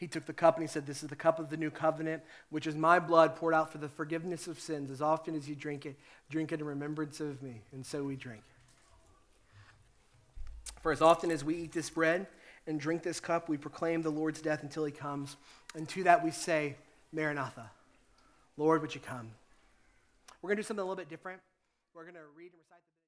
he 0.00 0.08
took 0.08 0.24
the 0.24 0.32
cup 0.32 0.56
and 0.56 0.66
he 0.66 0.66
said, 0.66 0.86
This 0.86 1.02
is 1.02 1.10
the 1.10 1.14
cup 1.14 1.38
of 1.38 1.50
the 1.50 1.58
new 1.58 1.70
covenant, 1.70 2.22
which 2.48 2.66
is 2.66 2.74
my 2.74 2.98
blood 2.98 3.36
poured 3.36 3.52
out 3.52 3.70
for 3.70 3.76
the 3.76 3.88
forgiveness 3.88 4.46
of 4.46 4.58
sins. 4.58 4.90
As 4.90 5.02
often 5.02 5.36
as 5.36 5.46
you 5.46 5.54
drink 5.54 5.84
it, 5.84 5.94
drink 6.30 6.52
it 6.52 6.60
in 6.60 6.66
remembrance 6.66 7.20
of 7.20 7.42
me. 7.42 7.60
And 7.72 7.84
so 7.84 8.02
we 8.02 8.16
drink. 8.16 8.42
For 10.82 10.90
as 10.90 11.02
often 11.02 11.30
as 11.30 11.44
we 11.44 11.54
eat 11.54 11.72
this 11.72 11.90
bread 11.90 12.26
and 12.66 12.80
drink 12.80 13.02
this 13.02 13.20
cup, 13.20 13.50
we 13.50 13.58
proclaim 13.58 14.00
the 14.00 14.08
Lord's 14.08 14.40
death 14.40 14.62
until 14.62 14.86
he 14.86 14.92
comes. 14.92 15.36
And 15.74 15.86
to 15.90 16.02
that 16.04 16.24
we 16.24 16.30
say, 16.30 16.76
Maranatha, 17.12 17.70
Lord, 18.56 18.80
would 18.80 18.94
you 18.94 19.02
come? 19.02 19.32
We're 20.40 20.48
going 20.48 20.56
to 20.56 20.62
do 20.62 20.66
something 20.66 20.80
a 20.80 20.84
little 20.86 20.96
bit 20.96 21.10
different. 21.10 21.42
We're 21.94 22.04
going 22.04 22.14
to 22.14 22.20
read 22.34 22.52
and 22.52 22.58
recite 22.58 22.80
the 22.88 22.99